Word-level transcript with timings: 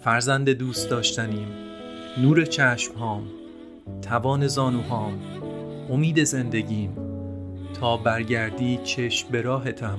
فرزند 0.00 0.50
دوست 0.50 0.90
داشتنیم. 0.90 1.48
نور 2.18 2.44
چشم 2.44 2.94
هام 2.94 3.26
توان 4.02 4.46
زانوهام 4.46 5.12
امید 5.90 6.24
زندگیم. 6.24 6.96
تا 7.80 7.96
برگردی 7.96 8.80
چشم 8.84 9.28
به 9.30 9.42
راهتم 9.42 9.98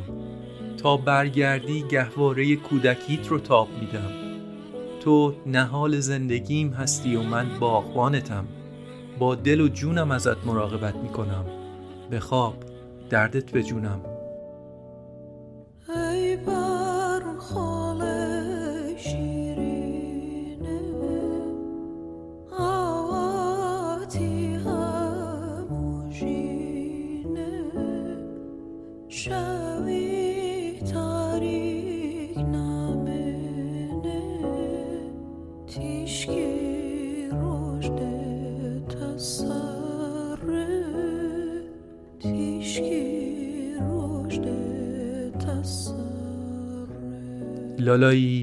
تا 0.78 0.98
برگردی 0.98 1.84
گهواره 1.90 2.56
کودکیت 2.56 3.28
رو 3.28 3.40
تاب 3.40 3.68
میدم. 3.80 4.12
تو 5.00 5.34
نهال 5.46 6.00
زندگیم 6.00 6.74
هستی 6.74 7.16
و 7.16 7.22
من 7.22 7.60
باغبانتم. 7.60 8.46
با 9.20 9.36
دل 9.36 9.62
و 9.62 9.68
جونم 9.68 10.12
ازت 10.12 10.46
مراقبت 10.46 10.96
می‌کنم. 10.96 11.46
به 12.10 12.20
خواب 12.20 12.56
دردت 13.10 13.52
به 13.52 13.64
جونم 13.64 14.00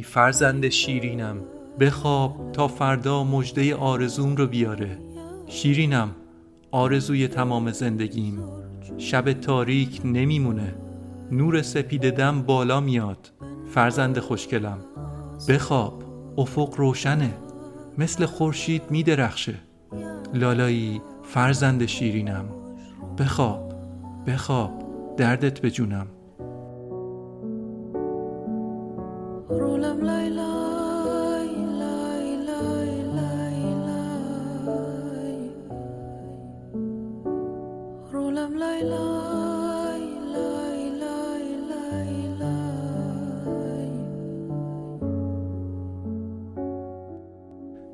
فرزند 0.09 0.69
شیرینم. 0.69 1.37
بخواب 1.81 2.53
تا 2.53 2.69
فردا 2.69 3.25
مجده 3.25 3.75
آرزوم 3.75 4.37
رو 4.37 4.47
بیاره. 4.47 4.99
شیرینم 5.47 6.11
آرزوی 6.71 7.29
تمام 7.29 7.73
زندگیم. 7.73 8.39
شب 8.99 9.33
تاریک 9.33 10.01
نمیمونه. 10.05 10.75
نور 11.31 11.63
سپید 11.63 12.11
دم 12.11 12.43
بالا 12.43 12.81
میاد. 12.81 13.33
فرزند 13.75 14.19
خوشگلم. 14.19 14.79
بخواب 15.49 16.05
افق 16.39 16.75
روشنه. 16.77 17.35
مثل 17.99 18.27
خورشید 18.27 18.83
میدرخشه. 18.91 19.55
لالایی 20.35 21.03
فرزند 21.23 21.87
شیرینم. 21.87 22.45
بخواب 23.19 23.73
بخواب 24.27 24.73
دردت 25.17 25.61
به 25.61 25.71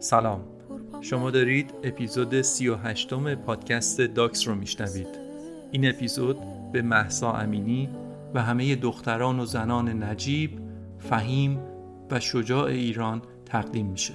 سلام. 0.05 0.41
شما 1.00 1.30
دارید 1.30 1.74
اپیزود 1.84 2.42
38 2.42 3.12
م 3.12 3.34
پادکست 3.34 4.00
داکس 4.00 4.48
رو 4.48 4.55
میشنوید. 4.55 5.06
این 5.70 5.88
اپیزود 5.88 6.36
به 6.72 6.83
محسا 6.83 7.33
امینی 7.33 7.88
و 8.34 8.42
همه 8.42 8.77
دختران 8.77 9.41
و 9.41 9.44
زنان 9.44 10.04
نجیب، 10.04 10.60
فهیم 10.98 11.60
و 12.10 12.20
شجاع 12.20 12.65
ایران 12.65 13.22
تقدیم 13.47 13.87
میشه. 13.87 14.15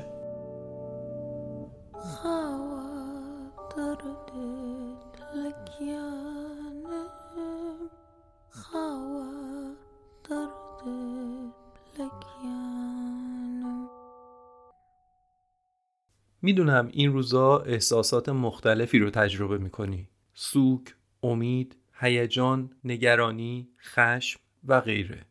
می‌دونم 16.50 16.90
این 16.92 17.14
روزا 17.14 17.58
احساسات 17.58 18.30
مختلفی 18.30 19.00
رو 19.00 19.10
تجربه 19.10 19.58
می‌کنی. 19.58 20.08
سوک، 20.34 20.96
امید، 21.24 21.76
هیجان، 21.94 22.70
نگرانی، 22.84 23.68
خشم 23.82 24.40
و 24.68 24.82
غیره. 24.82 25.22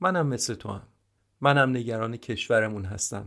منم 0.00 0.26
مثل 0.26 0.54
تو 0.54 0.68
هم 0.68 0.82
منم 1.40 1.70
نگران 1.70 2.16
کشورمون 2.16 2.84
هستم 2.84 3.26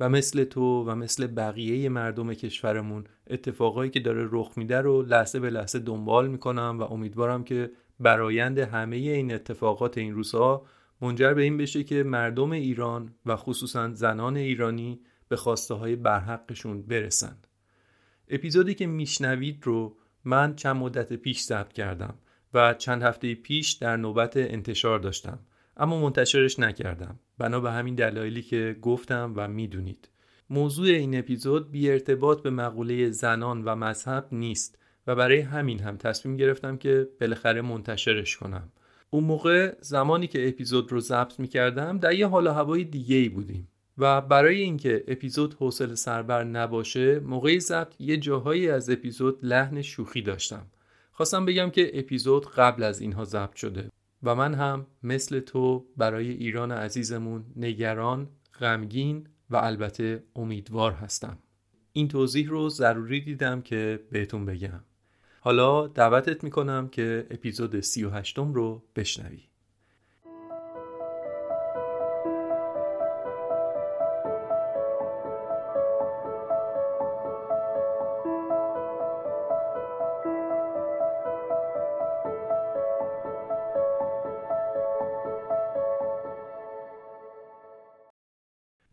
و 0.00 0.08
مثل 0.08 0.44
تو 0.44 0.84
و 0.84 0.94
مثل 0.94 1.26
بقیه 1.26 1.88
مردم 1.88 2.34
کشورمون 2.34 3.04
اتفاقایی 3.30 3.90
که 3.90 4.00
داره 4.00 4.28
رخ 4.30 4.52
میده 4.56 4.80
رو 4.80 5.02
لحظه 5.02 5.40
به 5.40 5.50
لحظه 5.50 5.78
دنبال 5.78 6.28
می‌کنم 6.28 6.76
و 6.80 6.82
امیدوارم 6.82 7.44
که 7.44 7.70
برایند 8.00 8.58
همه 8.58 8.96
این 8.96 9.34
اتفاقات 9.34 9.98
این 9.98 10.14
روزها 10.14 10.66
منجر 11.00 11.34
به 11.34 11.42
این 11.42 11.56
بشه 11.56 11.84
که 11.84 12.02
مردم 12.02 12.50
ایران 12.50 13.14
و 13.26 13.36
خصوصا 13.36 13.94
زنان 13.94 14.36
ایرانی 14.36 15.00
به 15.30 15.36
خواسته 15.36 15.74
های 15.74 15.96
برحقشون 15.96 16.82
برسن. 16.82 17.36
اپیزودی 18.28 18.74
که 18.74 18.86
میشنوید 18.86 19.60
رو 19.62 19.96
من 20.24 20.56
چند 20.56 20.76
مدت 20.76 21.12
پیش 21.12 21.42
ضبط 21.42 21.72
کردم 21.72 22.14
و 22.54 22.74
چند 22.74 23.02
هفته 23.02 23.34
پیش 23.34 23.72
در 23.72 23.96
نوبت 23.96 24.36
انتشار 24.36 24.98
داشتم 24.98 25.38
اما 25.76 26.00
منتشرش 26.00 26.58
نکردم. 26.58 27.18
بنا 27.38 27.60
به 27.60 27.70
همین 27.70 27.94
دلایلی 27.94 28.42
که 28.42 28.76
گفتم 28.82 29.32
و 29.36 29.48
می‌دونید. 29.48 30.08
موضوع 30.50 30.86
این 30.86 31.18
اپیزود 31.18 31.70
بی 31.70 31.90
ارتباط 31.90 32.42
به 32.42 32.50
مقوله 32.50 33.10
زنان 33.10 33.64
و 33.64 33.74
مذهب 33.74 34.28
نیست 34.32 34.78
و 35.06 35.14
برای 35.14 35.40
همین 35.40 35.80
هم 35.80 35.96
تصمیم 35.96 36.36
گرفتم 36.36 36.76
که 36.76 37.08
بالاخره 37.20 37.62
منتشرش 37.62 38.36
کنم. 38.36 38.72
اون 39.10 39.24
موقع 39.24 39.74
زمانی 39.80 40.26
که 40.26 40.48
اپیزود 40.48 40.92
رو 40.92 41.00
ضبط 41.00 41.40
می 41.40 41.48
کردم 41.48 41.98
در 41.98 42.12
یه 42.12 42.26
حال 42.26 42.48
هوای 42.48 42.84
دیگه 42.84 43.16
ای 43.16 43.28
بودیم. 43.28 43.68
و 44.00 44.20
برای 44.20 44.60
اینکه 44.60 45.04
اپیزود 45.08 45.54
حوصله 45.54 45.94
سربر 45.94 46.44
نباشه 46.44 47.18
موقع 47.18 47.58
ضبط 47.58 47.94
یه 47.98 48.16
جاهایی 48.16 48.70
از 48.70 48.90
اپیزود 48.90 49.38
لحن 49.42 49.82
شوخی 49.82 50.22
داشتم 50.22 50.66
خواستم 51.12 51.44
بگم 51.44 51.70
که 51.70 51.90
اپیزود 51.94 52.46
قبل 52.46 52.82
از 52.82 53.00
اینها 53.00 53.24
ضبط 53.24 53.54
شده 53.54 53.90
و 54.22 54.34
من 54.34 54.54
هم 54.54 54.86
مثل 55.02 55.40
تو 55.40 55.86
برای 55.96 56.30
ایران 56.30 56.72
عزیزمون 56.72 57.44
نگران، 57.56 58.28
غمگین 58.60 59.26
و 59.50 59.56
البته 59.56 60.22
امیدوار 60.36 60.92
هستم. 60.92 61.38
این 61.92 62.08
توضیح 62.08 62.48
رو 62.48 62.68
ضروری 62.68 63.20
دیدم 63.20 63.62
که 63.62 64.00
بهتون 64.10 64.44
بگم. 64.46 64.80
حالا 65.40 65.86
دعوتت 65.86 66.44
می‌کنم 66.44 66.88
که 66.88 67.26
اپیزود 67.30 67.80
38 67.80 68.38
رو 68.38 68.82
بشنوی. 68.96 69.49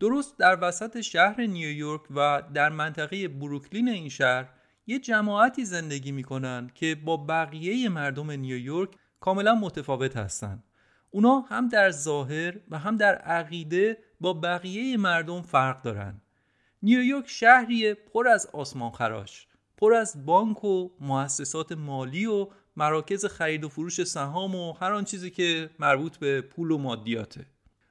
درست 0.07 0.37
در 0.37 0.57
وسط 0.61 1.01
شهر 1.01 1.41
نیویورک 1.41 2.01
و 2.15 2.43
در 2.53 2.69
منطقه 2.69 3.27
بروکلین 3.27 3.89
این 3.89 4.09
شهر 4.09 4.49
یه 4.87 4.99
جماعتی 4.99 5.65
زندگی 5.65 6.11
می‌کنن 6.11 6.71
که 6.75 6.95
با 6.95 7.17
بقیه 7.17 7.89
مردم 7.89 8.31
نیویورک 8.31 8.89
کاملا 9.19 9.55
متفاوت 9.55 10.17
هستن. 10.17 10.63
اونا 11.09 11.39
هم 11.39 11.67
در 11.67 11.91
ظاهر 11.91 12.53
و 12.69 12.77
هم 12.77 12.97
در 12.97 13.15
عقیده 13.15 13.97
با 14.21 14.33
بقیه 14.33 14.97
مردم 14.97 15.41
فرق 15.41 15.81
دارن. 15.81 16.21
نیویورک 16.83 17.29
شهریه 17.29 17.93
پر 17.93 18.27
از 18.27 18.49
آسمان 18.53 18.91
خراش 18.91 19.47
پر 19.77 19.93
از 19.93 20.25
بانک 20.25 20.63
و 20.63 20.89
مؤسسات 20.99 21.71
مالی 21.71 22.25
و 22.25 22.47
مراکز 22.75 23.25
خرید 23.25 23.63
و 23.63 23.69
فروش 23.69 24.03
سهام 24.03 24.55
و 24.55 24.73
هر 24.73 24.93
آن 24.93 25.03
چیزی 25.03 25.31
که 25.31 25.69
مربوط 25.79 26.17
به 26.17 26.41
پول 26.41 26.71
و 26.71 26.77
مادیاته. 26.77 27.45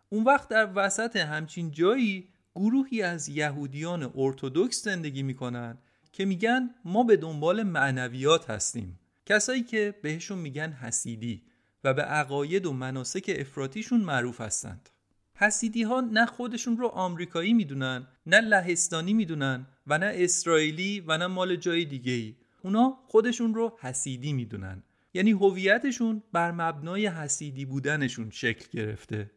اون 0.09 0.25
وقت 0.25 0.49
در 0.49 0.71
وسط 0.75 1.17
همچین 1.17 1.71
جایی 1.71 2.29
گروهی 2.55 3.03
از 3.03 3.29
یهودیان 3.29 4.13
ارتودکس 4.17 4.85
زندگی 4.85 5.23
می‌کنن 5.23 5.79
که 6.13 6.25
میگن 6.25 6.71
ما 6.85 7.03
به 7.03 7.17
دنبال 7.17 7.63
معنویات 7.63 8.51
هستیم. 8.51 8.99
کسایی 9.27 9.63
که 9.63 9.95
بهشون 10.03 10.39
میگن 10.39 10.73
حسیدی 10.73 11.43
و 11.85 11.95
به 11.95 12.03
عقاید 12.03 12.67
و 12.67 12.73
مناسک 12.73 13.37
افراتیشون 13.39 14.01
معروف 14.01 14.41
هستند. 14.41 14.89
حسیدی 15.35 15.83
ها 15.83 16.01
نه 16.01 16.27
خودشون 16.27 16.77
رو 16.77 16.87
آمریکایی 16.87 17.53
می‌دونن 17.53 18.07
نه 18.27 18.41
لهستانی 18.41 19.15
می‌دونن 19.15 19.67
و 19.87 19.99
نه 19.99 20.13
اسرائیلی 20.15 21.05
و 21.07 21.19
نه 21.19 21.27
مال 21.27 21.57
جای 21.57 21.85
دیگه 21.85 22.13
ای 22.13 22.37
اونا 22.63 22.99
خودشون 23.07 23.55
رو 23.55 23.79
حسیدی 23.81 24.33
می‌دونن. 24.33 24.83
یعنی 25.15 25.31
هویتشون 25.31 26.23
بر 26.33 26.53
مبنای 26.53 27.07
حسیدی 27.07 27.65
بودنشون 27.65 28.31
شکل 28.31 28.67
گرفته. 28.73 29.31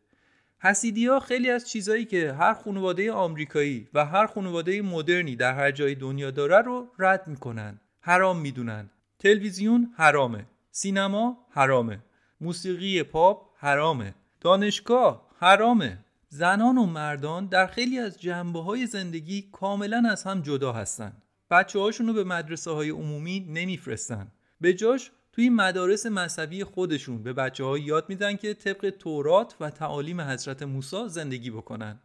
حسیدی 0.62 1.08
ها 1.08 1.20
خیلی 1.20 1.50
از 1.50 1.70
چیزایی 1.70 2.06
که 2.06 2.34
هر 2.34 2.54
خانواده 2.54 3.12
آمریکایی 3.12 3.88
و 3.94 4.06
هر 4.06 4.28
خانواده 4.28 4.82
مدرنی 4.82 5.36
در 5.36 5.54
هر 5.54 5.72
جای 5.72 5.96
دنیا 5.96 6.32
داره 6.32 6.58
رو 6.58 6.92
رد 7.00 7.28
می‌کنن 7.28 7.80
حرام 8.02 8.40
می‌دونن. 8.40 8.90
تلویزیون 9.20 9.94
حرامه 9.98 10.46
سینما 10.72 11.38
حرامه 11.50 12.00
موسیقی 12.42 13.04
پاپ 13.04 13.50
حرامه 13.58 14.14
دانشگاه 14.42 15.30
حرامه. 15.40 15.98
زنان 16.30 16.78
و 16.78 16.86
مردان 16.86 17.46
در 17.46 17.68
خیلی 17.68 18.00
از 18.00 18.22
جنبه 18.22 18.64
های 18.64 18.86
زندگی 18.86 19.50
کاملا 19.52 20.04
از 20.12 20.24
هم 20.24 20.42
جدا 20.42 20.74
هستن. 20.74 21.14
بچه 21.52 21.80
هاشون 21.80 22.08
رو 22.08 22.14
به 22.14 22.24
مدرسه 22.24 22.72
های 22.72 22.90
عمومی 22.90 23.40
نمیفرستن. 23.40 24.32
به 24.62 24.74
جاش 24.74 25.12
توی 25.32 25.50
مدارس 25.50 26.06
مذهبی 26.06 26.64
خودشون 26.64 27.24
به 27.24 27.34
بچه 27.34 27.64
ها 27.64 27.78
یاد 27.78 28.06
میدن 28.10 28.36
که 28.36 28.54
طبق 28.54 28.94
تورات 29.00 29.56
و 29.60 29.70
تعالیم 29.70 30.22
حضرت 30.22 30.64
موسی 30.64 31.08
زندگی 31.08 31.52
بکنن. 31.52 32.00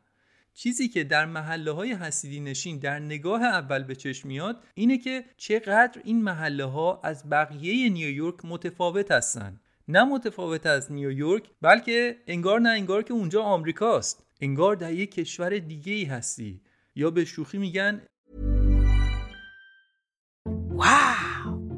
چیزی 0.54 0.88
که 0.88 1.04
در 1.04 1.26
محله 1.26 1.70
های 1.70 1.92
حسیدی 1.92 2.40
نشین 2.40 2.78
در 2.78 2.98
نگاه 2.98 3.42
اول 3.42 3.82
به 3.82 3.94
چشم 3.94 4.28
میاد 4.28 4.64
اینه 4.74 4.98
که 4.98 5.24
چقدر 5.36 6.00
این 6.04 6.22
محله 6.22 6.64
ها 6.64 7.00
از 7.04 7.30
بقیه 7.30 7.88
نیویورک 7.88 8.44
متفاوت 8.44 9.10
هستن. 9.10 9.60
نه 9.88 10.04
متفاوت 10.04 10.66
از 10.66 10.92
نیویورک 10.92 11.50
بلکه 11.62 12.16
انگار 12.26 12.60
نه 12.60 12.68
انگار 12.68 13.02
که 13.02 13.12
اونجا 13.14 13.42
آمریکاست. 13.42 14.26
انگار 14.40 14.76
در 14.76 14.92
یک 14.92 15.14
کشور 15.14 15.58
دیگه 15.58 15.92
ای 15.92 16.04
هستی. 16.04 16.60
یا 16.96 17.10
به 17.10 17.24
شوخی 17.24 17.58
میگن 17.58 18.02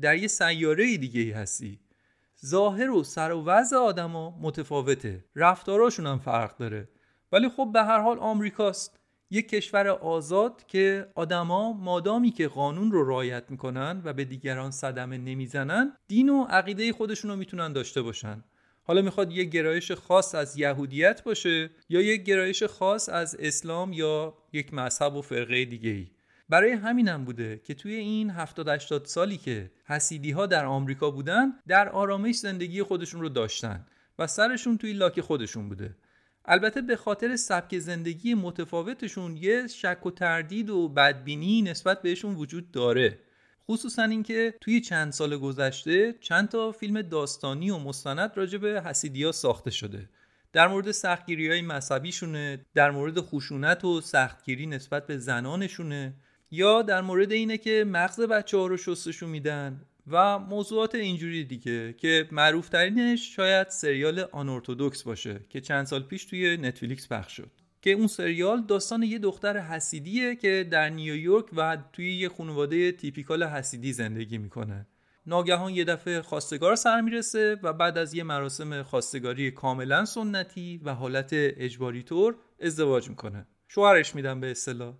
در 0.00 0.16
یه 0.16 0.28
سیاره 0.28 0.96
دیگه 0.96 1.20
ای 1.20 1.30
هستی. 1.30 1.80
ظاهر 2.46 2.90
و 2.90 3.04
سر 3.04 3.32
و 3.32 3.44
وضع 3.44 3.76
آدما 3.76 4.38
متفاوته. 4.40 5.24
رفتاراشون 5.36 6.06
هم 6.06 6.18
فرق 6.18 6.56
داره. 6.56 6.88
ولی 7.32 7.48
خب 7.48 7.70
به 7.72 7.82
هر 7.82 8.00
حال 8.00 8.18
آمریکاست. 8.18 9.00
یک 9.30 9.48
کشور 9.48 9.88
آزاد 9.88 10.66
که 10.66 11.08
آدما 11.14 11.72
مادامی 11.72 12.30
که 12.30 12.48
قانون 12.48 12.92
رو 12.92 13.08
رعایت 13.08 13.44
می‌کنن 13.48 14.02
و 14.04 14.12
به 14.12 14.24
دیگران 14.24 14.70
صدمه 14.70 15.18
نمی‌زنن 15.18 15.96
دین 16.06 16.28
و 16.28 16.44
عقیده 16.44 16.92
خودشون 16.92 17.30
رو 17.30 17.36
می‌تونن 17.36 17.72
داشته 17.72 18.02
باشن. 18.02 18.44
حالا 18.82 19.02
می‌خواد 19.02 19.32
یک 19.32 19.50
گرایش 19.50 19.92
خاص 19.92 20.34
از 20.34 20.58
یهودیت 20.58 21.24
باشه 21.24 21.70
یا 21.88 22.00
یک 22.00 22.22
گرایش 22.22 22.62
خاص 22.62 23.08
از 23.08 23.36
اسلام 23.38 23.92
یا 23.92 24.34
یک 24.52 24.74
مذهب 24.74 25.14
و 25.14 25.22
فرقه 25.22 25.64
دیگه 25.64 25.90
ای 25.90 26.06
برای 26.48 26.72
همینم 26.72 27.24
بوده 27.24 27.60
که 27.64 27.74
توی 27.74 27.94
این 27.94 28.30
70 28.30 28.68
80 28.68 29.04
سالی 29.04 29.36
که 29.36 29.70
حسیدی 29.84 30.30
ها 30.30 30.46
در 30.46 30.64
آمریکا 30.64 31.10
بودن 31.10 31.52
در 31.68 31.88
آرامش 31.88 32.34
زندگی 32.34 32.82
خودشون 32.82 33.20
رو 33.20 33.28
داشتن 33.28 33.86
و 34.18 34.26
سرشون 34.26 34.78
توی 34.78 34.92
لاک 34.92 35.20
خودشون 35.20 35.68
بوده. 35.68 35.96
البته 36.44 36.80
به 36.80 36.96
خاطر 36.96 37.36
سبک 37.36 37.78
زندگی 37.78 38.34
متفاوتشون 38.34 39.36
یه 39.36 39.66
شک 39.66 40.06
و 40.06 40.10
تردید 40.10 40.70
و 40.70 40.88
بدبینی 40.88 41.62
نسبت 41.62 42.02
بهشون 42.02 42.34
وجود 42.34 42.70
داره. 42.70 43.18
خصوصا 43.70 44.02
اینکه 44.02 44.54
توی 44.60 44.80
چند 44.80 45.12
سال 45.12 45.36
گذشته 45.36 46.14
چند 46.20 46.48
تا 46.48 46.72
فیلم 46.72 47.02
داستانی 47.02 47.70
و 47.70 47.78
مستند 47.78 48.32
راجع 48.34 48.58
به 48.58 48.82
حسیدیا 48.86 49.32
ساخته 49.32 49.70
شده. 49.70 50.08
در 50.52 50.68
مورد 50.68 50.90
سختگیری 50.90 51.50
های 51.50 51.62
مذهبیشونه 51.62 52.66
در 52.74 52.90
مورد 52.90 53.20
خشونت 53.20 53.84
و 53.84 54.00
سختگیری 54.00 54.66
نسبت 54.66 55.06
به 55.06 55.18
زنانشونه. 55.18 56.14
یا 56.50 56.82
در 56.82 57.00
مورد 57.00 57.32
اینه 57.32 57.58
که 57.58 57.84
مغز 57.88 58.20
بچه 58.20 58.56
ها 58.56 58.66
رو 58.66 58.76
شستشو 58.76 59.26
میدن 59.26 59.80
و 60.06 60.38
موضوعات 60.38 60.94
اینجوری 60.94 61.44
دیگه 61.44 61.92
که 61.92 62.28
معروف 62.32 62.68
ترینش 62.68 63.36
شاید 63.36 63.68
سریال 63.68 64.20
آنورتودکس 64.32 65.02
باشه 65.02 65.40
که 65.48 65.60
چند 65.60 65.86
سال 65.86 66.02
پیش 66.02 66.24
توی 66.24 66.56
نتفلیکس 66.56 67.12
پخش 67.12 67.36
شد. 67.36 67.50
که 67.82 67.90
اون 67.90 68.06
سریال 68.06 68.62
داستان 68.62 69.02
یه 69.02 69.18
دختر 69.18 69.58
حسیدیه 69.58 70.36
که 70.36 70.68
در 70.70 70.88
نیویورک 70.88 71.46
و 71.56 71.78
توی 71.92 72.14
یه 72.14 72.28
خانواده 72.28 72.92
تیپیکال 72.92 73.42
حسیدی 73.42 73.92
زندگی 73.92 74.38
می‌کنه. 74.38 74.86
ناگهان 75.26 75.74
یه 75.74 75.84
دفعه 75.84 76.22
خواستگار 76.22 76.76
سر 76.76 77.00
می‌رسه 77.00 77.58
و 77.62 77.72
بعد 77.72 77.98
از 77.98 78.14
یه 78.14 78.22
مراسم 78.22 78.82
خواستگاری 78.82 79.50
کاملا 79.50 80.04
سنتی 80.04 80.80
و 80.84 80.94
حالت 80.94 81.28
اجباری 81.32 82.02
طور 82.02 82.36
ازدواج 82.60 83.08
می‌کنه. 83.08 83.46
شوهرش 83.68 84.14
میدن 84.14 84.40
به 84.40 84.50
اصطلاح. 84.50 84.94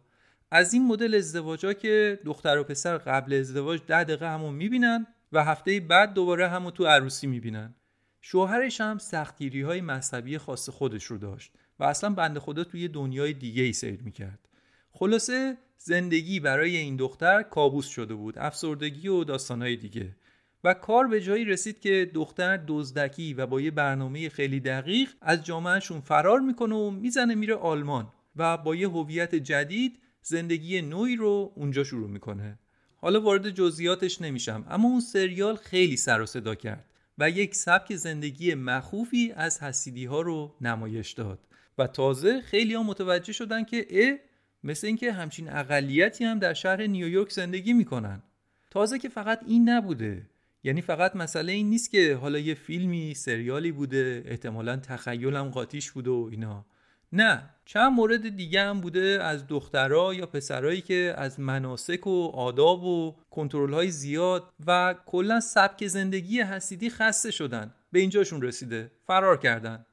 از 0.51 0.75
این 0.75 0.87
مدل 0.87 1.15
ازدواجا 1.15 1.73
که 1.73 2.19
دختر 2.25 2.59
و 2.59 2.65
پسر 2.65 2.99
قبل 2.99 3.35
ازدواج 3.35 3.81
ده 3.87 4.05
دقیقه 4.05 4.29
همون 4.29 4.55
می‌بینن 4.55 5.07
و 5.33 5.45
هفته 5.45 5.81
بعد 5.81 6.15
دوباره 6.15 6.49
همون 6.49 6.71
تو 6.71 6.87
عروسی 6.87 7.27
می‌بینن. 7.27 7.75
شوهرش 8.21 8.81
هم 8.81 8.99
سختگیری 8.99 9.63
های 9.63 9.81
مذهبی 9.81 10.39
خاص 10.39 10.69
خودش 10.69 11.05
رو 11.05 11.19
داشت 11.19 11.53
و 11.79 11.85
اصلا 11.85 12.11
بند 12.11 12.39
خدا 12.39 12.65
توی 12.65 12.89
دنیای 12.89 13.33
دیگه 13.33 13.63
ای 13.63 13.73
سیر 13.73 14.03
می‌کرد. 14.03 14.49
خلاصه 14.91 15.59
زندگی 15.79 16.41
برای 16.41 16.77
این 16.77 16.97
دختر 16.97 17.43
کابوس 17.43 17.87
شده 17.87 18.15
بود 18.15 18.39
افسردگی 18.39 19.09
و 19.09 19.25
داستانهای 19.25 19.77
دیگه. 19.77 20.17
و 20.65 20.75
کار 20.75 21.07
به 21.07 21.21
جایی 21.21 21.45
رسید 21.45 21.81
که 21.81 22.11
دختر 22.15 22.57
دزدکی 22.67 23.35
و 23.35 23.47
با 23.47 23.61
یه 23.61 23.71
برنامه 23.71 24.29
خیلی 24.29 24.61
دقیق 24.61 25.11
از 25.21 25.45
جامعهشون 25.45 26.01
فرار 26.01 26.41
می‌کنه 26.41 26.75
و 26.75 26.91
می‌زنه 26.91 27.35
میره 27.35 27.55
آلمان 27.55 28.09
و 28.37 28.57
با 28.57 28.75
یه 28.75 28.89
هویت 28.89 29.35
جدید 29.35 29.99
زندگی 30.29 30.83
نوعی 30.83 31.17
رو 31.17 31.53
اونجا 31.55 31.85
شروع 31.85 32.09
می‌کنه. 32.09 32.59
حالا 32.97 33.21
وارد 33.21 33.51
جزئیاتش 33.51 34.23
نمیشم 34.23 34.65
اما 34.71 34.89
اون 34.89 35.01
سریال 35.01 35.57
خیلی 35.57 35.97
سر 35.97 36.21
و 36.21 36.27
صدا 36.27 36.55
کرد 36.55 36.85
و 37.19 37.31
یک 37.31 37.55
سبک 37.55 37.97
زندگی 37.97 38.55
مخوفی 38.55 39.33
از 39.37 39.63
حسیدی 39.63 40.05
ها 40.05 40.21
رو 40.21 40.55
نمایش 40.61 41.13
داد. 41.13 41.39
و 41.79 41.87
تازه 41.87 42.41
خیلی 42.41 42.75
ها 42.75 42.83
متوجه 42.83 43.33
شدن 43.33 43.65
که 43.65 43.87
اه 43.91 44.19
مثل 44.65 44.87
اینکه 44.87 45.13
همچین 45.13 45.49
اقلیتی 45.49 46.25
هم 46.25 46.39
در 46.39 46.55
شهر 46.55 46.87
نیویورک 46.87 47.33
زندگی 47.33 47.73
می‌کنن. 47.73 48.23
تازه 48.71 48.99
که 48.99 49.09
فقط 49.09 49.41
این 49.47 49.69
نبوده. 49.69 50.27
یعنی 50.65 50.81
فقط 50.81 51.17
مسئله 51.17 51.53
این 51.53 51.71
نیست 51.71 51.91
که 51.91 52.15
حالا 52.15 52.39
یه 52.39 52.55
فیلمی 52.55 53.15
سریالی 53.15 53.73
بوده 53.73 54.23
احتمالا 54.27 54.77
تخیلم 54.77 55.49
قاطیش 55.49 55.91
بوده 55.91 56.11
و 56.11 56.29
اینا. 56.31 56.67
نه 57.13 57.51
چند 57.65 57.93
مورد 57.93 58.37
دیگه 58.37 58.63
هم 58.63 58.81
بوده 58.81 59.19
از 59.23 59.47
دخترها 59.47 60.15
یا 60.15 60.27
پسرایی 60.27 60.81
که 60.81 61.15
از 61.17 61.41
مناسک 61.41 62.07
و 62.07 62.31
آداب 62.35 62.85
و 62.85 63.17
کنترل 63.31 63.73
های 63.73 63.91
زیاد 63.91 64.53
و 64.67 64.95
کلا 65.07 65.41
سبک 65.41 65.87
زندگی 65.87 66.41
حسیدی 66.41 66.91
خسته 66.91 67.31
شدن 67.31 67.75
به 67.93 67.99
اینجاشون 67.99 68.43
رسیده 68.43 68.91
فرار 69.07 69.37
کردن. 69.37 69.87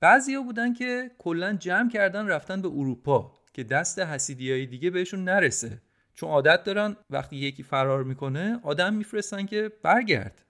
بعضیا 0.00 0.42
بودن 0.42 0.74
که 0.74 1.10
کلا 1.18 1.52
جمع 1.52 1.90
کردن 1.90 2.26
رفتن 2.26 2.62
به 2.62 2.68
اروپا 2.68 3.32
که 3.52 3.64
دست 3.64 3.98
حسیدی 3.98 4.52
های 4.52 4.66
دیگه 4.66 4.90
بهشون 4.90 5.24
نرسه. 5.24 5.82
چون 6.14 6.28
عادت 6.28 6.64
دارن 6.64 6.96
وقتی 7.10 7.36
یکی 7.36 7.62
فرار 7.62 8.04
می‌کنه 8.04 8.60
آدم 8.62 8.94
میفرستن 8.94 9.46
که 9.46 9.72
برگرد 9.82 10.44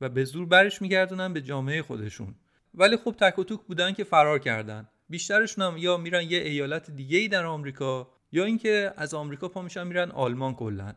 و 0.00 0.08
به 0.08 0.24
زور 0.24 0.46
برش 0.46 0.82
میگردونن 0.82 1.32
به 1.32 1.40
جامعه 1.40 1.82
خودشون. 1.82 2.34
ولی 2.74 2.96
خب 2.96 3.14
تک 3.20 3.38
و 3.38 3.44
توک 3.44 3.60
بودن 3.60 3.92
که 3.92 4.04
فرار 4.04 4.38
کردن. 4.38 4.88
بیشترشون 5.08 5.64
هم 5.64 5.76
یا 5.76 5.96
میرن 5.96 6.22
یه 6.22 6.38
ایالت 6.38 6.90
دیگه 6.90 7.18
ای 7.18 7.28
در 7.28 7.44
آمریکا 7.44 8.10
یا 8.32 8.44
اینکه 8.44 8.92
از 8.96 9.14
آمریکا 9.14 9.48
پا 9.48 9.62
میشن 9.62 9.86
میرن 9.86 10.10
آلمان 10.10 10.54
کلا. 10.54 10.94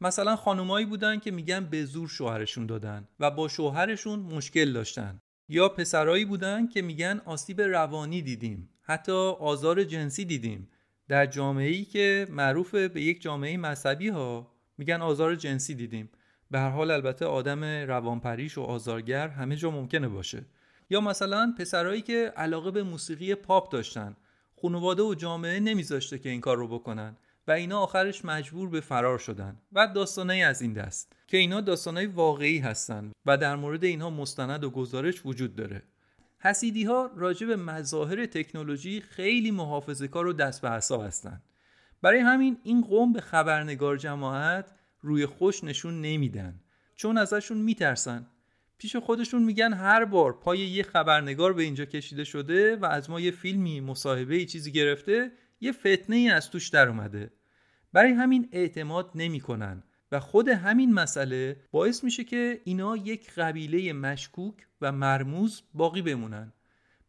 مثلا 0.00 0.36
خانمایی 0.36 0.86
بودن 0.86 1.18
که 1.18 1.30
میگن 1.30 1.64
به 1.64 1.84
زور 1.84 2.08
شوهرشون 2.08 2.66
دادن 2.66 3.08
و 3.20 3.30
با 3.30 3.48
شوهرشون 3.48 4.18
مشکل 4.18 4.72
داشتن. 4.72 5.20
یا 5.48 5.68
پسرایی 5.68 6.24
بودن 6.24 6.66
که 6.66 6.82
میگن 6.82 7.20
آسیب 7.24 7.60
روانی 7.60 8.22
دیدیم 8.22 8.68
حتی 8.82 9.12
آزار 9.40 9.84
جنسی 9.84 10.24
دیدیم. 10.24 10.68
در 11.08 11.26
جامعه 11.26 11.70
ای 11.70 11.84
که 11.84 12.26
معروف 12.30 12.74
به 12.74 13.02
یک 13.02 13.22
جامعه 13.22 13.56
مذهبی 13.56 14.08
ها 14.08 14.52
میگن 14.78 15.00
آزار 15.00 15.34
جنسی 15.34 15.74
دیدیم. 15.74 16.10
به 16.50 16.58
هر 16.58 16.70
حال 16.70 16.90
البته 16.90 17.26
آدم 17.26 17.64
روانپریش 17.64 18.58
و 18.58 18.62
آزارگر 18.62 19.28
همه 19.28 19.56
جا 19.56 19.70
ممکنه 19.70 20.08
باشه. 20.08 20.44
یا 20.92 21.00
مثلا 21.00 21.54
پسرایی 21.58 22.02
که 22.02 22.32
علاقه 22.36 22.70
به 22.70 22.82
موسیقی 22.82 23.34
پاپ 23.34 23.72
داشتن 23.72 24.16
خانواده 24.62 25.02
و 25.02 25.14
جامعه 25.14 25.60
نمیذاشته 25.60 26.18
که 26.18 26.28
این 26.28 26.40
کار 26.40 26.56
رو 26.56 26.68
بکنن 26.68 27.16
و 27.48 27.52
اینا 27.52 27.80
آخرش 27.80 28.24
مجبور 28.24 28.68
به 28.68 28.80
فرار 28.80 29.18
شدن 29.18 29.56
و 29.72 29.86
داستانایی 29.94 30.42
از 30.42 30.62
این 30.62 30.72
دست 30.72 31.12
که 31.26 31.36
اینا 31.36 31.60
داستانای 31.60 32.06
واقعی 32.06 32.58
هستن 32.58 33.12
و 33.26 33.36
در 33.36 33.56
مورد 33.56 33.84
اینها 33.84 34.10
مستند 34.10 34.64
و 34.64 34.70
گزارش 34.70 35.26
وجود 35.26 35.56
داره. 35.56 35.82
حسیدی 36.38 36.84
ها 36.84 37.10
راجع 37.16 37.46
مظاهر 37.46 38.26
تکنولوژی 38.26 39.00
خیلی 39.00 39.50
محافظه 39.50 40.08
کار 40.08 40.26
و 40.26 40.32
دست 40.32 40.62
به 40.62 40.70
حساب 40.70 41.02
هستن. 41.02 41.42
برای 42.02 42.20
همین 42.20 42.58
این 42.62 42.80
قوم 42.82 43.12
به 43.12 43.20
خبرنگار 43.20 43.96
جماعت 43.96 44.72
روی 45.00 45.26
خوش 45.26 45.64
نشون 45.64 46.00
نمیدن. 46.00 46.60
چون 46.94 47.18
ازشون 47.18 47.58
میترسن 47.58 48.26
پیش 48.82 48.96
خودشون 48.96 49.42
میگن 49.42 49.72
هر 49.72 50.04
بار 50.04 50.32
پای 50.32 50.58
یه 50.58 50.82
خبرنگار 50.82 51.52
به 51.52 51.62
اینجا 51.62 51.84
کشیده 51.84 52.24
شده 52.24 52.76
و 52.76 52.84
از 52.84 53.10
ما 53.10 53.20
یه 53.20 53.30
فیلمی 53.30 53.80
مصاحبه 53.80 54.44
چیزی 54.44 54.72
گرفته 54.72 55.32
یه 55.60 55.72
فتنه 55.72 56.16
ای 56.16 56.28
از 56.28 56.50
توش 56.50 56.68
در 56.68 56.88
اومده. 56.88 57.30
برای 57.92 58.12
همین 58.12 58.48
اعتماد 58.52 59.10
نمی‌کنن 59.14 59.82
و 60.12 60.20
خود 60.20 60.48
همین 60.48 60.94
مسئله 60.94 61.56
باعث 61.70 62.04
میشه 62.04 62.24
که 62.24 62.60
اینا 62.64 62.96
یک 62.96 63.30
قبیله 63.30 63.92
مشکوک 63.92 64.54
و 64.80 64.92
مرموز 64.92 65.62
باقی 65.74 66.02
بمونن. 66.02 66.52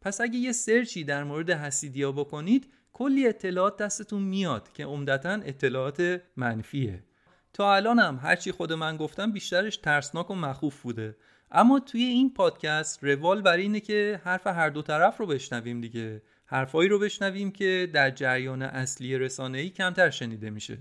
پس 0.00 0.20
اگه 0.20 0.38
یه 0.38 0.52
سرچی 0.52 1.04
در 1.04 1.24
مورد 1.24 1.50
حسیدیا 1.50 2.12
بکنید 2.12 2.72
کلی 2.92 3.28
اطلاعات 3.28 3.76
دستتون 3.76 4.22
میاد 4.22 4.72
که 4.72 4.84
عمدتا 4.84 5.32
اطلاعات 5.32 6.22
منفیه. 6.36 7.04
تا 7.52 7.74
الان 7.74 7.98
هم 7.98 8.18
هرچی 8.22 8.52
خود 8.52 8.72
من 8.72 8.96
گفتم 8.96 9.32
بیشترش 9.32 9.76
ترسناک 9.76 10.30
و 10.30 10.34
مخوف 10.34 10.82
بوده. 10.82 11.16
اما 11.56 11.80
توی 11.80 12.02
این 12.02 12.34
پادکست 12.34 13.04
روال 13.04 13.42
برای 13.42 13.62
اینه 13.62 13.80
که 13.80 14.20
حرف 14.24 14.46
هر 14.46 14.70
دو 14.70 14.82
طرف 14.82 15.16
رو 15.16 15.26
بشنویم 15.26 15.80
دیگه. 15.80 16.22
حرفایی 16.46 16.88
رو 16.88 16.98
بشنویم 16.98 17.50
که 17.50 17.90
در 17.92 18.10
جریان 18.10 18.62
اصلی 18.62 19.18
رسانه‌ای 19.18 19.70
کمتر 19.70 20.10
شنیده 20.10 20.50
میشه. 20.50 20.78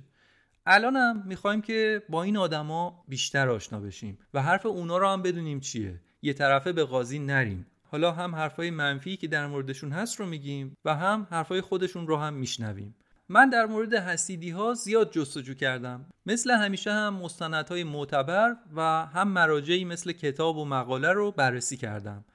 الانم 0.66 1.24
می‌خوایم 1.26 1.62
که 1.62 2.04
با 2.10 2.24
این 2.24 2.38
آدما 2.38 3.04
بیشتر 3.08 3.50
آشنا 3.50 3.80
بشیم 3.80 4.18
و 4.34 4.42
حرف 4.42 4.66
اونا 4.66 4.98
رو 4.98 5.08
هم 5.08 5.22
بدونیم 5.22 5.60
چیه. 5.60 6.00
یه 6.22 6.34
طرفه 6.34 6.72
به 6.74 6.84
قاضی 6.84 7.20
نریم. 7.20 7.68
حالا 7.84 8.12
هم 8.12 8.36
حرفای 8.36 8.70
منفی 8.70 9.18
که 9.18 9.28
در 9.28 9.48
موردشون 9.48 9.92
هست 9.92 10.20
رو 10.20 10.26
میگیم 10.26 10.78
و 10.86 10.96
هم 10.96 11.28
حرفای 11.32 11.62
خودشون 11.62 12.08
رو 12.08 12.18
هم 12.18 12.34
میشنویم. 12.34 12.96
من 13.34 13.50
در 13.50 13.66
مورد 13.66 13.94
حسیدی 13.94 14.50
ها 14.50 14.74
زیاد 14.74 15.12
جستجو 15.12 15.54
کردم. 15.54 16.06
مثل 16.26 16.52
همیشه 16.52 16.92
هم 16.92 17.14
مستندهای 17.14 17.84
معتبر 17.84 18.56
و 18.76 18.82
هم 19.06 19.28
مراجعی 19.28 19.86
مثل 19.86 20.12
کتاب 20.12 20.58
و 20.58 20.66
مقاله 20.66 21.12
رو 21.12 21.32
بررسی 21.32 21.78
کردم. 21.78 22.26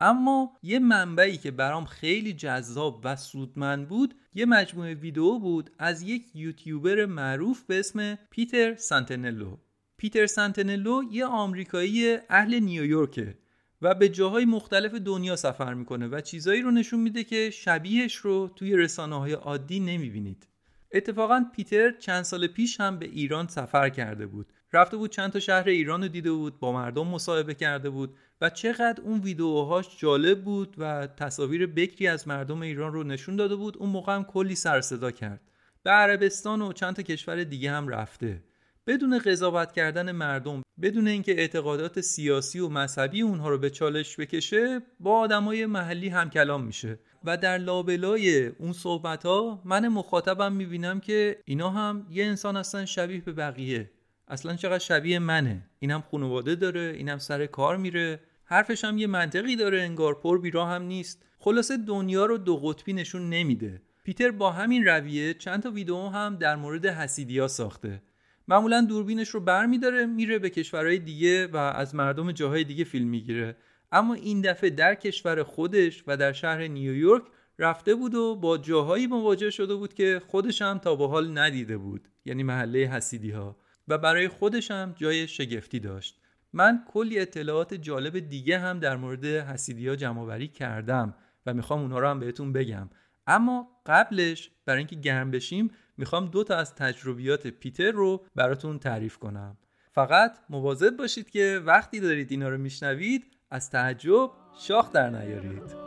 اما 0.00 0.52
یه 0.62 0.78
منبعی 0.78 1.36
که 1.36 1.50
برام 1.50 1.84
خیلی 1.84 2.32
جذاب 2.32 3.00
و 3.04 3.16
سودمند 3.16 3.88
بود 3.88 4.14
یه 4.34 4.46
مجموعه 4.46 4.94
ویدیو 4.94 5.38
بود 5.38 5.70
از 5.78 6.02
یک 6.02 6.22
یوتیوبر 6.34 7.06
معروف 7.06 7.62
به 7.62 7.78
اسم 7.78 8.18
پیتر 8.30 8.74
سانتنلو. 8.76 9.56
پیتر 9.96 10.26
سانتنلو 10.26 11.02
یه 11.10 11.26
آمریکایی 11.26 12.18
اهل 12.30 12.54
نیویورکه. 12.60 13.34
و 13.82 13.94
به 13.94 14.08
جاهای 14.08 14.44
مختلف 14.44 14.94
دنیا 14.94 15.36
سفر 15.36 15.74
می‌کنه 15.74 16.08
و 16.08 16.20
چیزایی 16.20 16.62
رو 16.62 16.70
نشون 16.70 17.00
میده 17.00 17.24
که 17.24 17.50
شبیهش 17.50 18.14
رو 18.14 18.50
توی 18.56 18.76
رسانه 18.76 19.18
های 19.18 19.32
عادی 19.32 19.80
نمی‌بینید. 19.80 20.46
اتفاقا 20.92 21.46
پیتر 21.56 21.90
چند 21.90 22.22
سال 22.22 22.46
پیش 22.46 22.80
هم 22.80 22.98
به 22.98 23.06
ایران 23.06 23.46
سفر 23.48 23.88
کرده 23.88 24.26
بود. 24.26 24.52
رفته 24.72 24.96
بود 24.96 25.10
چند 25.10 25.32
تا 25.32 25.40
شهر 25.40 25.68
ایران 25.68 26.02
رو 26.02 26.08
دیده 26.08 26.32
بود 26.32 26.60
با 26.60 26.72
مردم 26.72 27.06
مصاحبه 27.06 27.54
کرده 27.54 27.90
بود 27.90 28.16
و 28.40 28.50
چقدر 28.50 29.02
اون 29.02 29.20
ویدیوهاش 29.20 29.98
جالب 29.98 30.44
بود 30.44 30.74
و 30.78 31.06
تصاویر 31.06 31.66
بکری 31.66 32.08
از 32.08 32.28
مردم 32.28 32.62
ایران 32.62 32.92
رو 32.92 33.02
نشون 33.02 33.36
داده 33.36 33.56
بود 33.56 33.76
اون 33.78 33.90
موقع 33.90 34.14
هم 34.14 34.24
کلی 34.24 34.54
سر 34.54 34.80
صدا 34.80 35.10
کرد. 35.10 35.40
به 35.82 35.90
عربستان 35.90 36.62
و 36.62 36.72
چند 36.72 36.96
تا 36.96 37.02
کشور 37.02 37.44
دیگه 37.44 37.70
هم 37.70 37.88
رفته. 37.88 38.42
بدون 38.86 39.18
قضاوت 39.18 39.72
کردن 39.72 40.12
مردم 40.12 40.62
بدون 40.82 41.08
اینکه 41.08 41.32
اعتقادات 41.32 42.00
سیاسی 42.00 42.60
و 42.60 42.68
مذهبی 42.68 43.22
اونها 43.22 43.48
رو 43.48 43.58
به 43.58 43.70
چالش 43.70 44.16
بکشه 44.16 44.80
با 45.00 45.18
آدمای 45.18 45.66
محلی 45.66 46.08
هم 46.08 46.30
کلام 46.30 46.64
میشه. 46.64 46.98
و 47.24 47.36
در 47.36 47.58
لابلای 47.58 48.46
اون 48.46 48.72
صحبت 48.72 49.26
ها 49.26 49.62
من 49.64 49.88
مخاطبم 49.88 50.52
می‌بینم 50.52 51.00
که 51.00 51.38
اینا 51.44 51.70
هم 51.70 52.06
یه 52.10 52.24
انسان 52.24 52.56
هستن 52.56 52.84
شبیه 52.84 53.20
به 53.20 53.32
بقیه. 53.32 53.90
اصلا 54.28 54.56
چقدر 54.56 54.78
شبیه 54.78 55.18
منه. 55.18 55.62
اینم 55.78 56.04
خانواده 56.10 56.54
داره 56.54 56.92
اینم 56.96 57.18
سر 57.18 57.46
کار 57.46 57.76
میره. 57.76 58.20
حرفش 58.44 58.84
هم 58.84 58.98
یه 58.98 59.06
منطقی 59.06 59.56
داره 59.56 59.82
انگار 59.82 60.14
پر 60.14 60.40
بیراه 60.40 60.70
هم 60.70 60.82
نیست. 60.82 61.22
خلاصه 61.38 61.76
دنیا 61.76 62.26
رو 62.26 62.38
دو 62.38 62.56
قطبی 62.56 62.92
نشون 62.92 63.30
نمیده. 63.30 63.82
پیتر 64.04 64.30
با 64.30 64.52
همین 64.52 64.84
رویه 64.84 65.34
چند 65.34 65.62
تا 65.62 65.70
ویدیو 65.70 66.08
هم 66.08 66.36
در 66.36 66.56
مورد 66.56 66.86
حسیدیا 66.86 67.48
ساخته. 67.48 68.02
معمولا 68.48 68.80
دوربینش 68.80 69.28
رو 69.28 69.40
بر 69.40 69.66
میداره 69.66 70.06
میره 70.06 70.38
به 70.38 70.50
کشورهای 70.50 70.98
دیگه 70.98 71.46
و 71.46 71.56
از 71.56 71.94
مردم 71.94 72.32
جاهای 72.32 72.64
دیگه 72.64 72.84
فیلم 72.84 73.08
می‌گیره. 73.08 73.56
اما 73.92 74.14
این 74.14 74.40
دفعه 74.40 74.70
در 74.70 74.94
کشور 74.94 75.42
خودش 75.42 76.04
و 76.06 76.16
در 76.16 76.32
شهر 76.32 76.66
نیویورک 76.66 77.22
رفته 77.58 77.94
بود 77.94 78.14
و 78.14 78.36
با 78.36 78.58
جاهایی 78.58 79.06
مواجه 79.06 79.50
شده 79.50 79.74
بود 79.74 79.94
که 79.94 80.22
خودش 80.26 80.62
هم 80.62 80.78
تا 80.78 80.96
به 80.96 81.08
حال 81.08 81.38
ندیده 81.38 81.78
بود 81.78 82.08
یعنی 82.24 82.42
محله 82.42 82.78
حسیدی 82.78 83.30
ها 83.30 83.56
و 83.88 83.98
برای 83.98 84.28
خودش 84.28 84.70
هم 84.70 84.94
جای 84.96 85.28
شگفتی 85.28 85.80
داشت. 85.80 86.20
من 86.52 86.84
کلی 86.88 87.18
اطلاعات 87.18 87.74
جالب 87.74 88.18
دیگه 88.18 88.58
هم 88.58 88.78
در 88.78 88.96
مورد 88.96 89.24
حسیدی 89.24 89.88
ها 89.88 89.96
جمع 89.96 90.46
کردم 90.46 91.14
و 91.46 91.54
می‌خوام 91.54 91.80
اونها 91.80 91.98
رو 91.98 92.08
هم 92.08 92.20
بهتون 92.20 92.52
بگم. 92.52 92.90
اما 93.26 93.68
قبلش 93.86 94.50
برای 94.66 94.78
اینکه 94.78 94.96
گرم 94.96 95.30
بشیم 95.30 95.70
می‌خوام 95.98 96.26
دو 96.26 96.44
تا 96.44 96.56
از 96.56 96.74
تجربیات 96.74 97.46
پیتر 97.46 97.90
رو 97.90 98.24
براتون 98.34 98.78
تعریف 98.78 99.18
کنم. 99.18 99.56
فقط 99.92 100.36
مواظب 100.50 100.96
باشید 100.96 101.30
که 101.30 101.62
وقتی 101.66 102.00
دارید 102.00 102.30
اینا 102.30 102.48
رو 102.48 102.58
میشنوید 102.58 103.24
از 103.50 103.70
تعجب 103.70 104.30
شاخ 104.58 104.92
در 104.92 105.10
نیارید. 105.10 105.86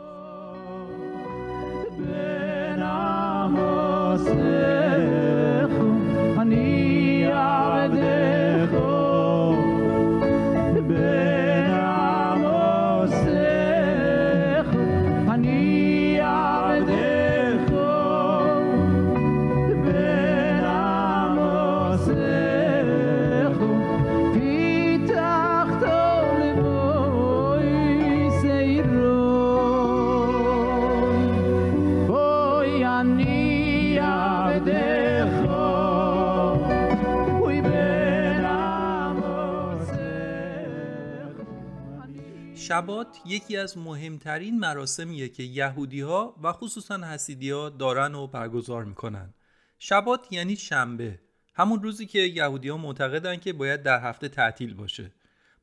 شبات 42.70 43.20
یکی 43.26 43.56
از 43.56 43.78
مهمترین 43.78 44.58
مراسمیه 44.58 45.28
که 45.28 45.42
یهودی 45.42 46.00
ها 46.00 46.36
و 46.42 46.52
خصوصا 46.52 46.96
حسیدی 46.96 47.50
ها 47.50 47.68
دارن 47.68 48.14
و 48.14 48.26
برگزار 48.26 48.84
می‌کنن. 48.84 49.34
شبات 49.78 50.32
یعنی 50.32 50.56
شنبه 50.56 51.18
همون 51.54 51.82
روزی 51.82 52.06
که 52.06 52.18
یهودی 52.18 52.68
ها 52.68 52.76
معتقدن 52.76 53.36
که 53.36 53.52
باید 53.52 53.82
در 53.82 54.00
هفته 54.00 54.28
تعطیل 54.28 54.74
باشه. 54.74 55.12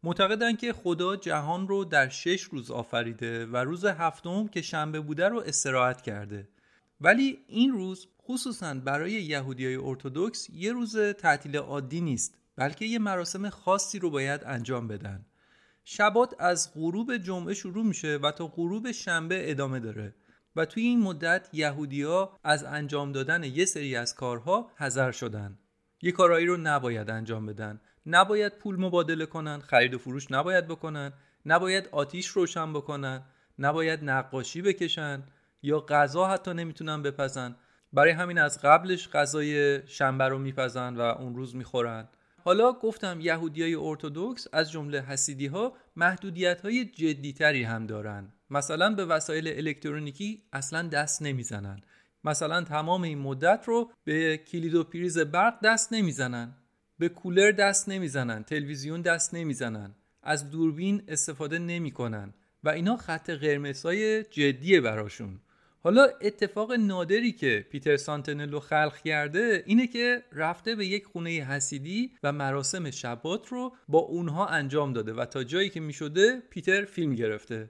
معتقدن 0.03 0.55
که 0.55 0.73
خدا 0.73 1.15
جهان 1.15 1.67
رو 1.67 1.85
در 1.85 2.09
شش 2.09 2.41
روز 2.41 2.71
آفریده 2.71 3.45
و 3.45 3.57
روز 3.57 3.85
هفتم 3.85 4.47
که 4.47 4.61
شنبه 4.61 4.99
بوده 4.99 5.27
رو 5.27 5.39
استراحت 5.39 6.01
کرده. 6.01 6.49
ولی 7.01 7.37
این 7.47 7.71
روز 7.71 8.07
خصوصا 8.23 8.73
برای 8.73 9.11
یهودی 9.11 9.65
های 9.65 9.75
ارتودکس 9.75 10.49
یه 10.49 10.71
روز 10.71 10.97
تعطیل 10.97 11.57
عادی 11.57 12.01
نیست 12.01 12.37
بلکه 12.55 12.85
یه 12.85 12.99
مراسم 12.99 13.49
خاصی 13.49 13.99
رو 13.99 14.09
باید 14.09 14.41
انجام 14.45 14.87
بدن. 14.87 15.25
شبات 15.89 16.35
از 16.39 16.73
غروب 16.73 17.17
جمعه 17.17 17.53
شروع 17.53 17.85
میشه 17.85 18.19
و 18.23 18.31
تا 18.31 18.47
غروب 18.47 18.91
شنبه 18.91 19.51
ادامه 19.51 19.79
داره. 19.79 20.15
و 20.55 20.65
توی 20.65 20.83
این 20.83 21.01
مدت 21.01 21.49
یهودیا 21.53 22.31
از 22.43 22.63
انجام 22.63 23.11
دادن 23.11 23.43
یه 23.43 23.65
سری 23.65 23.95
از 23.95 24.15
کارها 24.15 24.71
حذر 24.75 25.11
شدن. 25.11 25.59
یه 26.01 26.11
کارهایی 26.11 26.45
رو 26.45 26.57
نباید 26.57 27.09
انجام 27.09 27.45
بدن. 27.45 27.81
نباید 28.05 28.57
پول 28.57 28.79
مبادله 28.79 29.25
کنن 29.25 29.59
خرید 29.59 29.93
و 29.93 29.97
فروش 29.97 30.31
نباید 30.31 30.67
بکنن. 30.67 31.13
نباید 31.45 31.89
آتیش 31.91 32.27
روشن 32.27 32.73
بکنن. 32.73 33.21
نباید 33.59 34.03
نقاشی 34.03 34.61
بکشن 34.61 35.23
یا 35.61 35.79
غذا 35.79 36.27
حتی 36.27 36.53
نمی‌تونن 36.53 37.01
بپزن. 37.01 37.55
برای 37.93 38.11
همین 38.11 38.37
از 38.37 38.61
قبلش 38.61 39.09
غذای 39.09 39.81
شنبه 39.87 40.27
رو 40.27 40.37
میپزن 40.37 40.95
و 40.95 41.01
اون 41.01 41.35
روز 41.35 41.55
می‌خورن. 41.55 42.07
حالا 42.47 42.73
گفتم 42.73 43.19
یهودی 43.21 43.61
های 43.61 43.75
ارتودکس 43.75 44.47
از 44.53 44.71
جمله 44.71 45.01
حسیدی 45.01 45.45
ها 45.45 45.73
محدودیت 45.95 46.61
های 46.61 46.85
جدی 46.85 47.33
تری 47.33 47.63
هم 47.63 47.87
دارن. 47.87 48.33
مثلا 48.49 48.95
به 48.95 49.05
وسایل 49.05 49.47
الکترونیکی 49.47 50.43
اصلا 50.53 50.87
دست 50.87 51.21
نمی‌زنن. 51.21 51.81
مثلا 52.23 52.63
تمام 52.63 53.03
این 53.03 53.17
مدت 53.17 53.63
رو 53.65 53.91
به 54.03 54.37
کلید 54.37 54.75
و 54.75 54.83
پریز 54.83 55.17
برق 55.19 55.59
دست 55.63 55.93
نمی‌زنن. 55.93 56.55
به 56.99 57.09
کولر 57.09 57.51
دست 57.51 57.89
نمی‌زنن. 57.89 58.43
تلویزیون 58.43 59.01
دست 59.01 59.33
نمی‌زنن. 59.33 59.95
از 60.23 60.49
دوربین 60.51 61.03
استفاده 61.07 61.59
نمی‌کنن. 61.59 62.33
و 62.63 62.69
اینا 62.69 62.97
خط 62.97 63.29
قرمزهای 63.29 64.23
جدیه 64.23 64.81
براشون. 64.81 65.39
حالا 65.87 66.07
اتفاق 66.21 66.73
نادری 66.73 67.31
که 67.31 67.65
پیتر 67.71 67.97
سانتنلو 67.97 68.59
خلق 68.59 68.97
کرده 69.05 69.63
اینه 69.65 69.87
که 69.87 70.23
رفته 70.31 70.75
به 70.75 70.85
یک 70.85 71.05
خونه 71.05 71.29
حسیدی 71.29 72.11
و 72.23 72.31
مراسم 72.31 72.91
شبات 72.91 73.47
رو 73.47 73.75
با 73.87 73.99
اونها 73.99 74.47
انجام 74.47 74.93
داده 74.93 75.13
و 75.13 75.25
تا 75.25 75.43
جایی 75.43 75.69
که 75.69 75.79
می‌شده 75.79 76.41
پیتر 76.49 76.85
فیلم 76.85 77.15
گرفته. 77.15 77.69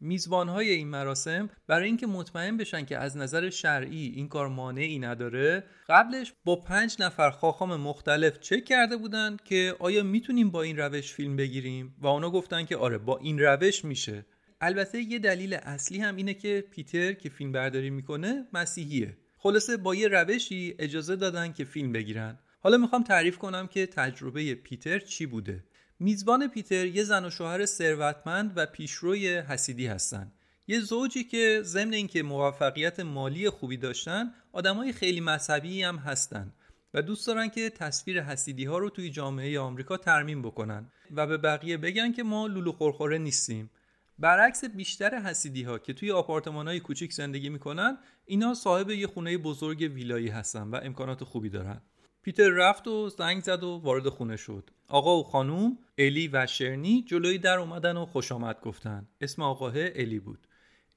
میزبان 0.00 0.48
های 0.48 0.70
این 0.70 0.88
مراسم 0.88 1.50
برای 1.66 1.86
اینکه 1.86 2.06
مطمئن 2.06 2.56
بشن 2.56 2.84
که 2.84 2.98
از 2.98 3.16
نظر 3.16 3.50
شرعی 3.50 4.12
این 4.16 4.28
کار 4.28 4.48
مانعی 4.48 4.98
نداره 4.98 5.64
قبلش 5.88 6.32
با 6.44 6.56
پنج 6.56 6.96
نفر 7.00 7.30
خاخام 7.30 7.76
مختلف 7.76 8.40
چک 8.40 8.64
کرده 8.64 8.96
بودن 8.96 9.36
که 9.44 9.76
آیا 9.78 10.02
می‌تونیم 10.02 10.50
با 10.50 10.62
این 10.62 10.76
روش 10.76 11.12
فیلم 11.12 11.36
بگیریم؟ 11.36 11.94
و 11.98 12.06
اونا 12.06 12.30
گفتن 12.30 12.64
که 12.64 12.76
آره 12.76 12.98
با 12.98 13.18
این 13.18 13.38
روش 13.38 13.84
میشه. 13.84 14.26
البته 14.64 15.02
یه 15.02 15.18
دلیل 15.18 15.54
اصلی 15.54 15.98
هم 15.98 16.16
اینه 16.16 16.34
که 16.34 16.64
پیتر 16.70 17.12
که 17.12 17.28
فیلم 17.28 17.52
برداری 17.52 17.90
می‌کنه 17.90 18.46
مسیحیه. 18.52 19.16
خلاصه 19.38 19.76
با 19.76 19.94
یه 19.94 20.08
روشی 20.08 20.74
اجازه 20.78 21.16
دادن 21.16 21.52
که 21.52 21.64
فیلم 21.64 21.92
بگیرن. 21.92 22.38
حالا 22.60 22.76
می‌خوام 22.76 23.02
تعریف 23.02 23.38
کنم 23.38 23.66
که 23.66 23.86
تجربه 23.86 24.54
پیتر 24.54 24.98
چی 24.98 25.26
بوده. 25.26 25.64
میزبان 26.00 26.48
پیتر 26.48 26.86
یه 26.86 27.04
زن 27.04 27.24
و 27.24 27.30
شوهر 27.30 27.66
ثروتمند 27.66 28.52
و 28.56 28.66
پیشروی 28.66 29.36
حسیدی 29.36 29.86
هستن. 29.86 30.32
یه 30.66 30.80
زوجی 30.80 31.24
که 31.24 31.60
ضمن 31.62 31.92
اینکه 31.92 32.22
موفقیت 32.22 33.00
مالی 33.00 33.50
خوبی 33.50 33.76
داشتن 33.76 34.34
آدمای 34.52 34.92
خیلی 34.92 35.20
مذهبی 35.20 35.82
هم 35.82 35.96
هستن 35.96 36.52
و 36.94 37.02
دوست 37.02 37.26
دارن 37.26 37.48
که 37.48 37.70
تصویر 37.70 38.22
حسیدی 38.22 38.64
ها 38.64 38.78
رو 38.78 38.90
توی 38.90 39.10
جامعه 39.10 39.60
آمریکا 39.60 39.96
ترمیم 39.96 40.42
بکنن 40.42 40.90
و 41.10 41.26
به 41.26 41.38
بقیه 41.38 41.76
بگن 41.76 42.12
که 42.12 42.22
ما 42.22 42.46
لولو 42.46 42.72
خورخوره 42.72 43.18
نیستیم. 43.18 43.70
برعکس 44.18 44.64
بیشتر 44.64 45.14
حسیدی 45.14 45.62
ها 45.62 45.78
که 45.78 45.92
توی 45.92 46.12
آپارتمان 46.12 46.68
های 46.68 46.80
کوچیک 46.80 47.12
زندگی 47.12 47.48
می‌کنن 47.48 47.98
اینا 48.24 48.54
صاحب 48.54 48.90
یه 48.90 49.06
خونه 49.06 49.38
بزرگ 49.38 49.80
ویلایی 49.94 50.28
هستن 50.28 50.68
و 50.68 50.80
امکانات 50.82 51.24
خوبی 51.24 51.48
دارن. 51.48 51.82
پیتر 52.22 52.48
رفت 52.48 52.88
و 52.88 53.08
زنگ 53.08 53.42
زد 53.42 53.64
و 53.64 53.80
وارد 53.84 54.08
خونه 54.08 54.36
شد. 54.36 54.70
آقا 54.88 55.18
و 55.18 55.22
خانوم 55.22 55.78
الی 55.98 56.28
و 56.28 56.46
شرنی 56.46 57.04
جلوی 57.08 57.38
در 57.38 57.58
اومدن 57.58 57.96
و 57.96 58.06
خوش 58.06 58.32
آمد 58.32 58.60
گفتن. 58.60 59.08
اسم 59.20 59.42
آقاه 59.42 59.72
الی 59.76 60.18
بود. 60.18 60.46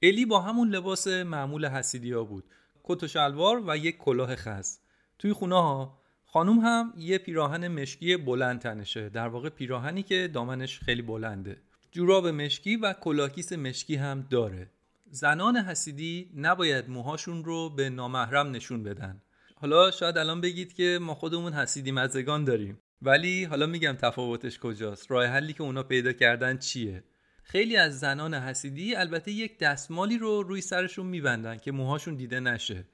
الی 0.02 0.26
با 0.26 0.40
همون 0.40 0.68
لباس 0.68 1.06
معمول 1.08 1.66
حسیدیا 1.66 2.24
بود. 2.24 2.44
کت 2.84 3.02
و 3.02 3.08
شلوار 3.08 3.62
و 3.66 3.76
یک 3.76 3.98
کلاه 3.98 4.36
خز. 4.36 4.78
توی 5.18 5.32
خونه 5.32 5.54
ها 5.54 5.98
خانوم 6.24 6.58
هم 6.58 6.94
یه 6.96 7.18
پیراهن 7.18 7.68
مشکی 7.68 8.16
بلند 8.16 8.60
تنشه. 8.60 9.08
در 9.08 9.28
واقع 9.28 9.48
پیراهنی 9.48 10.02
که 10.02 10.30
دامنش 10.32 10.80
خیلی 10.80 11.02
بلنده. 11.02 11.62
جوراب 11.96 12.28
مشکی 12.28 12.76
و 12.76 12.92
کلاکیس 12.92 13.52
مشکی 13.52 13.96
هم 13.96 14.26
داره. 14.30 14.70
زنان 15.10 15.56
حسیدی 15.56 16.30
نباید 16.36 16.90
موهاشون 16.90 17.44
رو 17.44 17.70
به 17.70 17.90
نامحرم 17.90 18.50
نشون 18.50 18.82
بدن. 18.82 19.22
حالا 19.54 19.90
شاید 19.90 20.18
الان 20.18 20.40
بگید 20.40 20.72
که 20.72 20.98
ما 21.02 21.14
خودمون 21.14 21.52
حسیدی 21.52 21.92
مزگان 21.92 22.44
داریم. 22.44 22.78
ولی 23.02 23.44
حالا 23.44 23.66
میگم 23.66 23.92
تفاوتش 23.92 24.58
کجاست؟ 24.58 25.10
راه 25.10 25.26
حلی 25.26 25.52
که 25.52 25.62
اونا 25.62 25.82
پیدا 25.82 26.12
کردن 26.12 26.58
چیه؟ 26.58 27.04
خیلی 27.42 27.76
از 27.76 28.00
زنان 28.00 28.34
حسیدی 28.34 28.94
البته 28.94 29.30
یک 29.32 29.58
دستمالی 29.58 30.18
رو 30.18 30.42
روی 30.42 30.60
سرشون 30.60 31.06
میبندن 31.06 31.56
که 31.56 31.72
موهاشون 31.72 32.14
دیده 32.14 32.40
نشه. 32.40 32.84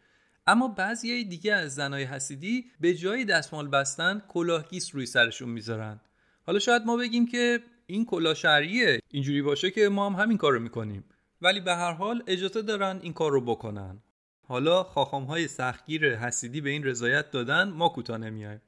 اما 0.47 0.69
بعضی 0.69 1.25
دیگه 1.25 1.55
از 1.55 1.75
زنای 1.75 2.05
حسیدی 2.05 2.65
به 2.81 2.95
جای 2.95 3.25
دستمال 3.25 3.69
بستن 3.69 4.23
کلاهگیس 4.29 4.95
روی 4.95 5.07
سرشون 5.07 5.49
می‌ذارن. 5.49 6.01
حالا 6.47 6.59
شاید 6.59 6.83
ما 6.83 6.97
بگیم 6.97 7.27
که 7.27 7.61
این 7.93 8.07
کلا 8.07 8.35
شرعیه. 8.35 9.01
اینجوری 9.11 9.43
باشه 9.43 9.71
که 9.71 9.89
ما 9.89 10.11
هم 10.11 10.23
همین 10.23 10.39
کار 10.39 10.53
رو 10.53 10.61
می‌کنیم. 10.61 11.05
ولی 11.43 11.61
به 11.61 11.75
هر 11.75 11.93
حال 11.93 12.23
اجازه 12.27 12.63
دارن 12.63 12.99
این 13.03 13.13
کار 13.13 13.33
رو 13.33 13.41
بکنن. 13.41 14.03
حالا 14.43 14.83
خاخام 14.83 15.25
های 15.25 15.49
سختگیر 15.49 16.17
حسیدی 16.17 16.61
به 16.61 16.71
این 16.71 16.85
رضایت 16.85 17.31
دادن 17.31 17.69
ما 17.69 17.89
کوتاه 17.89 18.19
نمیایم. 18.19 18.61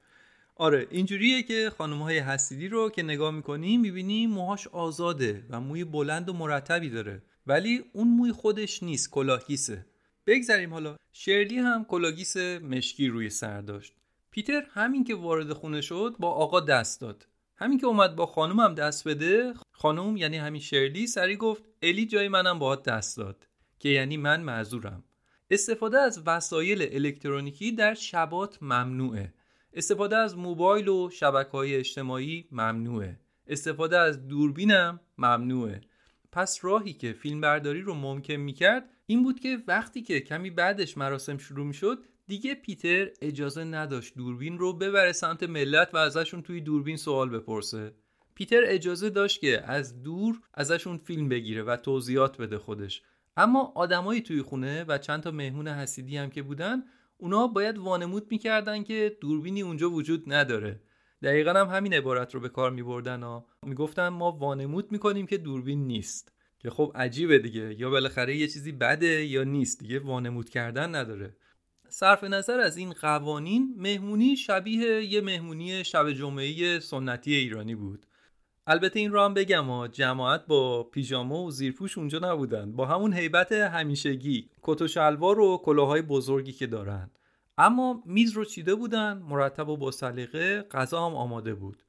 آره 0.57 0.87
اینجوریه 0.91 1.43
که 1.43 1.73
خانم 1.79 2.03
های 2.03 2.19
حسیدی 2.19 2.69
رو 2.69 2.91
که 2.91 3.03
نگاه 3.03 3.31
می‌کنیم 3.31 3.81
می‌بینیم 3.81 4.31
موهاش 4.31 4.69
آزاده 4.69 5.47
و 5.51 5.61
موی 5.61 5.85
بلند 5.85 6.29
و 6.29 6.33
مرتبی 6.33 6.91
داره. 6.91 7.23
ولی 7.47 7.85
اون 7.93 8.09
موی 8.09 8.33
خودش 8.33 8.83
نیست 8.83 9.11
کلاهگیسه. 9.11 9.87
بگذریم 10.27 10.73
حالا. 10.73 10.97
شرلی 11.13 11.59
هم 11.59 11.85
کلاگیس 11.85 12.37
مشکی 12.37 13.09
روی 13.09 13.31
سر 13.31 13.61
داشت. 13.61 13.93
پیتر 14.31 14.63
همین 14.71 15.05
که 15.05 15.15
وارد 15.15 15.53
خونه 15.53 15.81
شد 15.81 16.17
با 16.19 16.31
آقا 16.31 16.61
دست 16.61 17.01
داد. 17.01 17.27
همین 17.65 17.79
که 17.79 17.87
اومد 17.87 18.17
با 18.17 18.27
خانوم 18.27 18.61
هم 18.61 18.75
دست 18.75 19.09
بده 19.09 19.55
خانوم 19.73 20.17
یعنی 20.17 20.37
همین 20.37 20.61
شرلی 20.61 21.07
سریع 21.07 21.37
گفت 21.37 21.65
الی 21.83 22.07
جای 22.07 22.29
منم 22.29 22.59
باهات 22.59 22.83
دست 22.83 23.17
داد 23.17 23.49
که 23.79 23.89
یعنی 23.89 24.17
من 24.17 24.41
معذورم. 24.41 25.05
استفاده 25.51 25.99
از 25.99 26.23
وسایل 26.27 26.83
الکترونیکی 26.83 27.73
در 27.73 27.95
شبات 27.95 28.63
ممنوعه. 28.63 29.35
استفاده 29.73 30.17
از 30.17 30.37
موبایل 30.39 30.89
و 30.89 31.11
شبکه 31.11 31.51
های 31.51 31.77
اجتماعی 31.77 32.49
ممنوعه. 32.53 33.21
استفاده 33.47 33.99
از 33.99 34.29
دوربینم 34.29 35.01
ممنوعه. 35.19 35.81
پس 36.33 36.59
راهی 36.63 36.93
که 36.93 37.13
فیلمبرداری 37.13 37.81
رو 37.81 37.95
ممکن 37.95 38.35
می‌کرد 38.35 38.91
این 39.07 39.23
بود 39.23 39.41
که 39.41 39.59
وقتی 39.67 40.03
که 40.03 40.21
کمی 40.21 40.51
بعدش 40.51 40.99
مراسم 40.99 41.39
شروع 41.39 41.67
می‌شد 41.67 42.05
دیگه 42.27 42.55
پیتر 42.55 43.11
اجازه 43.23 43.65
نداشت 43.65 44.15
دوربین 44.15 44.59
رو 44.59 44.73
ببره 44.73 45.13
سمت 45.13 45.43
ملت 45.43 45.95
و 45.95 45.97
ازشون 45.97 46.43
توی 46.43 46.61
دوربین 46.61 46.97
سوال 46.97 47.31
بپرسه. 47.31 47.95
پیتر 48.35 48.63
اجازه 48.65 49.11
داشت 49.11 49.41
که 49.41 49.63
از 49.71 50.03
دور 50.03 50.41
ازشون 50.55 50.99
فیلم 50.99 51.29
بگیره 51.29 51.63
و 51.63 51.77
توضیحات 51.77 52.37
بده 52.37 52.59
خودش. 52.59 53.03
اما 53.37 53.73
آدمایی 53.75 54.21
توی 54.21 54.43
خونه 54.43 54.85
و 54.89 54.99
چند 54.99 55.23
تا 55.23 55.31
مهمون 55.31 55.69
حسیدی 55.69 56.17
هم 56.17 56.31
که 56.31 56.43
بودن 56.43 56.83
اونا 57.17 57.47
باید 57.47 57.79
وانمود 57.79 58.27
می‌کردن 58.31 58.83
که 58.83 59.17
دوربینی 59.21 59.63
اونجا 59.63 59.91
وجود 59.91 60.33
نداره. 60.33 60.81
دقیقا 61.23 61.53
هم 61.53 61.67
همین 61.67 61.95
عبارت 61.95 62.35
رو 62.35 62.41
به 62.41 62.49
کار 62.49 62.71
میبردن 62.71 63.23
ها. 63.23 63.47
می‌گفتن 63.63 64.09
ما 64.09 64.33
وانمود 64.33 64.93
می‌کنیم 64.93 65.27
که 65.27 65.39
دوربین 65.39 65.87
نیست. 65.87 66.33
که 66.59 66.71
خب 66.71 66.93
عجیبه 66.95 67.39
دیگه. 67.39 67.81
یا 67.81 67.91
بالاخره 67.91 68.37
یه 68.37 68.49
چیزی 68.49 68.73
بده 68.73 69.25
یا 69.25 69.45
نیست. 69.45 69.81
دیگه 69.81 69.99
وانمود 69.99 70.49
کردن 70.49 70.95
نداره. 70.95 71.37
صرف 71.95 72.25
نظر 72.25 72.61
از 72.61 72.77
این 72.77 72.93
قوانین 72.93 73.75
مهمونی 73.79 74.37
شبیه 74.37 75.05
یه 75.05 75.21
مهمونی 75.21 75.85
شب 75.85 76.13
جمعه 76.13 76.81
سنتی 76.81 77.35
ایرانی 77.35 77.75
بود. 77.75 78.07
البته 78.67 78.99
این 78.99 79.13
رو 79.13 79.21
هم 79.21 79.35
بگم 79.35 79.65
ها 79.65 79.89
جماعت 79.89 80.47
با 80.47 80.83
پیژاما 80.83 81.43
و 81.43 81.51
زیرپوش 81.51 81.99
اونجا 81.99 82.19
نبودن. 82.19 82.73
با 82.73 82.87
همون 82.87 83.13
هیبت 83.13 83.53
همیشگی 83.53 84.51
کت 84.63 84.83
و 84.83 84.89
شلوار 84.89 85.41
و 85.41 85.61
کلاهای 85.65 86.03
بزرگی 86.03 86.53
که 86.53 86.67
دارن. 86.67 87.11
اما 87.59 88.03
میز 88.07 88.33
رو 88.33 88.45
چیده 88.45 88.75
بودن 88.75 89.19
مرتب 89.29 89.69
و 89.69 89.77
با 89.77 89.91
سلیقه 89.91 90.63
غذا 90.63 91.07
هم 91.07 91.15
آماده 91.15 91.55
بود. 91.55 91.83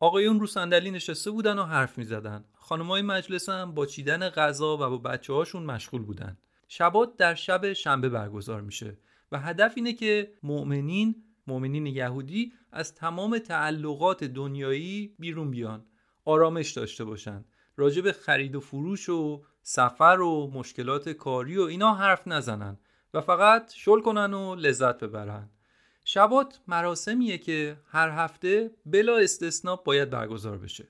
آقایون 0.00 0.40
رو 0.40 0.46
صندلی 0.46 0.90
نشسته 0.90 1.30
بودن 1.30 1.58
و 1.58 1.64
حرف 1.64 1.98
می 1.98 2.04
زدن. 2.04 2.44
خانمای 2.54 3.02
مجلس 3.02 3.48
هم 3.48 3.74
با 3.74 3.86
چیدن 3.86 4.28
غذا 4.28 4.74
و 4.74 4.78
با 4.78 4.98
بچه 4.98 5.32
هاشون 5.32 5.62
مشغول 5.62 6.02
بودن. 6.02 6.38
شبات 6.68 7.16
در 7.16 7.34
شب 7.34 7.72
شنبه 7.72 8.08
برگزار 8.08 8.60
میشه. 8.60 8.96
و 9.32 9.38
هدف 9.38 9.72
اینه 9.76 9.92
که 9.92 10.32
مؤمنین 10.42 11.22
مؤمنین 11.46 11.86
یهودی 11.86 12.52
از 12.72 12.94
تمام 12.94 13.38
تعلقات 13.38 14.24
دنیایی 14.24 15.14
بیرون 15.18 15.50
بیان 15.50 15.86
آرامش 16.24 16.72
داشته 16.72 17.04
باشن. 17.04 17.44
راجع 17.76 18.02
به 18.02 18.12
خرید 18.12 18.56
و 18.56 18.60
فروش 18.60 19.08
و 19.08 19.44
سفر 19.62 20.20
و 20.20 20.50
مشکلات 20.54 21.08
کاری 21.08 21.58
و 21.58 21.62
اینا 21.62 21.94
حرف 21.94 22.28
نزنن 22.28 22.78
و 23.14 23.20
فقط 23.20 23.72
شل 23.72 24.00
کنن 24.00 24.34
و 24.34 24.54
لذت 24.54 24.98
ببرن. 24.98 25.50
شبات 26.04 26.60
مراسمیه 26.68 27.38
که 27.38 27.76
هر 27.86 28.10
هفته 28.10 28.70
بلا 28.86 29.18
استثنا 29.18 29.76
باید 29.76 30.10
برگزار 30.10 30.58
بشه. 30.58 30.88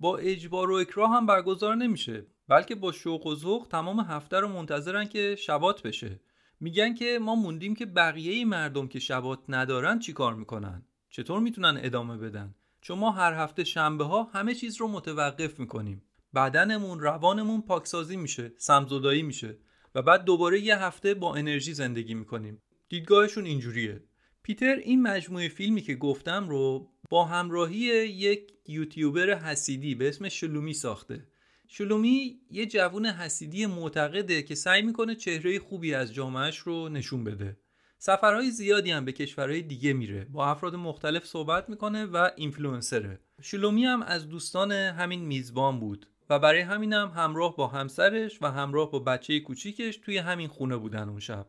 با 0.00 0.18
اجبار 0.18 0.70
و 0.70 0.74
اکراه 0.74 1.10
هم 1.10 1.26
برگزار 1.26 1.74
نمیشه 1.74 2.26
بلکه 2.48 2.74
با 2.74 2.92
شوق 2.92 3.26
و 3.26 3.34
ذوق 3.34 3.66
تمام 3.70 4.00
هفته 4.00 4.40
رو 4.40 4.48
منتظرن 4.48 5.04
که 5.04 5.36
شبات 5.36 5.82
بشه. 5.82 6.20
میگن 6.60 6.94
که 6.94 7.18
ما 7.22 7.34
موندیم 7.34 7.74
که 7.74 7.86
بقیه 7.86 8.44
مردم 8.44 8.88
که 8.88 8.98
شبات 8.98 9.38
ندارن 9.48 9.98
چیکار 9.98 10.34
می‌کنن؟ 10.34 10.86
چطور 11.10 11.40
می‌تونن 11.40 11.80
ادامه 11.82 12.16
بدن؟ 12.16 12.54
چون 12.80 12.98
ما 12.98 13.10
هر 13.10 13.34
هفته 13.34 13.64
شنبه 13.64 14.04
ها 14.04 14.22
همه 14.22 14.54
چیز 14.54 14.76
رو 14.76 14.88
متوقف 14.88 15.60
می‌کنیم. 15.60 16.02
بدنمون 16.34 17.00
روانمون 17.00 17.62
پاکسازی 17.62 18.16
میشه 18.16 18.52
سمزدایی 18.58 19.22
میشه 19.22 19.58
و 19.94 20.02
بعد 20.02 20.24
دوباره 20.24 20.60
یه 20.60 20.76
هفته 20.76 21.14
با 21.14 21.34
انرژی 21.34 21.74
زندگی 21.74 22.14
می‌کنیم. 22.14 22.62
دیدگاهشون 22.88 23.44
اینجوریه. 23.44 24.04
پیتر 24.42 24.76
این 24.76 25.02
مجموعه 25.02 25.48
فیلمی 25.48 25.82
که 25.82 25.94
گفتم 25.94 26.48
رو 26.48 26.90
با 27.10 27.24
همراهی 27.24 27.78
یک 28.08 28.52
یوتیوبر 28.66 29.38
حسیدی 29.38 29.94
به 29.94 30.08
اسم 30.08 30.28
شلومی 30.28 30.74
ساخته. 30.74 31.28
شلومی 31.68 32.40
یه 32.50 32.66
جوون 32.66 33.06
حسیدی 33.06 33.66
معتقده 33.66 34.42
که 34.42 34.54
سعی 34.54 34.82
می‌کنه 34.82 35.14
چهره 35.14 35.58
خوبی 35.58 35.94
از 35.94 36.14
جامعهش 36.14 36.58
رو 36.58 36.88
نشون 36.88 37.24
بده. 37.24 37.56
سفرهای 37.98 38.50
زیادی 38.50 38.90
هم 38.90 39.04
به 39.04 39.12
کشورهای 39.12 39.62
دیگه 39.62 39.92
میره. 39.92 40.24
با 40.24 40.46
افراد 40.46 40.74
مختلف 40.74 41.26
صحبت 41.26 41.68
می‌کنه 41.68 42.04
و 42.04 42.30
اینفلوئنسره. 42.36 43.20
شلومی 43.42 43.84
هم 43.84 44.02
از 44.02 44.28
دوستان 44.28 44.72
همین 44.72 45.20
میزبان 45.20 45.80
بود 45.80 46.06
و 46.30 46.38
برای 46.38 46.60
همینم 46.60 47.08
هم 47.08 47.22
همراه 47.24 47.56
با 47.56 47.66
همسرش 47.66 48.42
و 48.42 48.50
همراه 48.50 48.90
با 48.90 48.98
بچه 48.98 49.40
کوچیکش 49.40 49.96
توی 49.96 50.18
همین 50.18 50.48
خونه 50.48 50.76
بودن 50.76 51.08
اون 51.08 51.20
شب. 51.20 51.46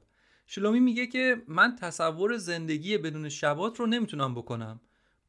شلومی 0.47 0.80
میگه 0.80 1.08
که 1.08 1.41
من 1.47 1.75
تصور 1.75 2.38
زندگی 2.38 2.97
بدون 2.97 3.30
شبات 3.30 3.80
رو 3.80 3.88
نمی‌تونم 3.88 4.36
بکنم. 4.36 4.82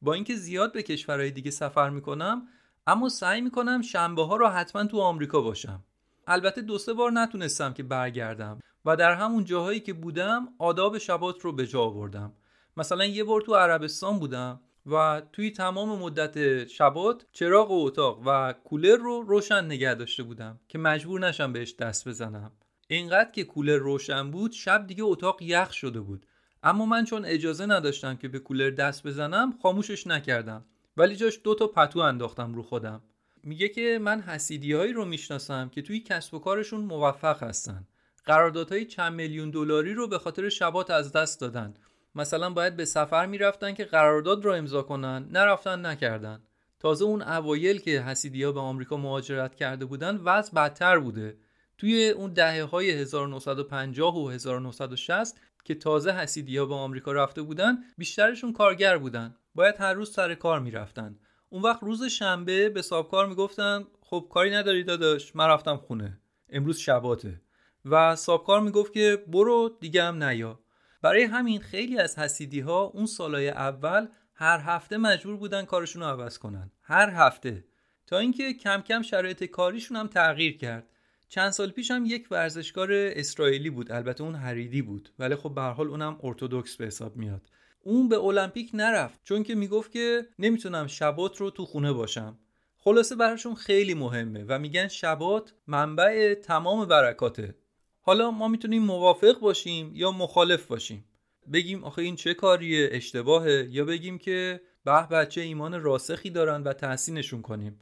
با 0.02 0.14
اینکه 0.14 0.34
زیاد 0.34 0.72
به 0.72 0.82
کشورهای 0.82 1.30
دیگه 1.30 1.50
سفر 1.50 1.90
می‌کنم 1.90 2.48
اما 2.88 3.08
سعی 3.08 3.40
می‌کنم 3.40 3.82
شنبه 3.82 4.22
ها 4.22 4.36
رو 4.36 4.48
حتما 4.48 4.84
تو 4.84 5.00
آمریکا 5.00 5.40
باشم. 5.40 5.84
البته 6.26 6.62
دو 6.62 6.78
سه 6.78 6.92
بار 6.92 7.12
نتونستم 7.12 7.72
که 7.72 7.82
برگردم 7.82 8.58
و 8.84 8.96
در 8.96 9.14
همون 9.14 9.44
جاهایی 9.44 9.80
که 9.80 9.92
بودم 9.92 10.48
آداب 10.58 10.98
شبات 10.98 11.40
رو 11.40 11.52
به 11.52 11.66
جا 11.66 11.80
آوردم. 11.80 12.32
مثلا 12.76 13.04
یه 13.04 13.24
بار 13.24 13.40
تو 13.40 13.54
عربستان 13.54 14.18
بودم 14.18 14.60
و 14.86 15.22
توی 15.32 15.50
تمام 15.50 15.98
مدت 15.98 16.66
شبات 16.66 17.26
چراغ 17.32 17.70
و 17.70 17.86
اتاق 17.86 18.22
و 18.26 18.54
کولر 18.64 18.96
رو 18.96 19.22
روشن 19.22 19.64
نگه 19.64 19.94
داشته 19.94 20.22
بودم 20.22 20.60
که 20.68 20.78
مجبور 20.78 21.20
نشم 21.20 21.52
بهش 21.52 21.74
دست 21.74 22.08
بزنم. 22.08 22.52
اینقدر 22.88 23.30
که 23.30 23.44
کولر 23.44 23.76
روشن 23.76 24.30
بود 24.30 24.52
شب 24.52 24.86
دیگه 24.86 25.04
اتاق 25.04 25.42
یخ 25.42 25.72
شده 25.72 26.00
بود. 26.00 26.26
اما 26.62 26.86
من 26.86 27.04
چون 27.04 27.24
اجازه 27.24 27.66
نداشتم 27.66 28.16
که 28.16 28.28
به 28.28 28.38
کولر 28.38 28.70
دست 28.70 29.06
بزنم 29.06 29.58
خاموشش 29.62 30.06
نکردم. 30.06 30.64
ولی 30.98 31.16
جاش 31.16 31.40
دو 31.44 31.54
تا 31.54 31.66
پتو 31.66 31.98
انداختم 31.98 32.54
رو 32.54 32.62
خودم. 32.62 33.02
میگه 33.44 33.68
که 33.68 33.98
من 34.02 34.20
حسیدیهایی 34.20 34.92
رو 34.92 35.04
می‌شناسم 35.04 35.68
که 35.68 35.82
توی 35.82 36.00
کسب 36.00 36.34
و 36.34 36.38
کارشون 36.38 36.80
موفق 36.80 37.42
هستن. 37.42 37.86
قراردادهای 38.24 38.84
چند 38.84 39.12
میلیون 39.12 39.50
دلاری 39.50 39.94
رو 39.94 40.08
به 40.08 40.18
خاطر 40.18 40.48
شبات 40.48 40.90
از 40.90 41.12
دست 41.12 41.40
دادن. 41.40 41.74
مثلا 42.14 42.50
باید 42.50 42.76
به 42.76 42.84
سفر 42.84 43.26
می‌رفتن 43.26 43.74
که 43.74 43.84
قرارداد 43.84 44.44
رو 44.44 44.52
امضا 44.52 44.82
کنن 44.82 45.28
نرفتن 45.30 45.86
نکردن. 45.86 46.42
تازه 46.80 47.04
اون 47.04 47.22
اوایل 47.22 47.80
که 47.80 48.00
حسیدیا 48.00 48.52
به 48.52 48.60
آمریکا 48.60 48.96
مهاجرت 48.96 49.54
کرده 49.54 49.84
بودن 49.84 50.16
وضع 50.16 50.52
بدتر 50.52 50.98
بوده. 50.98 51.38
توی 51.78 52.08
اون 52.08 52.32
دهه 52.32 52.62
های 52.62 52.90
1950 52.90 54.16
و 54.16 54.28
1960 54.28 55.40
که 55.64 55.74
تازه 55.74 56.10
حسیدیا 56.10 56.66
به 56.66 56.74
آمریکا 56.74 57.12
رفته 57.12 57.42
بودن 57.42 57.78
بیشترشون 57.98 58.52
کارگر 58.52 58.98
بودن. 58.98 59.34
باید 59.54 59.74
هر 59.78 59.92
روز 59.92 60.12
سر 60.12 60.34
کار 60.34 60.60
می‌رفتن. 60.60 61.18
اون 61.48 61.62
وقت 61.62 61.82
روز 61.82 62.04
شنبه 62.04 62.68
به 62.68 62.82
سابکار 62.82 63.26
می‌گفتن 63.26 63.84
خب 64.00 64.26
کاری 64.30 64.50
نداری 64.50 64.84
داداش 64.84 65.36
من 65.36 65.46
رفتم 65.46 65.76
خونه. 65.76 66.20
امروز 66.48 66.78
شباته. 66.78 67.40
و 67.84 68.16
سابکار 68.16 68.60
می‌گفت 68.60 68.92
که 68.92 69.24
برو 69.26 69.76
دیگه 69.80 70.02
هم 70.02 70.24
نیا. 70.24 70.60
برای 71.02 71.22
همین 71.22 71.60
خیلی 71.60 71.98
از 71.98 72.18
حسیدی 72.18 72.60
ها 72.60 72.82
اون 72.82 73.06
سالای 73.06 73.48
اول 73.48 74.08
هر 74.34 74.60
هفته 74.64 74.96
مجبور 74.96 75.36
بودن 75.36 75.64
کارشون 75.64 76.02
رو 76.02 76.08
عوض 76.08 76.38
کنن. 76.38 76.70
هر 76.82 77.10
هفته. 77.10 77.64
تا 78.06 78.18
اینکه 78.18 78.52
کم 78.52 78.80
کم 78.80 79.02
شرایط 79.02 79.44
کاریشون 79.44 79.96
هم 79.96 80.06
تغییر 80.06 80.56
کرد. 80.56 80.90
چند 81.28 81.50
سال 81.50 81.70
پیش 81.70 81.90
هم 81.90 82.06
یک 82.06 82.28
ورزشکار 82.30 82.88
اسرائیلی 82.92 83.70
بود. 83.70 83.92
البته 83.92 84.24
اون 84.24 84.34
هریدی 84.34 84.82
بود. 84.82 85.08
ولی 85.18 85.34
خب 85.34 85.54
به 85.54 85.62
حال 85.62 85.88
اونم 85.88 86.18
ارتودکس 86.22 86.76
به 86.76 86.86
حساب 86.86 87.16
میاد. 87.16 87.50
اون 87.80 88.08
به 88.08 88.18
المپیک 88.24 88.70
نرفت 88.74 89.20
چون 89.24 89.42
که 89.42 89.54
می‌گفت 89.54 89.92
که 89.92 90.26
نمی‌تونم 90.38 90.86
شبات 90.86 91.36
رو 91.36 91.50
تو 91.50 91.66
خونه 91.66 91.92
باشم. 91.92 92.38
خلاصه 92.78 93.16
براشون 93.16 93.54
خیلی 93.54 93.94
مهمه 93.94 94.44
و 94.48 94.58
میگن 94.58 94.88
شبات 94.88 95.54
منبع 95.66 96.34
تمام 96.34 96.88
برکاته. 96.88 97.54
حالا 98.00 98.30
ما 98.30 98.48
می‌تونیم 98.48 98.82
موافق 98.82 99.40
باشیم 99.40 99.92
یا 99.94 100.10
مخالف 100.10 100.66
باشیم؟ 100.66 101.04
بگیم 101.52 101.84
آخه 101.84 102.02
این 102.02 102.16
چه 102.16 102.34
کاریه؟ 102.34 102.88
اشتباهه. 102.92 103.68
یا 103.70 103.84
بگیم 103.84 104.18
که 104.18 104.60
به 104.84 105.06
بچه 105.06 105.40
ایمان 105.40 105.82
راسخی 105.82 106.30
دارن 106.30 106.62
و 106.62 106.72
تحسینشون 106.72 107.42
کنیم. 107.42 107.80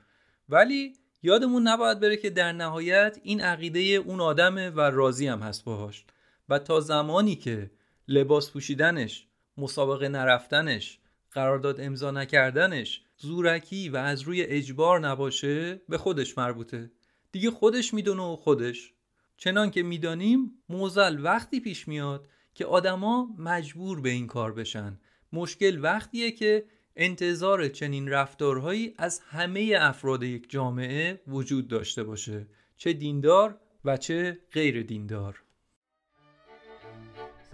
ولی 0.48 0.92
یادمون 1.22 1.68
نباید 1.68 2.00
بره 2.00 2.16
که 2.16 2.30
در 2.30 2.52
نهایت 2.52 3.18
این 3.22 3.40
عقیده 3.40 3.80
اون 3.80 4.20
آدمه 4.20 4.70
و 4.70 4.80
راضی 4.80 5.26
هم 5.26 5.40
هست 5.40 5.64
باهاش. 5.64 6.04
و 6.48 6.59
تا 6.59 6.80
زمانی 6.80 7.37
که 7.37 7.70
لباس 8.09 8.50
پوشیدنش 8.50 9.25
مسابقه 9.58 10.08
نرفتنش 10.08 10.98
قرارداد 11.30 11.80
امضا 11.80 12.10
نکردنش 12.10 13.02
زورکی 13.16 13.88
و 13.88 13.96
از 13.96 14.22
روی 14.22 14.42
اجبار 14.42 15.00
نباشه 15.00 15.74
به 15.88 15.98
خودش 15.98 16.38
مربوطه. 16.38 16.90
دیگه 17.32 17.50
خودش 17.50 17.94
می‌دونه 17.94 18.22
و 18.22 18.36
خودش. 18.36 18.92
چنان 19.36 19.70
که 19.70 19.82
می‌دانیم 19.82 20.62
موزل 20.68 21.24
وقتی 21.24 21.60
پیش 21.60 21.88
میاد 21.88 22.28
که 22.54 22.66
آدما 22.66 23.28
مجبور 23.38 24.00
به 24.00 24.08
این 24.08 24.26
کار 24.26 24.52
بشن. 24.52 25.00
مشکل 25.32 25.78
وقتیه 25.82 26.30
که 26.30 26.64
انتظار 26.96 27.68
چنین 27.68 28.08
رفتارهایی 28.08 28.94
از 28.96 29.20
همه 29.20 29.76
افراد 29.80 30.22
یک 30.22 30.50
جامعه 30.50 31.20
وجود 31.26 31.68
داشته 31.68 32.04
باشه. 32.04 32.46
چه 32.76 32.92
دیندار 32.92 33.60
و 33.84 33.96
چه 33.96 34.38
غیر 34.52 34.82
دیندار. 34.82 35.45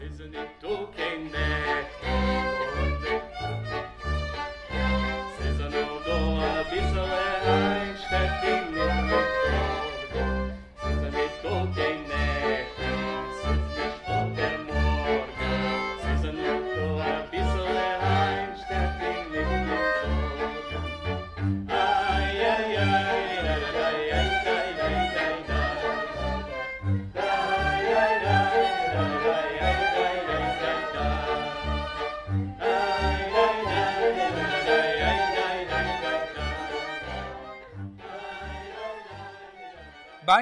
Isn't 0.04 0.34
it 0.34 0.48
okay 0.64 1.28
now? 1.32 2.51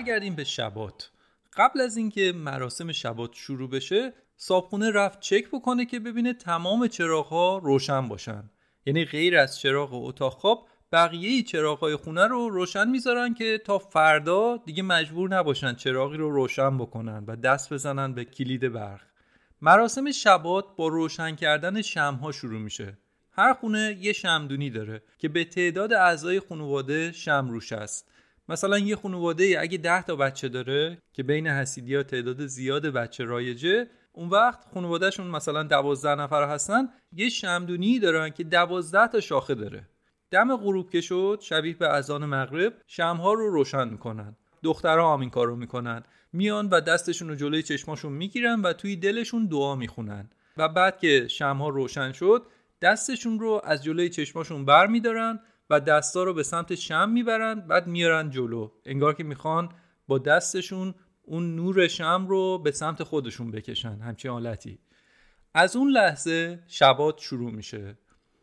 برگردیم 0.01 0.35
به 0.35 0.45
شبات. 0.45 1.11
قبل 1.57 1.81
از 1.81 1.97
اینکه 1.97 2.33
مراسم 2.33 2.93
شبات 2.93 3.33
شروع 3.35 3.71
بشه 3.71 4.13
صابخونه 4.37 4.91
رفت 4.91 5.21
چک 5.21 5.49
بکنه 5.49 5.85
که 5.85 6.01
ببینه 6.01 6.33
تمام 6.33 6.87
چراغها 6.87 7.59
روشن 7.59 8.09
باشن. 8.09 8.51
یعنی 8.87 9.05
غیر 9.05 9.39
از 9.39 9.59
چراغ 9.59 9.95
اتاق 9.95 10.33
خواب 10.33 10.69
بقیه 10.93 11.43
چراغهای 11.43 11.97
خونه 11.97 12.27
رو 12.27 12.51
روشن 12.51 12.89
می‌ذارن 12.89 13.35
که 13.35 13.59
تا 13.65 13.79
فردا 13.79 14.57
دیگه 14.57 14.83
مجبور 14.83 15.29
نباشن 15.29 15.75
چراغی 15.75 16.17
رو 16.17 16.31
روشن 16.31 16.79
بکنن 16.79 17.25
و 17.27 17.37
دست 17.37 17.73
بزنن 17.73 18.15
به 18.15 18.25
کلید 18.25 18.73
برق. 18.73 19.01
مراسم 19.63 20.11
شبات 20.11 20.65
با 20.77 20.89
روشن 20.89 21.37
کردن 21.37 21.83
شمها 21.83 22.33
شروع 22.33 22.61
میشه. 22.61 22.99
هر 23.33 23.55
خونه 23.55 23.99
یه 24.01 24.13
شمدونی 24.13 24.71
داره 24.71 25.03
که 25.19 25.29
به 25.29 25.45
تعداد 25.45 25.93
اعضای 25.93 26.41
خانواده 26.41 27.13
شم 27.13 27.49
روش 27.51 27.73
است. 27.73 28.10
مثلا 28.51 28.79
یه 28.79 28.97
خانواده 28.97 29.57
اگه 29.61 29.79
ده 29.79 30.03
تا 30.03 30.17
بچه 30.17 30.49
داره 30.49 30.99
که 31.13 31.23
بین 31.23 31.47
حسیدی 31.47 32.03
تعداد 32.03 32.47
زیاد 32.47 32.87
بچه 32.87 33.25
رایجه 33.25 33.87
اون 34.13 34.29
وقت 34.29 34.65
خانوادهشون 34.75 35.27
مثلا 35.27 35.63
دوازده 35.63 36.15
نفر 36.15 36.49
هستن 36.49 36.89
یه 37.13 37.29
شمدونی 37.29 37.99
دارن 37.99 38.31
که 38.31 38.45
دوازده 38.45 39.07
تا 39.07 39.21
شاخه 39.21 39.55
داره. 39.55 39.89
دم 40.31 40.57
غروب 40.57 40.91
که 40.91 41.01
شد 41.01 41.39
شبیه 41.43 41.77
به 41.77 41.89
اذان 41.89 42.25
مغرب 42.25 42.73
شمها 42.87 43.33
رو 43.33 43.51
روشن 43.51 43.89
می‌کنن. 43.89 44.37
دخترها 44.63 45.15
هم 45.15 45.21
این 45.21 45.31
کارو 45.31 45.57
می‌کنن. 45.57 46.03
میان 46.33 46.69
و 46.69 46.81
دستشون 46.81 47.29
رو 47.29 47.35
جلوی 47.35 47.63
چشماشون 47.63 48.13
می‌گیرن 48.13 48.61
و 48.61 48.73
توی 48.73 48.97
دلشون 48.97 49.47
دعا 49.47 49.75
می‌خونن. 49.75 50.31
و 50.57 50.69
بعد 50.69 50.99
که 50.99 51.29
شمها 51.29 51.69
روشن 51.69 52.13
شد 52.13 52.47
دستشون 52.83 53.41
رو 53.41 53.61
از 53.65 53.85
جلوی 53.85 54.09
چشماشون 54.09 54.65
بر 54.65 54.87
میدارن 54.87 55.41
و 55.71 55.81
دستا 55.81 56.25
رو 56.25 56.35
به 56.35 56.43
سمت 56.43 56.75
شم 56.75 57.09
می‌برن 57.09 57.61
بعد 57.61 57.87
میارن 57.87 58.31
جلو. 58.31 58.71
انگار 58.85 59.15
که 59.15 59.25
می‌خوان 59.25 59.69
با 60.09 60.19
دستشون 60.19 60.95
اون 61.23 61.57
نور 61.57 61.89
شم 61.89 62.27
رو 62.29 62.59
به 62.59 62.71
سمت 62.71 63.03
خودشون 63.03 63.51
بکشن 63.51 63.99
همچین 64.01 64.31
حالتی. 64.31 64.79
از 65.55 65.77
اون 65.77 65.91
لحظه 65.91 66.63
شبات 66.67 67.19
شروع 67.19 67.51
میشه. 67.51 67.99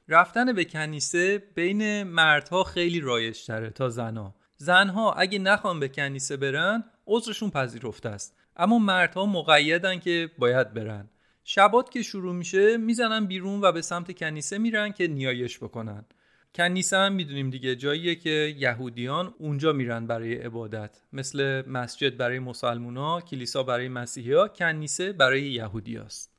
رفتن 0.08 0.54
به 0.54 0.66
کنیسه 0.66 1.38
بین 1.56 2.04
مردها 2.04 2.64
خیلی 2.64 3.00
رایج 3.00 3.46
تره 3.46 3.70
تا 3.70 3.90
زنها 3.90 4.36
زنها 4.58 5.14
اگه 5.14 5.40
نخوان 5.40 5.80
به 5.80 5.88
کنیسه 5.88 6.38
برن 6.38 6.84
عذرشون 7.08 7.50
پذیرفته 7.50 8.10
است. 8.10 8.38
اما 8.56 8.80
مردها 8.80 9.26
مقیدن 9.26 10.00
که 10.00 10.32
باید 10.38 10.74
برن. 10.74 11.10
شبات 11.44 11.92
که 11.92 12.02
شروع 12.02 12.36
میشه 12.36 12.78
می‌زنن 12.78 13.26
بیرون 13.26 13.62
و 13.62 13.72
به 13.72 13.82
سمت 13.82 14.18
کنیسه 14.18 14.58
میرن 14.58 14.92
که 14.92 15.08
نیایش 15.08 15.58
بکنن. 15.58 16.06
کنیسه 16.58 16.98
هم 16.98 17.14
می‌دونیم 17.14 17.50
دیگه. 17.50 17.76
جاییه 17.76 18.16
که 18.16 18.56
یهودیان 18.58 19.34
اونجا 19.38 19.74
میرن 19.74 20.08
برای 20.08 20.36
عبادت. 20.36 21.02
مثل 21.14 21.64
مسجد 21.68 22.18
برای 22.18 22.40
مسلمونا 22.40 23.22
کلیسا 23.22 23.64
برای 23.64 23.88
مسیحی 23.88 24.34
ها 24.34 24.48
کنیسه 24.48 25.14
برای 25.14 25.42
یهودی 25.42 25.98
است. 25.98 26.34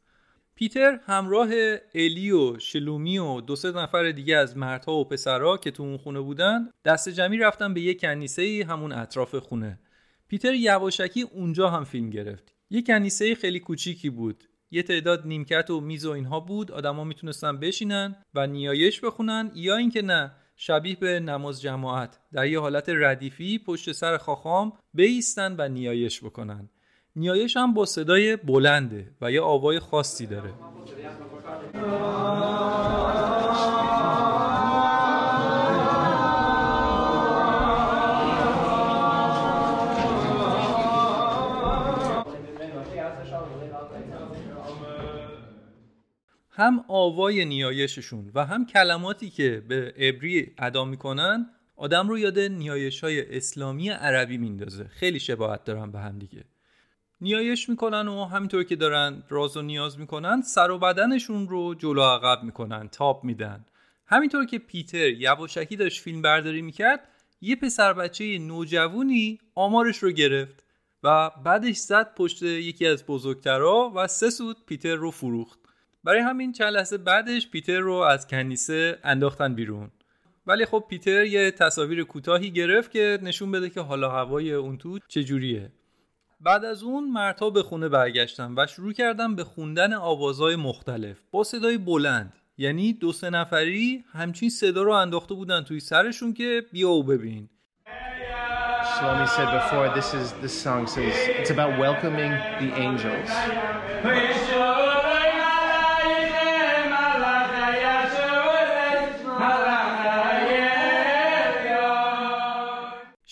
پیتر 0.55 1.01
همراه 1.07 1.49
الی 1.95 2.31
و 2.31 2.59
شلومی 2.59 3.19
و 3.19 3.41
دو 3.41 3.57
سه 3.57 3.73
نفر 3.73 4.11
دیگه 4.11 4.37
از 4.37 4.57
مردها 4.57 4.93
و 4.93 5.05
پسرها 5.05 5.57
که 5.57 5.71
تو 5.71 5.83
اون 5.83 5.97
خونه 5.97 6.21
بودن 6.21 6.71
دست 6.85 7.09
جمعی 7.09 7.39
رفتن 7.39 7.75
به 7.75 7.81
یه 7.81 7.95
کنیسه 7.95 8.67
همون 8.69 8.93
اطراف 8.93 9.35
خونه. 9.35 9.81
پیتر 10.29 10.55
یواشکی 10.55 11.23
اونجا 11.23 11.71
هم 11.71 11.85
فیلم 11.85 12.11
گرفت. 12.11 12.55
یه 12.71 12.83
کنیسه 12.83 13.35
خیلی 13.35 13.61
کوچیکی 13.61 14.11
بود. 14.11 14.45
یه 14.71 14.83
تعداد 14.83 15.27
نیمکت 15.27 15.71
و 15.71 15.81
میز 15.81 16.07
و 16.07 16.11
اینها 16.11 16.41
بود 16.41 16.73
آدما 16.73 17.05
می‌تونستن 17.05 17.61
بشینن 17.61 18.17
و 18.35 18.47
نیایش 18.47 19.01
بخونن 19.01 19.51
یا 19.55 19.77
اینکه 19.77 20.03
نه 20.03 20.33
شبیه 20.57 20.97
به 20.97 21.21
نماز 21.21 21.61
جماعت. 21.61 22.19
در 22.33 22.47
یه 22.47 22.61
حالت 22.61 22.89
ردیفی 22.89 23.59
پشت 23.59 23.93
سر 23.93 24.17
خاخام 24.17 24.73
بیستن 24.95 25.55
و 25.59 25.69
نیایش 25.69 26.25
بکنن. 26.25 26.69
نیایش 27.17 27.57
هم 27.57 27.75
با 27.75 27.87
صدای 27.87 28.37
بلنده 28.37 29.11
و 29.21 29.33
یه 29.33 29.41
آوای 29.41 29.79
خاصی 29.81 30.27
داره. 30.27 30.55
آوای 47.09 47.45
نیایششون 47.45 48.31
و 48.35 48.47
هم 48.47 48.67
کلماتی 48.67 49.31
که 49.31 49.63
به 49.69 49.95
عبری 49.97 50.55
ادا 50.59 50.85
می‌کنن 50.85 51.47
آدم 51.77 52.09
رو 52.09 52.19
یاد 52.19 52.39
نیایش 52.39 53.05
های 53.05 53.37
اسلامی 53.37 53.89
عربی 53.89 54.39
میندازه. 54.39 54.89
خیلی 54.89 55.21
شباهت 55.21 55.65
دارن 55.65 55.91
به 55.91 55.99
هم 55.99 56.19
دیگه. 56.19 56.45
نیایش 57.21 57.69
می‌کنن 57.69 58.09
و 58.09 58.25
همینطور 58.25 58.65
که 58.65 58.77
دارن 58.77 59.23
راز 59.29 59.57
و 59.57 59.63
نیاز 59.63 59.99
می‌کنن 59.99 60.43
سر 60.43 60.71
و 60.71 60.79
بدنشون 60.79 61.49
رو 61.49 61.75
جلو 61.75 62.03
عقب 62.03 62.43
می‌کنن 62.43 62.89
تاپ 62.89 63.25
میدن. 63.25 63.65
همینطور 64.07 64.47
که 64.47 64.59
پیتر 64.59 65.09
یواشکی 65.09 65.77
داشت 65.77 66.03
فیلم 66.03 66.23
برداری 66.23 66.63
می‌کرد 66.63 67.09
یه 67.41 67.57
پسر 67.57 67.93
بچه 67.93 68.39
نوجوونی 68.39 69.39
آمارش 69.55 69.99
رو 69.99 70.11
گرفت 70.11 70.65
و 71.03 71.31
بعدش 71.45 71.77
زد 71.77 72.15
پشت 72.15 72.43
یکی 72.43 72.87
از 72.87 73.07
بزرگترها 73.07 73.93
و 73.97 74.07
سه 74.07 74.31
سود 74.31 74.57
پیتر 74.67 74.95
رو 74.95 75.11
فروخت. 75.11 75.59
برای 76.05 76.21
همین 76.21 76.53
چند 76.53 76.73
لحظه 76.73 76.99
بعدش 76.99 77.51
پیتر 77.51 77.79
رو 77.79 77.93
از 77.93 78.27
کنیسه 78.27 78.99
انداختن 79.05 79.55
بیرون. 79.55 79.91
ولی 80.47 80.65
خب 80.65 80.85
پیتر 80.89 81.25
یه 81.25 81.51
تصاویر 81.51 82.05
کوتاهی 82.05 82.51
گرفت 82.51 82.91
که 82.91 83.19
نشون 83.23 83.51
بده 83.51 83.71
که 83.71 83.81
حالا 83.81 84.11
هوای 84.11 84.53
اون 84.53 84.79
تو 84.79 84.99
چجوریه. 85.09 85.73
بعد 86.41 86.65
از 86.65 86.83
اون 86.83 87.11
مردها 87.11 87.51
به 87.51 87.63
خونه 87.63 87.89
برگشتن 87.89 88.55
و 88.57 88.67
شروع 88.67 88.93
کردن 88.93 89.35
به 89.35 89.45
خوندن 89.45 89.93
آوازهای 89.93 90.57
مختلف 90.57 91.17
با 91.31 91.45
صدای 91.45 91.79
بلند. 91.79 92.33
یعنی 92.59 92.93
دو 92.93 93.13
سه 93.13 93.31
نفری 93.31 94.05
همچین 94.13 94.51
صدا 94.51 94.83
رو 94.83 94.93
انداخته 94.93 95.35
بودن 95.35 95.63
توی 95.63 95.81
سرشون 95.81 96.33
که 96.33 96.67
بیا 96.73 96.91
و 96.91 97.03
ببین. 97.03 97.49
Shlomi 98.99 99.29
said 99.29 99.51
before, 99.61 99.87
this 99.95 100.13
is 100.21 100.33
this 100.43 100.55
song 100.65 100.87
says 100.87 101.15
it's 101.41 101.51
about 101.51 101.79
welcoming 101.79 102.33
the 102.63 102.71
angels. 102.87 103.31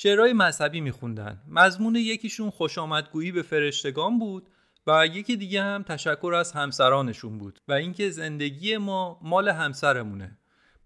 شعرهای 0.07 0.33
مذهبی 0.33 0.81
میخوندن. 0.81 1.43
مضمون 1.49 1.97
یکیشون 1.97 2.51
خوش 2.51 2.79
آمدگویی 2.79 3.33
به 3.33 3.43
فرشتگان 3.43 4.19
بود 4.19 4.49
و 4.87 5.07
یکی 5.07 5.37
دیگه 5.37 5.63
هم 5.63 5.83
تشکر 5.83 6.35
از 6.35 6.53
همسرانشون 6.53 7.39
بود 7.39 7.61
و 7.69 7.73
اینکه 7.73 8.11
زندگی 8.11 8.77
ما 8.77 9.21
مال 9.23 9.49
همسرمونه. 9.49 10.39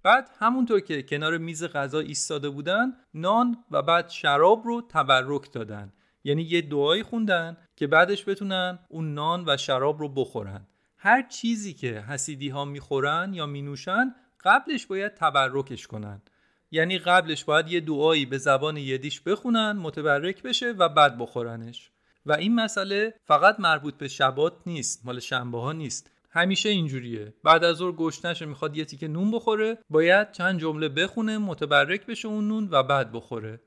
بعد 0.03 0.31
همونطور 0.39 0.81
که 0.81 1.03
کنار 1.03 1.39
میز 1.39 1.65
غذا 1.65 1.99
ایستاده 1.99 2.51
بودن 2.51 2.93
نان 3.15 3.65
و 3.71 3.83
بعد 3.83 4.09
شراب 4.09 4.63
رو 4.65 4.83
تبرک 4.89 5.53
دادن. 5.53 5.93
یعنی 6.25 6.43
یه 6.43 6.61
دعایی 6.63 7.03
خوندن 7.03 7.57
که 7.77 7.87
بعدش 7.87 8.29
بتونن 8.29 8.79
اون 8.89 9.15
نان 9.15 9.45
و 9.47 9.57
شراب 9.57 10.01
رو 10.01 10.09
بخورن. 10.09 10.67
هر 10.97 11.23
چیزی 11.23 11.75
که 11.75 12.01
حسیدی 12.01 12.49
ها 12.49 12.65
می‌خورن 12.65 13.35
یا 13.35 13.47
مینوشن 13.47 14.15
قبلش 14.45 14.87
باید 14.87 15.15
تبرکش 15.15 15.87
کنن. 15.87 16.23
یعنی 16.71 16.99
قبلش 16.99 17.45
باید 17.45 17.69
یه 17.69 17.81
دعایی 17.81 18.27
به 18.27 18.39
زبان 18.39 18.77
یدیش 18.77 19.21
بخونن 19.21 19.73
متبرک 19.73 20.43
بشه 20.43 20.71
و 20.71 20.89
بعد 20.89 21.19
بخورنش. 21.19 21.91
و 22.27 22.33
این 22.33 22.55
مسئله 22.55 23.15
فقط 23.25 23.61
مربوط 23.61 23.95
به 23.95 24.09
شبات 24.09 24.53
نیست 24.67 25.07
مال 25.07 25.21
شنبه 25.21 25.61
ها 25.61 25.73
نیست. 25.73 26.11
همیشه 26.31 26.69
اینجوریه. 26.69 27.35
بعد 27.45 27.65
از 27.65 27.77
ظهر 27.77 27.93
گشتنش 27.93 28.43
می‌خواد 28.43 28.77
یه 28.77 28.85
تیکه 28.85 29.09
نون 29.09 29.31
بخوره 29.31 29.79
باید 29.91 30.33
چند 30.33 30.61
جمله 30.61 30.89
بخونه 30.89 31.39
متبرک 31.39 32.07
بشه 32.07 32.29
اون 32.29 32.49
نون 32.49 32.69
و 32.71 32.83
بعد 32.83 33.13
بخوره. 33.13 33.61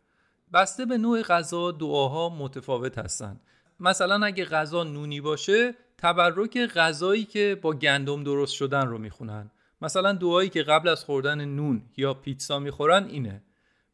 بسته 0.54 0.86
به 0.86 0.98
نوع 0.98 1.22
غذا 1.22 1.72
دعاها 1.72 2.30
متفاوت 2.30 2.98
هستن. 2.98 3.40
مثلا 3.80 4.26
اگه 4.26 4.46
غذا 4.46 4.84
نونی 4.84 5.22
باشه 5.22 5.76
تبرک 5.98 6.58
غذایی 6.58 7.26
که 7.26 7.60
با 7.62 7.74
گندم 7.74 8.24
درست 8.24 8.54
شدن 8.54 8.88
رو 8.88 8.98
می‌خونن. 8.98 9.52
مثلا 9.84 10.14
دعایی 10.14 10.50
که 10.50 10.64
قبل 10.64 10.88
از 10.90 11.04
خوردن 11.04 11.46
نون 11.46 11.82
یا 11.98 12.14
پیتزا 12.14 12.60
می‌خورن 12.60 13.04
اینه 13.04 13.42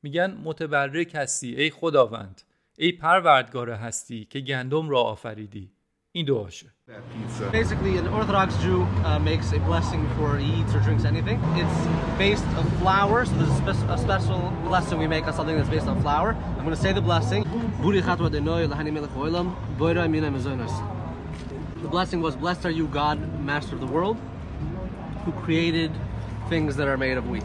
میگن 0.03 0.37
متبرک 0.43 1.15
هستی 1.15 1.55
ای 1.55 1.69
خداوند 1.69 2.41
ای 2.77 2.91
پروردگار 2.91 3.69
هستی 3.69 4.25
که 4.25 4.39
گندم 4.39 4.89
را 4.89 5.01
آفریدی 5.01 5.71
این 6.11 6.25
دعاشه 6.25 6.65
Basically, 7.51 7.93
an 8.01 8.07
Orthodox 8.19 8.49
Jew 8.63 8.79
uh, 8.81 9.19
makes 9.19 9.47
a 9.57 9.59
blessing 9.69 10.01
he 10.43 10.49
eats 10.59 10.73
or 10.75 10.79
drinks 10.87 11.05
anything. 11.05 11.37
It's 11.61 11.79
based 12.17 12.47
on 12.59 12.65
flour, 12.79 13.17
so 13.25 13.33
there's 13.39 13.81
a, 13.83 13.93
a 13.95 13.97
special 14.07 14.39
blessing 14.69 14.97
we 14.97 15.07
make 15.15 15.25
on 15.29 15.33
something 15.39 15.55
that's 15.55 15.73
based 15.77 15.89
on 15.93 16.01
flour. 16.05 16.29
I'm 16.57 16.63
going 16.67 16.77
to 16.79 16.83
say 16.85 16.93
the 16.93 17.07
blessing. 17.11 17.41
The 21.85 21.91
blessing 21.95 22.19
was, 22.25 22.35
Blessed 22.35 22.65
are 22.65 22.75
you, 22.79 22.87
God, 22.87 23.17
Master 23.51 23.75
of 23.75 23.81
the 23.85 23.91
world, 23.97 24.17
who 25.28 25.32
created 25.44 25.90
things 26.48 26.76
that 26.76 26.88
are 26.92 26.98
made 27.06 27.16
of 27.20 27.24
wheat. 27.32 27.44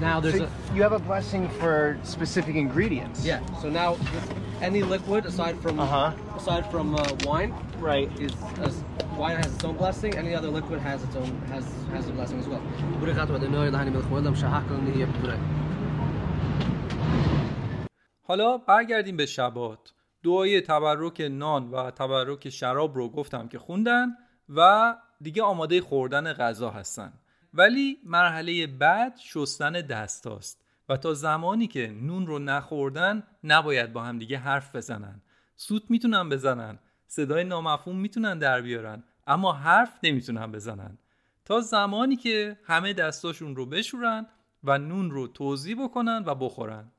Now 0.00 0.16
there's 0.20 0.38
So 0.38 0.44
a 0.44 0.74
you 0.76 0.82
have 0.82 0.92
a 0.92 1.04
blessing 1.10 1.48
for 1.60 1.74
specific 2.14 2.54
ingredients. 2.56 3.18
yeah. 3.24 3.40
So 3.62 3.66
now 3.80 3.90
with 4.14 4.26
any 4.68 4.82
liquid 4.94 5.22
aside 5.26 5.56
from 5.64 5.74
Uh-huh. 5.80 6.12
aside 6.40 6.64
from 6.72 6.86
uh, 6.94 7.02
wine 7.28 7.52
Right. 7.90 8.08
is 8.26 8.32
as 8.66 8.74
wine 9.22 9.36
has 9.42 9.50
its 9.56 9.64
own 9.68 9.76
blessing. 9.82 10.10
Any 10.22 10.32
other 10.38 10.50
liquid 10.58 10.78
has 10.88 10.98
its 11.06 11.16
own 11.20 11.30
has 11.52 11.64
has 11.94 12.04
a 12.08 12.12
blessing 12.18 12.38
as 12.42 12.48
well. 12.52 12.62
حالا 18.22 18.58
برگردیم 18.58 19.16
به 19.16 19.26
شبات 19.26 19.92
دعای 20.24 20.60
تبرک 20.60 21.20
نان 21.20 21.70
و 21.70 21.90
تبرک 21.90 22.48
شراب 22.48 22.94
رو 22.96 23.08
گفتم 23.08 23.48
که 23.48 23.58
خوندن 23.58 24.08
و 24.48 24.94
دیگه 25.21 25.43
آماده 25.43 25.81
خوردن 25.81 26.33
غذا 26.33 26.69
هستن. 26.69 27.13
ولی 27.53 27.97
مرحله 28.03 28.67
بعد 28.67 29.17
شستن 29.17 29.71
دست 29.71 30.27
هاست 30.27 30.63
و 30.89 30.97
تا 30.97 31.13
زمانی 31.13 31.67
که 31.67 31.87
نون 32.01 32.27
رو 32.27 32.39
نخوردن 32.39 33.23
نباید 33.43 33.93
با 33.93 34.03
هم 34.03 34.19
دیگه 34.19 34.37
حرف 34.37 34.75
بزنن. 34.75 35.21
سوت 35.55 35.83
می‌تونن 35.89 36.29
بزنن 36.29 36.79
صدای 37.07 37.43
نامفهوم 37.43 37.99
می‌تونن 37.99 38.39
در 38.39 38.61
بیارن 38.61 39.03
اما 39.27 39.53
حرف 39.53 39.99
نمی‌تونن 40.03 40.51
بزنن. 40.51 40.97
تا 41.45 41.61
زمانی 41.61 42.15
که 42.15 42.59
همه 42.63 42.93
دستاشون 42.93 43.55
رو 43.55 43.65
بشورن 43.65 44.27
و 44.63 44.77
نون 44.77 45.11
رو 45.11 45.27
توضیح 45.27 45.83
بکنن 45.83 46.23
و 46.25 46.35
بخورن. 46.35 46.91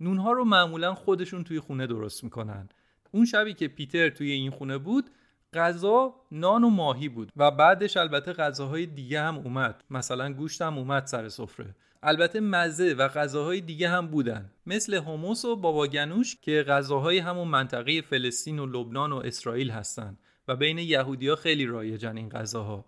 نونها 0.00 0.32
رو 0.32 0.44
معمولا 0.44 0.94
خودشون 0.94 1.44
توی 1.44 1.60
خونه 1.60 1.86
درست 1.86 2.24
می‌کنن. 2.24 2.68
اون 3.10 3.24
شبی 3.24 3.54
که 3.54 3.68
پیتر 3.68 4.08
توی 4.08 4.30
این 4.30 4.50
خونه 4.50 4.78
بود 4.78 5.10
غذا 5.54 6.14
نان 6.32 6.64
و 6.64 6.70
ماهی 6.70 7.08
بود 7.08 7.32
و 7.36 7.50
بعدش 7.50 7.96
البته 7.96 8.32
غذاهای 8.32 8.86
دیگه 8.86 9.20
هم 9.20 9.36
اومد. 9.36 9.84
مثلا 9.90 10.32
گوشت 10.32 10.62
هم 10.62 10.78
اومد 10.78 11.06
سر 11.06 11.28
سفره. 11.28 11.74
البته 12.02 12.40
مزه 12.40 12.94
و 12.94 13.08
غذاهای 13.08 13.60
دیگه 13.60 13.88
هم 13.88 14.06
بودن. 14.06 14.50
مثل 14.66 14.94
هموس 14.94 15.44
و 15.44 15.56
بابا 15.56 15.86
گنوش 15.86 16.36
که 16.36 16.62
غذاهای 16.62 17.18
همون 17.18 17.48
منطقه 17.48 18.02
فلسطین 18.02 18.58
و 18.58 18.66
لبنان 18.66 19.12
و 19.12 19.16
اسرائیل 19.16 19.70
هستن 19.70 20.18
و 20.48 20.56
بین 20.56 20.78
یهودیا 20.78 21.36
خیلی 21.36 21.66
رایجن 21.66 22.16
این 22.16 22.28
غذاها. 22.28 22.84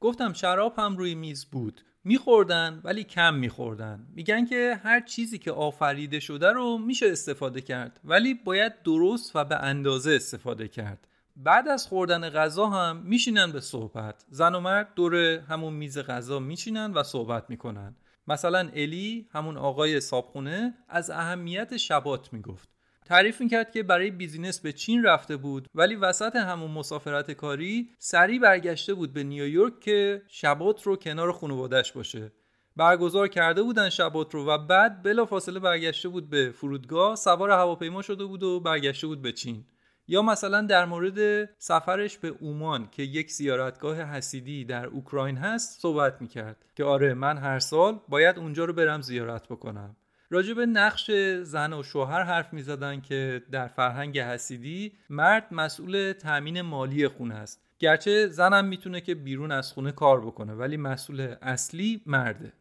گفتم 0.00 0.32
شراب 0.32 0.74
هم 0.78 0.96
روی 0.96 1.14
میز 1.14 1.44
بود. 1.44 1.80
میخوردن 2.04 2.80
ولی 2.84 3.04
کم 3.04 3.34
میخوردن. 3.34 4.06
میگن 4.14 4.46
که 4.46 4.80
هر 4.82 5.00
چیزی 5.00 5.38
که 5.38 5.52
آفریده 5.52 6.20
شده 6.20 6.52
رو 6.52 6.78
میشه 6.78 7.06
استفاده 7.06 7.60
کرد. 7.60 8.00
ولی 8.04 8.34
باید 8.34 8.82
درست 8.82 9.36
و 9.36 9.44
به 9.44 9.56
اندازه 9.56 10.12
استفاده 10.12 10.68
کرد. 10.68 11.08
بعد 11.36 11.68
از 11.68 11.86
خوردن 11.86 12.30
غذا 12.30 12.66
هم 12.66 12.96
میشینن 12.96 13.52
به 13.52 13.60
صحبت. 13.60 14.24
زن 14.28 14.54
و 14.54 14.60
مرد 14.60 14.94
دور 14.94 15.14
همون 15.16 15.72
میز 15.72 15.98
غذا 15.98 16.38
میشینن 16.38 16.92
و 16.92 17.02
صحبت 17.02 17.50
می‌کنن. 17.50 17.96
مثلا 18.28 18.58
الی 18.74 19.28
همون 19.32 19.56
آقای 19.56 20.00
صابخونه 20.00 20.74
از 20.88 21.10
اهمیت 21.10 21.76
شبات 21.76 22.32
می‌گفت. 22.32 22.68
تعریف 23.06 23.40
می‌کرد 23.40 23.72
که 23.72 23.82
برای 23.82 24.10
بیزینس 24.10 24.60
به 24.60 24.72
چین 24.72 25.04
رفته 25.04 25.36
بود 25.36 25.68
ولی 25.74 25.94
وسط 25.94 26.36
همون 26.36 26.70
مسافرت 26.70 27.30
کاری 27.30 27.88
سریع 27.98 28.40
برگشته 28.40 28.94
بود 28.94 29.12
به 29.12 29.24
نیویورک 29.24 29.80
که 29.80 30.22
شبات 30.28 30.82
رو 30.82 30.96
کنار 30.96 31.32
خانوادش 31.32 31.92
باشه. 31.92 32.32
برگزار 32.76 33.28
کرده 33.28 33.62
بودن 33.62 33.88
شبات 33.88 34.34
رو 34.34 34.46
و 34.46 34.58
بعد 34.58 35.02
بلافاصله 35.02 35.60
برگشته 35.60 36.08
بود 36.08 36.30
به 36.30 36.50
فرودگاه 36.50 37.16
سوار 37.16 37.50
هواپیما 37.50 38.02
شده 38.02 38.24
بود 38.24 38.42
و 38.42 38.60
برگشته 38.60 39.06
بود 39.06 39.22
به 39.22 39.32
چین. 39.32 39.64
یا 40.08 40.22
مثلا 40.22 40.60
در 40.60 40.84
مورد 40.84 41.48
سفرش 41.58 42.18
به 42.18 42.28
اومان 42.28 42.88
که 42.90 43.02
یک 43.02 43.32
زیارتگاه 43.32 43.96
حسیدی 43.96 44.64
در 44.64 44.86
اوکراین 44.86 45.36
هست 45.36 45.80
صحبت 45.80 46.20
می‌کرد 46.20 46.64
که 46.76 46.84
آره 46.84 47.14
من 47.14 47.38
هر 47.38 47.58
سال 47.58 48.00
باید 48.08 48.38
اونجا 48.38 48.64
رو 48.64 48.72
برم 48.72 49.00
زیارت 49.00 49.48
بکنم. 49.48 49.96
راجع 50.30 50.54
به 50.54 50.66
نقش 50.66 51.10
زن 51.42 51.72
و 51.72 51.82
شوهر 51.82 52.22
حرف 52.22 52.52
می 52.52 52.62
زدن 52.62 53.00
که 53.00 53.42
در 53.50 53.68
فرهنگ 53.68 54.18
حسیدی 54.18 54.92
مرد 55.10 55.46
مسئول 55.50 56.12
تأمین 56.12 56.60
مالی 56.60 57.08
خونه 57.08 57.34
است 57.34 57.60
گرچه 57.78 58.26
زنم 58.26 58.64
می‌تونه 58.64 59.00
که 59.00 59.14
بیرون 59.14 59.52
از 59.52 59.72
خونه 59.72 59.92
کار 59.92 60.20
بکنه 60.20 60.52
ولی 60.54 60.76
مسئول 60.76 61.34
اصلی 61.42 62.02
مرده. 62.06 62.52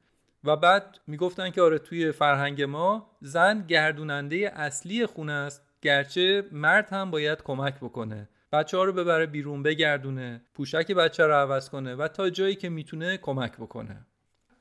و 0.43 0.55
بعد 0.55 0.99
می‌گفتن 1.07 1.49
که 1.49 1.61
آره 1.61 1.79
توی 1.79 2.11
فرهنگ 2.11 2.61
ما 2.61 3.09
زن 3.21 3.65
گردوننده 3.67 4.51
اصلی 4.55 5.05
خونه 5.05 5.33
است. 5.33 5.72
گرچه 5.83 6.45
مرد 6.51 6.89
هم 6.89 7.11
باید 7.11 7.43
کمک 7.43 7.75
بکنه. 7.75 8.29
بچه 8.51 8.77
ها 8.77 8.83
رو 8.83 8.93
ببره 8.93 9.25
بیرون 9.25 9.63
بگردونه 9.63 10.41
پوشک 10.53 10.91
بچه 10.91 11.27
رو 11.27 11.33
عوض 11.33 11.69
کنه 11.69 11.95
و 11.95 12.07
تا 12.07 12.29
جایی 12.29 12.55
که 12.55 12.69
می‌تونه 12.69 13.17
کمک 13.17 13.57
بکنه. 13.57 14.05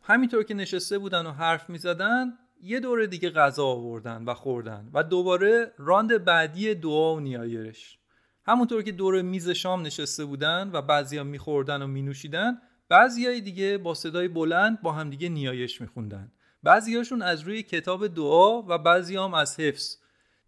همینطور 0.02 0.42
که 0.42 0.54
نشسته 0.54 0.98
بودن 0.98 1.26
و 1.26 1.30
حرف 1.30 1.70
می‌زدن 1.70 2.32
یه 2.62 2.80
دور 2.80 3.06
دیگه 3.06 3.30
غذا 3.30 3.66
آوردن 3.66 4.24
و 4.24 4.34
خوردن 4.34 4.90
و 4.94 5.02
دوباره 5.02 5.72
راند 5.78 6.24
بعدی 6.24 6.74
دعا 6.74 7.14
و 7.14 7.20
نیایش. 7.20 7.98
همونطور 8.46 8.82
که 8.82 8.92
دور 8.92 9.22
میز 9.22 9.50
شام 9.50 9.82
نشسته 9.82 10.24
بودن 10.24 10.70
و 10.72 10.82
بعضیا 10.82 11.24
میخوردن 11.24 11.82
و 11.82 11.86
مینوشیدن 11.86 12.58
بعضیای 12.88 13.40
دیگه 13.40 13.78
با 13.78 13.94
صدای 13.94 14.28
بلند 14.28 14.82
با 14.82 14.92
همدیگه 14.92 15.28
نیایش 15.28 15.80
میخوندن. 15.80 16.32
بعضیاشون 16.62 17.22
از 17.22 17.40
روی 17.40 17.62
کتاب 17.62 18.06
دعا 18.06 18.62
و 18.62 18.78
بعضی 18.78 19.16
هم 19.16 19.34
از 19.34 19.60
حفظ. 19.60 20.01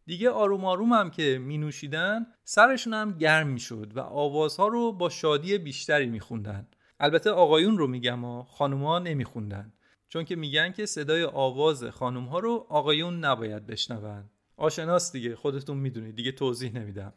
دیگه 0.06 0.30
آروم 0.30 0.64
آروم 0.64 0.92
هم 0.92 1.10
که 1.10 1.38
می 1.38 1.58
نوشیدن 1.58 2.26
سرشون 2.44 2.94
هم 2.94 3.18
گرم 3.18 3.46
می 3.46 3.60
شد 3.60 3.92
و 3.96 4.00
آوازها 4.00 4.68
رو 4.68 4.92
با 4.92 5.08
شادی 5.08 5.58
بیشتری 5.58 6.06
می 6.06 6.20
خوندن. 6.20 6.68
البته 7.00 7.30
آقایون 7.30 7.78
رو 7.78 7.86
میگم 7.86 8.24
و 8.24 8.42
خانوما 8.42 8.98
نمی 8.98 9.24
خوندن. 9.24 9.72
چون 10.08 10.24
که 10.24 10.36
میگن 10.36 10.72
که 10.72 10.86
صدای 10.86 11.24
آواز 11.24 11.84
خانوم 11.84 12.24
ها 12.24 12.38
رو 12.38 12.66
آقایون 12.68 13.24
نباید 13.24 13.66
بشنون. 13.66 14.24
آشناست 14.56 15.12
دیگه 15.12 15.36
خودتون 15.36 15.76
می‌دونید. 15.76 16.16
دیگه 16.16 16.32
توضیح 16.32 16.72
نمیدم. 16.72 17.12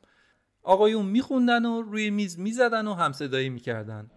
آقایون 0.64 1.06
میخوندن 1.06 1.66
و 1.66 1.82
روی 1.82 2.10
میز 2.10 2.40
می‌زدن 2.40 2.88
و 2.88 2.94
هم 2.94 3.12
صدایی 3.12 3.50
می‌کردن. 3.50 4.12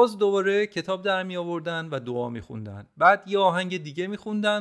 باز 0.00 0.18
دوباره 0.18 0.66
کتاب 0.66 1.02
در 1.02 1.22
می 1.22 1.36
آوردن 1.36 1.88
و 1.90 2.00
دعا 2.00 2.28
می 2.28 2.40
خوندن. 2.40 2.86
بعد 2.96 3.22
یه 3.26 3.38
آهنگ 3.38 3.82
دیگه 3.82 4.06
می 4.06 4.16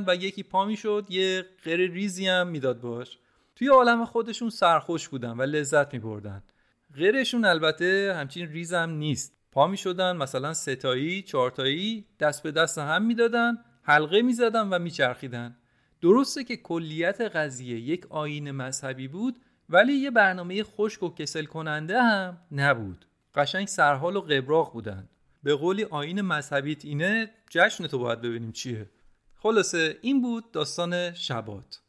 و 0.07 0.15
یکی 0.15 0.43
پا 0.43 0.65
می 0.65 0.77
شد 0.77 1.05
یه 1.09 1.45
غیر 1.63 1.91
ریزی 1.91 2.27
هم 2.27 2.47
می‌داد 2.47 2.81
باش. 2.81 3.17
توی 3.55 3.67
عالم 3.67 4.05
خودشون 4.05 4.49
سرخوش 4.49 5.09
بودن 5.09 5.31
و 5.31 5.41
لذت 5.41 5.93
می 5.93 5.99
بردن. 5.99 6.43
غیرشون 6.95 7.45
البته 7.45 8.15
همچین 8.17 8.51
ریز 8.51 8.73
هم 8.73 8.89
نیست. 8.89 9.37
پا 9.51 9.67
می 9.67 9.77
شدن 9.77 10.15
مثلا 10.15 10.53
ستایی 10.53 11.21
چارتایی 11.21 12.05
دست 12.19 12.43
به 12.43 12.51
دست 12.51 12.77
هم 12.77 13.05
می‌دادن 13.05 13.57
حلقه 13.83 14.21
می 14.21 14.33
زدن 14.33 14.69
و 14.69 14.79
می 14.79 14.91
چرخیدن. 14.91 15.57
درسته 16.01 16.43
که 16.43 16.57
کلیت 16.57 17.21
قضیه 17.21 17.79
یک 17.79 18.05
آین 18.09 18.51
مذهبی 18.51 19.07
بود 19.07 19.39
ولی 19.69 19.93
یه 19.93 20.11
برنامه 20.11 20.63
خشک 20.63 21.03
و 21.03 21.09
کسل 21.09 21.45
کننده 21.45 22.01
هم 22.01 22.37
نبود. 22.51 23.05
قشنگ 23.35 23.67
سرحال 23.67 24.15
و 24.15 24.21
قبراق 24.21 24.73
بودن. 24.73 25.09
به 25.43 25.55
قولی 25.55 25.83
آین 25.83 26.21
مذهبیت 26.21 26.85
اینه 26.85 27.31
جشن 27.49 27.87
تو 27.87 27.99
باید 27.99 28.21
ببینیم 28.21 28.51
چیه. 28.51 28.89
خلاصه 29.35 29.97
این 30.01 30.21
بود 30.21 30.51
داستان 30.51 31.13
شبات. 31.13 31.81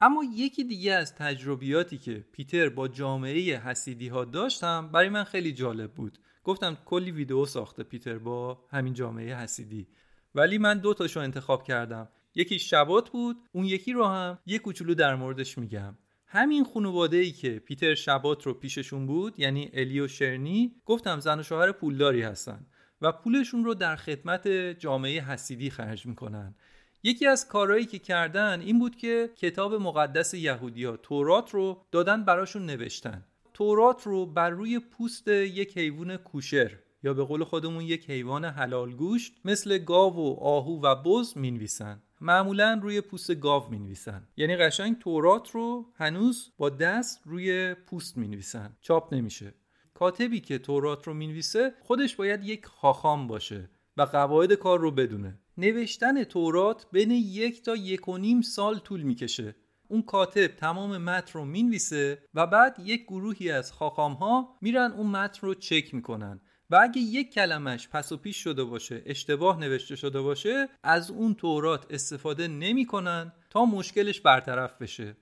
اما 0.00 0.24
یکی 0.34 0.64
دیگه 0.64 0.92
از 0.92 1.14
تجربیاتی 1.14 1.98
که 1.98 2.24
پیتر 2.32 2.68
با 2.68 2.88
جامعه 2.88 3.58
حسیدی 3.58 4.08
ها 4.08 4.24
داشتم 4.24 4.88
برای 4.92 5.08
من 5.08 5.24
خیلی 5.24 5.52
جالب 5.52 5.94
بود. 5.94 6.18
گفتم 6.44 6.78
کلی 6.84 7.10
ویدیو 7.10 7.46
ساخته 7.46 7.82
پیتر 7.82 8.18
با 8.18 8.64
همین 8.70 8.94
جامعه 8.94 9.36
حسیدی. 9.36 9.88
ولی 10.34 10.58
من 10.58 10.78
دو 10.78 10.94
تاشو 10.94 11.20
انتخاب 11.20 11.64
کردم. 11.64 12.08
یکی 12.34 12.58
شبات 12.58 13.10
بود 13.10 13.36
اون 13.52 13.64
یکی 13.64 13.92
رو 13.92 14.04
هم 14.06 14.38
یه 14.46 14.58
کوچولو 14.58 14.94
در 14.94 15.14
موردش 15.14 15.58
میگم. 15.58 15.98
همین 16.26 16.64
خانواده 16.64 17.16
ای 17.16 17.32
که 17.32 17.58
پیتر 17.58 17.94
شبات 17.94 18.46
رو 18.46 18.54
پیششون 18.54 19.06
بود 19.06 19.40
یعنی 19.40 19.70
الی 19.72 20.00
و 20.00 20.08
شرنی 20.08 20.72
گفتم 20.84 21.20
زن 21.20 21.40
و 21.40 21.42
شوهر 21.42 21.72
پولداری 21.72 22.22
هستن. 22.22 22.66
و 23.02 23.12
پولشون 23.12 23.64
رو 23.64 23.74
در 23.74 23.96
خدمت 23.96 24.48
جامعه 24.48 25.20
حسیدی 25.20 25.70
خرج 25.70 26.06
می‌کنن. 26.06 26.54
یکی 27.02 27.26
از 27.26 27.48
کارهایی 27.48 27.86
که 27.86 27.98
کردن 27.98 28.60
این 28.60 28.78
بود 28.78 28.96
که 28.96 29.30
کتاب 29.36 29.74
مقدس 29.74 30.34
یهودیا 30.34 30.96
تورات 30.96 31.50
رو 31.50 31.82
دادن 31.92 32.24
براشون 32.24 32.66
نوشتن. 32.66 33.24
تورات 33.54 34.06
رو 34.06 34.26
بر 34.26 34.50
روی 34.50 34.78
پوست 34.78 35.28
یک 35.28 35.78
حیوان 35.78 36.16
کوشر 36.16 36.78
یا 37.02 37.14
به 37.14 37.24
قول 37.24 37.44
خودمون 37.44 37.84
یک 37.84 38.10
حیوان 38.10 38.44
حلال 38.44 38.92
گوشت 38.92 39.32
مثل 39.44 39.78
گاو 39.78 40.14
و 40.16 40.36
آهو 40.40 40.80
و 40.80 40.94
بز 40.94 41.36
می‌نویسن. 41.36 42.02
معمولا 42.20 42.80
روی 42.82 43.00
پوست 43.00 43.34
گاو 43.34 43.70
می‌نویسن. 43.70 44.28
یعنی 44.36 44.56
قشنگ 44.56 44.98
تورات 44.98 45.50
رو 45.50 45.92
هنوز 45.94 46.52
با 46.56 46.70
دست 46.70 47.20
روی 47.24 47.74
پوست 47.74 48.16
می‌نویسن. 48.16 48.76
چاپ 48.80 49.14
نمیشه. 49.14 49.54
کاتبی 49.94 50.40
که 50.40 50.58
تورات 50.58 51.06
رو 51.06 51.14
می‌نویسه 51.14 51.74
خودش 51.80 52.16
باید 52.16 52.44
یک 52.44 52.66
خاخام 52.66 53.26
باشه 53.26 53.70
و 53.96 54.02
قواعد 54.02 54.52
کار 54.52 54.80
رو 54.80 54.90
بدونه. 54.90 55.38
نوشتن 55.58 56.24
تورات 56.24 56.86
بین 56.92 57.10
یک 57.10 57.62
تا 57.62 57.76
یک 57.76 58.08
و 58.08 58.18
نیم 58.18 58.40
سال 58.40 58.78
طول 58.78 59.02
می‌کشه. 59.02 59.56
اون 59.88 60.02
کاتب 60.02 60.46
تمام 60.46 60.98
متن 60.98 61.38
رو 61.38 61.44
می‌نویسه 61.44 62.18
و 62.34 62.46
بعد 62.46 62.76
یک 62.84 63.02
گروهی 63.04 63.50
از 63.50 63.72
خاخام 63.72 64.12
ها 64.12 64.56
میرن 64.60 64.92
اون 64.92 65.06
متن 65.06 65.46
رو 65.46 65.54
چک 65.54 65.94
می‌کنن. 65.94 66.40
و 66.70 66.78
اگه 66.82 67.00
یک 67.00 67.32
کلمش 67.32 67.88
پس 67.88 68.12
و 68.12 68.16
پیش 68.16 68.36
شده 68.36 68.64
باشه 68.64 69.02
اشتباه 69.06 69.60
نوشته 69.60 69.96
شده 69.96 70.20
باشه 70.20 70.68
از 70.82 71.10
اون 71.10 71.34
تورات 71.34 71.86
استفاده 71.90 72.48
نمی‌کنن 72.48 73.32
تا 73.50 73.64
مشکلش 73.64 74.20
برطرف 74.20 74.82
بشه. 74.82 75.16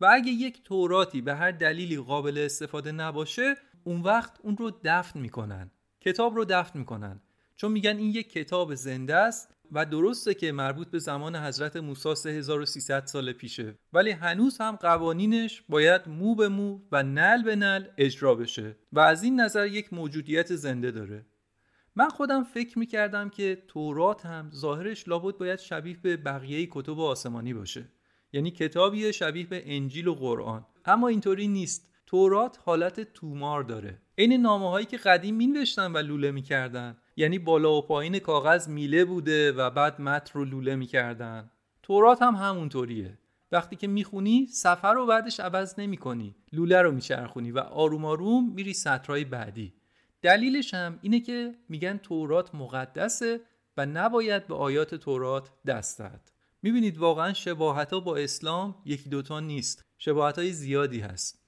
و 0.00 0.08
اگه 0.12 0.30
یک 0.30 0.62
توراتی 0.64 1.20
به 1.20 1.34
هر 1.34 1.50
دلیلی 1.50 1.96
قابل 1.96 2.38
استفاده 2.38 2.92
نباشه 2.92 3.56
اون 3.90 4.00
وقت 4.00 4.40
اون 4.42 4.56
رو 4.56 4.70
دفن 4.84 5.20
می‌کنن. 5.20 5.70
کتاب 6.00 6.36
رو 6.36 6.44
دفن 6.44 6.78
می‌کنن. 6.78 7.20
چون 7.56 7.72
میگن 7.72 7.96
این 7.96 8.10
یک 8.10 8.32
کتاب 8.32 8.74
زنده 8.74 9.14
است 9.14 9.54
و 9.72 9.86
درسته 9.86 10.34
که 10.34 10.52
مربوط 10.52 10.88
به 10.88 10.98
زمان 10.98 11.36
حضرت 11.36 11.76
موسی 11.76 12.14
3300 12.14 13.06
سال 13.06 13.32
پیشه. 13.32 13.78
ولی 13.92 14.10
هنوز 14.10 14.58
هم 14.60 14.76
قوانینش 14.76 15.62
باید 15.68 16.08
مو 16.08 16.34
به 16.34 16.48
مو 16.48 16.80
و 16.92 17.02
نل 17.02 17.42
به 17.42 17.56
نل 17.56 17.84
اجرا 17.98 18.34
بشه 18.34 18.76
و 18.92 19.00
از 19.00 19.22
این 19.22 19.40
نظر 19.40 19.66
یک 19.66 19.92
موجودیت 19.92 20.54
زنده 20.54 20.90
داره. 20.90 21.26
من 21.96 22.08
خودم 22.08 22.44
فکر 22.44 22.78
می‌کردم 22.78 23.28
که 23.28 23.62
تورات 23.68 24.26
هم 24.26 24.50
ظاهرش 24.54 25.08
لابد 25.08 25.38
باید 25.38 25.58
شبیه 25.58 25.96
به 26.02 26.16
بقیه 26.16 26.68
کتب 26.70 27.00
آسمانی 27.00 27.54
باشه. 27.54 27.88
یعنی 28.32 28.50
کتابی 28.50 29.12
شبیه 29.12 29.46
به 29.46 29.62
انجیل 29.76 30.08
و 30.08 30.14
قرآن. 30.14 30.66
اما 30.84 31.08
اینطوری 31.08 31.48
نیست. 31.48 31.89
تورات 32.10 32.58
حالت 32.64 33.00
تومار 33.00 33.62
داره. 33.62 33.98
عین 34.18 34.32
نامه 34.32 34.70
هایی 34.70 34.86
که 34.86 34.96
قدیم 34.96 35.34
مینوشتن 35.34 35.92
و 35.92 35.98
لوله 35.98 36.30
می‌کردن. 36.30 36.96
یعنی 37.16 37.38
بالا 37.38 37.72
و 37.72 37.82
پایین 37.82 38.18
کاغذ 38.18 38.68
میله 38.68 39.04
بوده 39.04 39.52
و 39.52 39.70
بعد 39.70 40.00
متن 40.00 40.38
رو 40.38 40.44
لوله 40.44 40.76
می‌کردن. 40.76 41.50
تورات 41.82 42.22
هم 42.22 42.34
همونطوریه. 42.34 43.18
وقتی 43.52 43.76
که 43.76 43.86
می‌خونی 43.86 44.46
سفر 44.46 44.94
رو 44.94 45.06
بعدش 45.06 45.40
عوض 45.40 45.74
نمی 45.78 45.96
کنی 45.96 46.36
لوله 46.52 46.82
رو 46.82 46.92
میچرخونی 46.92 47.50
و 47.50 47.58
آروم 47.58 48.04
آروم 48.04 48.52
میری 48.54 48.72
سطرهای 48.72 49.24
بعدی. 49.24 49.72
دلیلش 50.22 50.74
هم 50.74 50.98
اینه 51.02 51.20
که 51.20 51.54
میگن 51.68 51.96
تورات 51.96 52.54
مقدسه 52.54 53.40
و 53.76 53.86
نباید 53.86 54.46
به 54.46 54.54
آیات 54.54 54.94
تورات 54.94 55.50
دست 55.66 55.98
داد 55.98 56.32
می‌بینید 56.62 56.98
واقعا 56.98 57.32
شباهت 57.32 57.94
با 57.94 58.16
اسلام 58.16 58.74
یکی 58.84 59.08
دوتا 59.08 59.40
نیست. 59.40 59.84
شباهت 59.98 60.38
های 60.38 60.52
زیادی 60.52 61.00
هست. 61.00 61.39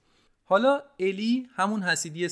حالا 0.43 0.81
الی 0.99 1.47
همون 1.55 1.83
حسیدی 1.83 2.27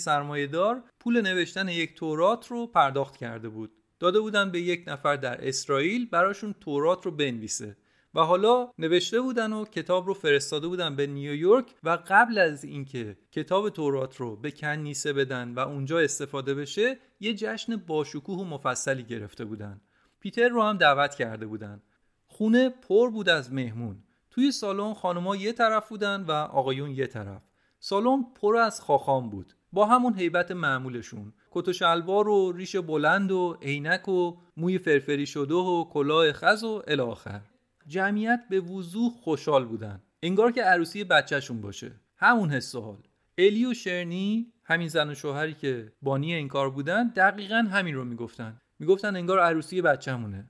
دار 0.48 0.84
پول 1.00 1.22
نوشتن 1.22 1.70
یک 1.70 1.96
تورات 1.96 2.48
رو 2.48 2.68
پرداخت 2.68 3.18
کرده 3.18 3.50
بود. 3.50 3.72
داده 4.00 4.20
بودن 4.20 4.52
به 4.52 4.62
یک 4.62 4.84
نفر 4.88 5.16
در 5.16 5.48
اسرائیل 5.48 6.10
براشون 6.10 6.56
تورات 6.60 7.06
رو 7.06 7.12
بنویسه. 7.12 7.78
و 8.16 8.22
حالا 8.22 8.72
نوشته 8.80 9.22
بودن 9.22 9.54
و 9.54 9.66
کتاب 9.66 10.08
رو 10.08 10.14
فرستاده 10.14 10.68
بودن 10.68 10.96
به 10.96 11.08
نیویورک 11.08 11.76
و 11.84 11.98
قبل 12.08 12.38
از 12.38 12.64
اینکه 12.64 13.18
کتاب 13.32 13.70
تورات 13.70 14.18
رو 14.18 14.36
به 14.36 14.52
کنیسه 14.52 15.14
بدن 15.14 15.54
و 15.54 15.60
اونجا 15.60 16.00
استفاده 16.00 16.54
بشه 16.54 16.98
یه 17.20 17.34
جشن 17.34 17.76
باشکوه 17.76 18.40
و 18.40 18.44
مفصلی 18.44 19.04
گرفته 19.04 19.46
بودن. 19.46 19.82
پیتر 20.20 20.50
رو 20.50 20.64
هم 20.64 20.78
دعوت 20.78 21.16
کرده 21.16 21.46
بودن. 21.46 21.82
خونه 22.28 22.70
پر 22.70 23.10
بود 23.10 23.30
از 23.30 23.54
مهمون. 23.54 24.04
توی 24.32 24.52
سالن 24.52 24.94
خانمها 24.94 25.36
یه 25.36 25.54
طرف 25.54 25.90
بودن 25.90 26.22
و 26.22 26.32
آقایون 26.32 26.92
یه 26.92 27.08
طرف. 27.08 27.42
سالن 27.84 28.26
پر 28.42 28.56
از 28.56 28.82
خاخام 28.82 29.30
بود. 29.30 29.54
با 29.74 29.86
همون 29.86 30.14
هیبت 30.14 30.52
معمولشون. 30.52 31.34
کت 31.52 31.68
و 31.68 31.74
شلوار 31.74 32.30
و 32.30 32.52
ریش 32.52 32.76
بلند 32.76 33.32
و 33.32 33.58
عینک 33.62 34.08
و 34.10 34.38
موی 34.58 34.78
فرفری 34.78 35.26
شده 35.26 35.54
و 35.54 35.86
کلاه 35.90 36.34
خز 36.34 36.64
و 36.64 36.84
الاخر 36.88 37.42
جمعیت 37.88 38.44
به 38.50 38.60
وضوح 38.60 39.12
خوشحال 39.12 39.66
بودن. 39.66 40.02
انگار 40.24 40.52
که 40.52 40.64
عروسی 40.64 41.04
بچهشون 41.04 41.62
باشه. 41.62 41.92
همون 42.18 42.50
حس 42.50 42.76
حال. 42.76 42.98
الی 43.38 43.66
و 43.66 43.74
شرنی 43.74 44.54
همین 44.64 44.88
زن 44.88 45.10
و 45.10 45.16
شوهری 45.16 45.54
که 45.54 45.92
بانی 46.02 46.34
این 46.34 46.48
کار 46.48 46.70
بودن 46.70 47.08
دقیقا 47.08 47.68
همین 47.72 47.96
رو 47.96 48.06
می‌گفتن. 48.06 48.62
می‌گفتن 48.80 49.16
انگار 49.16 49.40
عروسی 49.40 49.82
بچه‌مونه. 49.82 50.50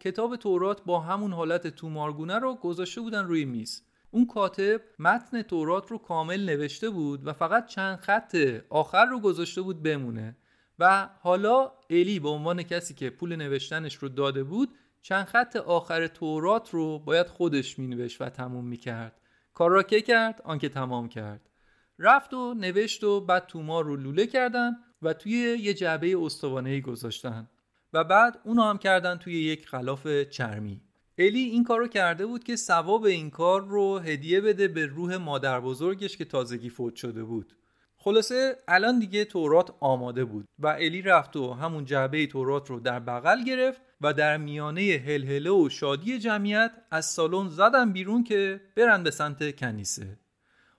کتاب 0.00 0.36
تورات 0.36 0.84
با 0.84 1.00
همون 1.00 1.32
حالت 1.32 1.66
تومارگونه 1.66 2.38
رو 2.38 2.54
گذاشته 2.54 3.00
بودن 3.00 3.24
روی 3.24 3.44
میز. 3.44 3.82
اون 4.10 4.26
کاتب 4.26 4.80
متن 4.98 5.42
تورات 5.42 5.90
رو 5.90 5.98
کامل 5.98 6.44
نوشته 6.44 6.90
بود 6.90 7.26
و 7.26 7.32
فقط 7.32 7.66
چند 7.66 7.98
خط 7.98 8.36
آخر 8.70 9.04
رو 9.04 9.20
گذاشته 9.20 9.62
بود 9.62 9.82
بمونه. 9.82 10.36
و 10.78 11.08
حالا 11.20 11.72
الی 11.90 12.20
به 12.20 12.28
عنوان 12.28 12.62
کسی 12.62 12.94
که 12.94 13.10
پول 13.10 13.36
نوشتنش 13.36 13.94
رو 13.94 14.08
داده 14.08 14.44
بود 14.44 14.74
چند 15.02 15.24
خط 15.24 15.56
آخر 15.56 16.06
تورات 16.06 16.70
رو 16.70 16.98
باید 16.98 17.26
خودش 17.26 17.78
مینوشت 17.78 18.22
و 18.22 18.28
تموم 18.28 18.64
می‌کرد. 18.64 19.20
کار 19.54 19.70
را 19.70 19.82
که 19.82 20.00
کرد؟ 20.00 20.42
آنکه 20.44 20.68
تمام 20.68 21.08
کرد. 21.08 21.50
رفت 21.98 22.34
و 22.34 22.54
نوشت 22.54 23.04
و 23.04 23.20
بعد 23.20 23.46
تومار 23.46 23.84
رو 23.84 23.96
لوله 23.96 24.26
کردن 24.26 24.76
و 25.02 25.12
توی 25.12 25.32
یه 25.32 25.74
جعبه 25.74 26.16
استوانهی 26.18 26.80
گذاشتن. 26.80 27.48
و 27.92 28.04
بعد 28.04 28.40
اونو 28.44 28.62
هم 28.62 28.78
کردن 28.78 29.16
توی 29.16 29.34
یک 29.34 29.68
غلاف 29.68 30.06
چرمی. 30.22 30.87
الی 31.18 31.40
این 31.40 31.64
کار 31.64 31.78
رو 31.78 31.88
کرده 31.88 32.26
بود 32.26 32.44
که 32.44 32.56
ثواب 32.56 33.04
این 33.04 33.30
کار 33.30 33.66
رو 33.66 33.98
هدیه 33.98 34.40
بده 34.40 34.68
به 34.68 34.86
روح 34.86 35.16
مادر 35.16 35.60
بزرگش 35.60 36.16
که 36.16 36.24
تازگی 36.24 36.70
فوت 36.70 36.94
شده 36.94 37.24
بود. 37.24 37.56
خلاصه 37.96 38.56
الان 38.68 38.98
دیگه 38.98 39.24
تورات 39.24 39.74
آماده 39.80 40.24
بود 40.24 40.48
و 40.58 40.66
الی 40.66 41.02
رفت 41.02 41.36
و 41.36 41.52
همون 41.52 41.84
جعبه 41.84 42.26
تورات 42.26 42.70
رو 42.70 42.80
در 42.80 43.00
بغل 43.00 43.44
گرفت 43.44 43.80
و 44.00 44.12
در 44.12 44.36
میانه 44.36 45.02
هلهله 45.06 45.50
و 45.50 45.68
شادی 45.68 46.18
جمعیت 46.18 46.72
از 46.90 47.06
سالن 47.06 47.48
زدن 47.48 47.92
بیرون 47.92 48.24
که 48.24 48.60
برن 48.76 49.02
به 49.02 49.10
سمت 49.10 49.56
کنیسه. 49.56 50.18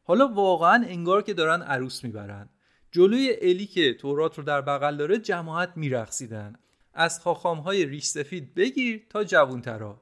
حالا 0.03 0.27
واقعا 0.27 0.85
انگار 0.87 1.21
که 1.21 1.33
دارن 1.33 1.61
عروس 1.61 2.03
می‌برن. 2.03 2.49
جلوی 2.91 3.35
الی 3.41 3.65
که 3.65 3.93
تورات 3.93 4.37
رو 4.37 4.43
در 4.43 4.61
بغل 4.61 4.97
داره 4.97 5.17
جماعت 5.17 5.71
میرقصیدن. 5.75 6.55
از 6.93 7.19
خاخام 7.19 7.57
های 7.57 7.85
ریش 7.85 8.05
سفید 8.05 8.55
بگیر 8.55 9.05
تا 9.09 9.23
جوونترا. 9.23 10.01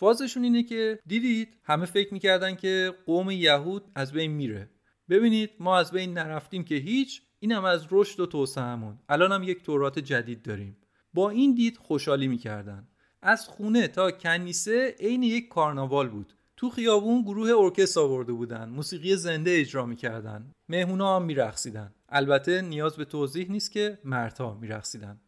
فازشون 0.00 0.44
اینه 0.44 0.62
که 0.62 0.98
دیدید 1.06 1.56
همه 1.64 1.86
فکر 1.86 2.14
می‌کردن 2.14 2.54
که 2.54 2.94
قوم 3.06 3.30
یهود 3.30 3.90
از 3.94 4.12
بین 4.12 4.30
میره. 4.30 4.70
ببینید 5.08 5.50
ما 5.58 5.78
از 5.78 5.92
بین 5.92 6.18
نرفتیم 6.18 6.64
که 6.64 6.74
هیچ 6.74 7.22
اینم 7.38 7.64
از 7.64 7.86
رشد 7.90 8.20
و 8.20 8.26
توسعهمون 8.26 8.98
الان 9.08 9.32
هم 9.32 9.42
یک 9.42 9.62
تورات 9.62 9.98
جدید 9.98 10.42
داریم. 10.42 10.76
با 11.14 11.30
این 11.30 11.54
دید 11.54 11.76
خوشحالی 11.76 12.28
می‌کردن. 12.28 12.88
از 13.22 13.46
خونه 13.48 13.88
تا 13.88 14.10
کنیسه 14.10 14.94
عین 15.00 15.22
یک 15.22 15.48
کارناوال 15.48 16.08
بود. 16.08 16.32
تو 16.56 16.70
خیابون 16.70 17.22
گروه 17.22 17.50
ارکستر 17.50 18.00
آورده 18.00 18.32
بودن. 18.32 18.68
موسیقی 18.68 19.16
زنده 19.16 19.50
اجرا 19.60 19.86
می‌کردن. 19.86 20.52
مهمونا 20.68 21.16
هم 21.16 21.24
میرقصیدن. 21.24 21.94
البته 22.08 22.62
نیاز 22.62 22.96
به 22.96 23.04
توضیح 23.04 23.50
نیست 23.50 23.72
که 23.72 23.98
مردها 24.04 24.54
میرقصیدن. 24.54 25.20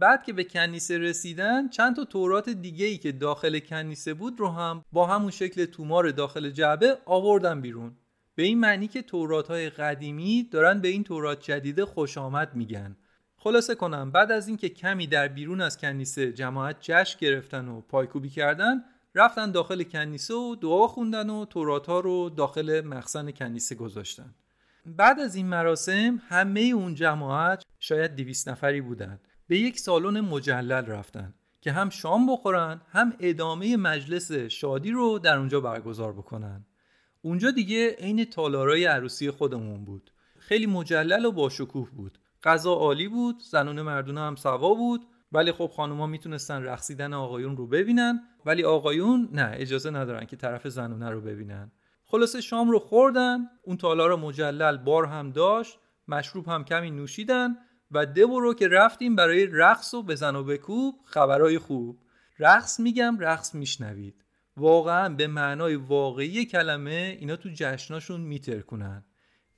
بعد 0.00 0.24
که 0.24 0.32
به 0.32 0.44
کنیسه 0.44 0.98
رسیدن 0.98 1.68
چند 1.68 1.96
تا 1.96 2.04
تورات 2.04 2.48
دیگه 2.48 2.86
ای 2.86 2.98
که 2.98 3.12
داخل 3.12 3.58
کنیسه 3.58 4.14
بود 4.14 4.40
رو 4.40 4.48
هم 4.48 4.84
با 4.92 5.06
همون 5.06 5.30
شکل 5.30 5.64
تومار 5.64 6.10
داخل 6.10 6.50
جعبه 6.50 6.98
آوردن 7.06 7.60
بیرون. 7.60 7.96
به 8.34 8.42
این 8.42 8.60
معنی 8.60 8.88
که 8.88 9.02
تورات 9.02 9.48
های 9.48 9.70
قدیمی 9.70 10.48
دارن 10.52 10.80
به 10.80 10.88
این 10.88 11.04
تورات 11.04 11.42
جدیده 11.42 11.84
خوش 11.84 12.18
آمد 12.18 12.54
میگن. 12.54 12.96
خلاصه 13.36 13.74
کنم 13.74 14.10
بعد 14.10 14.32
از 14.32 14.48
اینکه 14.48 14.68
کمی 14.68 15.06
در 15.06 15.28
بیرون 15.28 15.60
از 15.60 15.78
کنیسه 15.78 16.32
جماعت 16.32 16.76
جشن 16.80 17.18
گرفتن 17.20 17.68
و 17.68 17.80
پایکوبی 17.80 18.28
کردن 18.28 18.84
رفتن 19.14 19.50
داخل 19.50 19.82
کنیسه 19.82 20.34
و 20.34 20.56
دعا 20.60 20.86
خوندن 20.86 21.30
و 21.30 21.44
تورات 21.44 21.86
ها 21.86 22.00
رو 22.00 22.30
داخل 22.30 22.80
مخزن 22.80 23.30
کنیسه 23.30 23.74
گذاشتن. 23.74 24.34
بعد 24.86 25.20
از 25.20 25.34
این 25.34 25.46
مراسم 25.46 26.22
همه 26.28 26.60
اون 26.60 26.94
جماعت 26.94 27.62
شاید 27.78 28.16
دویست 28.16 28.48
نفری 28.48 28.80
بودند 28.80 29.29
به 29.50 29.58
یک 29.58 29.78
سالن 29.78 30.20
مجلل 30.20 30.86
رفتن 30.86 31.34
که 31.60 31.72
هم 31.72 31.88
شام 31.88 32.26
بخورن 32.26 32.80
هم 32.90 33.12
ادامه 33.20 33.76
مجلس 33.76 34.32
شادی 34.32 34.90
رو 34.90 35.18
در 35.18 35.38
اونجا 35.38 35.60
برگزار 35.60 36.12
بکنن. 36.12 36.66
اونجا 37.22 37.50
دیگه 37.50 37.96
عین 37.98 38.24
تالارای 38.24 38.84
عروسی 38.84 39.30
خودمون 39.30 39.84
بود. 39.84 40.10
خیلی 40.38 40.66
مجلل 40.66 41.24
و 41.24 41.32
باشکوه 41.32 41.90
بود. 41.90 42.18
غذا 42.42 42.72
عالی 42.72 43.08
بود 43.08 43.42
زنون 43.50 43.82
مردونه 43.82 44.20
هم 44.20 44.36
سوا 44.36 44.74
بود. 44.74 45.06
ولی 45.32 45.52
خب 45.52 45.70
خانوما 45.76 46.06
می‌تونستن 46.06 46.62
رقصیدن 46.62 47.12
آقایون 47.12 47.56
رو 47.56 47.66
ببینن 47.66 48.20
ولی 48.46 48.64
آقایون 48.64 49.28
نه 49.32 49.50
اجازه 49.54 49.90
ندارن 49.90 50.26
که 50.26 50.36
طرف 50.36 50.68
زنونه 50.68 51.10
رو 51.10 51.20
ببینن. 51.20 51.72
خلاصه 52.04 52.40
شام 52.40 52.70
رو 52.70 52.78
خوردن 52.78 53.38
اون 53.62 53.76
تالار 53.76 54.16
مجلل 54.16 54.76
بار 54.76 55.06
هم 55.06 55.30
داشت 55.30 55.78
مشروب 56.08 56.48
هم 56.48 56.64
کمی 56.64 56.90
نوشیدن. 56.90 57.56
و 57.90 58.06
برو 58.06 58.54
که 58.54 58.68
رفتیم 58.68 59.16
برای 59.16 59.46
رقص 59.46 59.94
و 59.94 60.02
بزن 60.02 60.36
و 60.36 60.44
بکوب 60.44 60.94
خبرهای 61.04 61.58
خوب. 61.58 61.98
رقص 62.38 62.80
میگم 62.80 63.18
رقص 63.18 63.54
میشنوید. 63.54 64.24
واقعا 64.56 65.08
به 65.08 65.26
معنای 65.26 65.74
واقعی 65.74 66.44
کلمه 66.44 67.16
اینا 67.20 67.36
تو 67.36 67.48
جشناشون 67.54 68.20
میترکونن. 68.20 69.04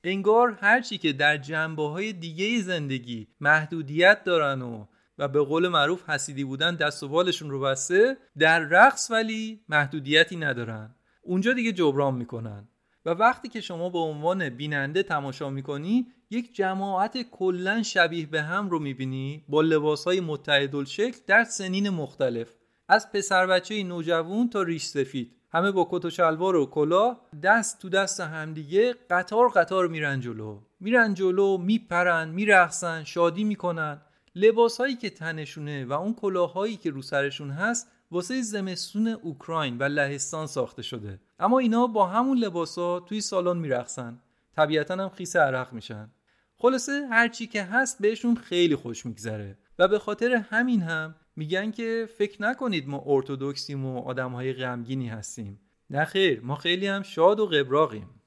انگار 0.04 0.58
هرچی 0.60 0.98
که 0.98 1.12
در 1.12 1.36
جنبه 1.36 1.88
های 1.88 2.12
دیگه 2.12 2.62
زندگی 2.62 3.28
محدودیت 3.40 4.24
دارن 4.24 4.62
و 4.62 4.86
و 5.18 5.28
به 5.28 5.40
قول 5.40 5.68
معروف 5.68 6.10
حسیدی 6.10 6.44
بودن 6.44 6.74
دست 6.74 7.02
و 7.02 7.08
بالشون 7.08 7.50
رو 7.50 7.60
بسته 7.60 8.16
در 8.38 8.58
رقص 8.58 9.10
ولی 9.10 9.64
محدودیتی 9.68 10.36
ندارن. 10.36 10.94
اونجا 11.22 11.52
دیگه 11.52 11.72
جبران 11.72 12.14
می‌کنن. 12.14 12.68
و 13.06 13.10
وقتی 13.10 13.48
که 13.48 13.60
شما 13.60 13.88
به 13.88 13.98
عنوان 13.98 14.48
بیننده 14.48 15.02
تماشا 15.02 15.50
می‌کنی 15.50 16.06
یک 16.30 16.54
جماعت 16.54 17.22
کلا 17.22 17.82
شبیه 17.82 18.26
به 18.26 18.42
هم 18.42 18.70
رو 18.70 18.78
می‌بینی 18.78 19.44
با 19.48 19.60
لباسهای 19.60 20.20
متحدالشکل 20.20 21.18
در 21.26 21.44
سنین 21.44 21.88
مختلف. 21.90 22.54
از 22.88 23.12
پسر 23.12 23.46
بچه 23.46 23.82
نوجوان 23.82 24.50
تا 24.50 24.62
ریش 24.62 24.84
سفید. 24.84 25.36
همه 25.50 25.70
با 25.70 25.88
کت 25.90 26.04
و 26.04 26.10
شلوار 26.10 26.56
و 26.56 26.66
کلاه 26.66 27.20
دست 27.42 27.78
تو 27.78 27.88
دست 27.88 28.20
همدیگه 28.20 28.94
قطار 29.10 29.48
قطار 29.48 29.88
میرن 29.88 30.20
جلو. 30.20 30.60
میرن 30.80 31.14
جلو 31.14 31.58
میپرن 31.58 32.28
میرقصن 32.28 33.04
شادی 33.04 33.44
می‌کنن. 33.44 34.00
لباسهایی 34.34 34.94
که 34.94 35.10
تنشونه 35.10 35.84
و 35.84 35.92
اون 35.92 36.14
کلاههایی 36.14 36.76
که 36.76 36.90
رو 36.90 37.02
سرشون 37.02 37.50
هست 37.50 37.91
واسه 38.12 38.42
زمستون 38.42 39.08
اوکراین 39.08 39.78
و 39.78 39.82
لهستان 39.82 40.46
ساخته 40.46 40.82
شده. 40.82 41.20
اما 41.38 41.58
اینا 41.58 41.86
با 41.86 42.06
همون 42.06 42.38
لباسا 42.38 43.00
توی 43.00 43.20
سالن 43.20 43.56
میرقصن. 43.56 44.18
طبیعتا 44.56 44.94
هم 44.94 45.08
خیس 45.08 45.36
عرق 45.36 45.72
میشن. 45.72 46.10
خلاصه 46.58 47.06
هرچی 47.10 47.46
که 47.46 47.62
هست 47.62 48.02
بهشون 48.02 48.34
خیلی 48.34 48.76
خوش 48.76 49.06
میگذره. 49.06 49.58
و 49.78 49.88
به 49.88 49.98
خاطر 49.98 50.34
همین 50.34 50.82
هم 50.82 51.14
میگن 51.36 51.70
که 51.70 52.08
فکر 52.18 52.42
نکنید 52.42 52.88
ما 52.88 53.04
ارتودکسیم 53.06 53.86
و 53.86 53.98
آدم 53.98 54.32
های 54.32 54.52
غمگینی 54.52 55.08
هستیم. 55.08 55.60
نه 55.90 56.04
خیر 56.04 56.40
ما 56.40 56.56
خیلی 56.56 56.86
هم 56.86 57.02
شاد 57.02 57.40
و 57.40 57.46
قبراقیم 57.46 58.21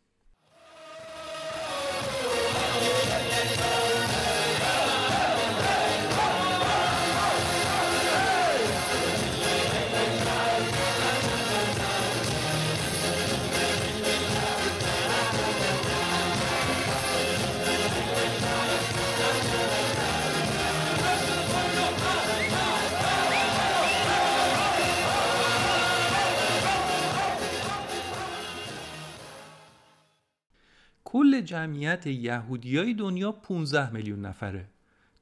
کل 31.16 31.42
جمعیت 31.42 32.08
یهودیای 32.08 32.94
دنیا 32.94 33.32
15 33.32 33.90
میلیون 33.94 34.22
نفره. 34.22 34.66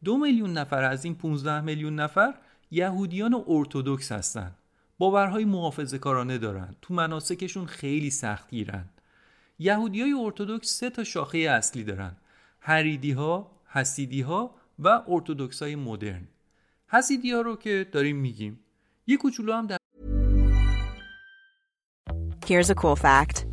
دو 0.03 0.17
میلیون 0.17 0.53
نفر 0.53 0.83
از 0.83 1.05
این 1.05 1.15
15 1.15 1.61
میلیون 1.61 1.95
نفر 1.95 2.33
یهودیان 2.71 3.43
ارتودکس 3.47 4.11
هستن 4.11 4.51
باورهای 4.97 5.45
محافظه 5.45 5.97
کارانه 5.97 6.37
دارن 6.37 6.75
تو 6.81 6.93
مناسکشون 6.93 7.65
خیلی 7.65 8.09
سخت 8.09 8.49
گیرن 8.49 8.85
یهودی 9.59 10.13
ارتودکس 10.13 10.69
سه 10.69 10.89
تا 10.89 11.03
شاخه 11.03 11.37
اصلی 11.37 11.83
دارن 11.83 12.17
هریدی 12.59 13.11
ها، 13.11 13.51
حسیدی 13.67 14.21
ها 14.21 14.55
و 14.79 15.01
ارتودکس 15.07 15.61
های 15.61 15.75
مدرن. 15.75 16.27
حسیدی 16.87 17.31
ها 17.31 17.41
رو 17.41 17.55
که 17.55 17.87
داریم 17.91 18.15
میگیم. 18.15 18.59
یه 19.07 19.17
کوچولو 19.17 19.53
هم 19.53 19.67
در 19.67 19.77
Here's 22.45 22.69
a 22.69 22.75
cool 22.75 22.95
fact. 22.95 23.52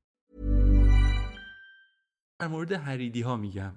در 2.41 2.47
مورد 2.47 2.71
هریدی 2.71 3.21
ها 3.21 3.37
میگم. 3.37 3.71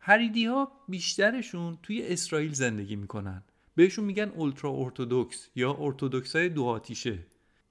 هریدی 0.00 0.46
ها 0.46 0.72
بیشترشون 0.88 1.78
توی 1.82 2.06
اسرائیل 2.06 2.52
زندگی 2.52 2.96
می‌کنن. 2.96 3.42
بهشون 3.74 4.04
میگن 4.04 4.28
اولترا 4.28 4.70
ارتودکس 4.70 5.48
یا 5.54 5.76
ارتودکس 5.80 6.36
های 6.36 6.48
دو 6.48 6.64
آتیشه. 6.64 7.18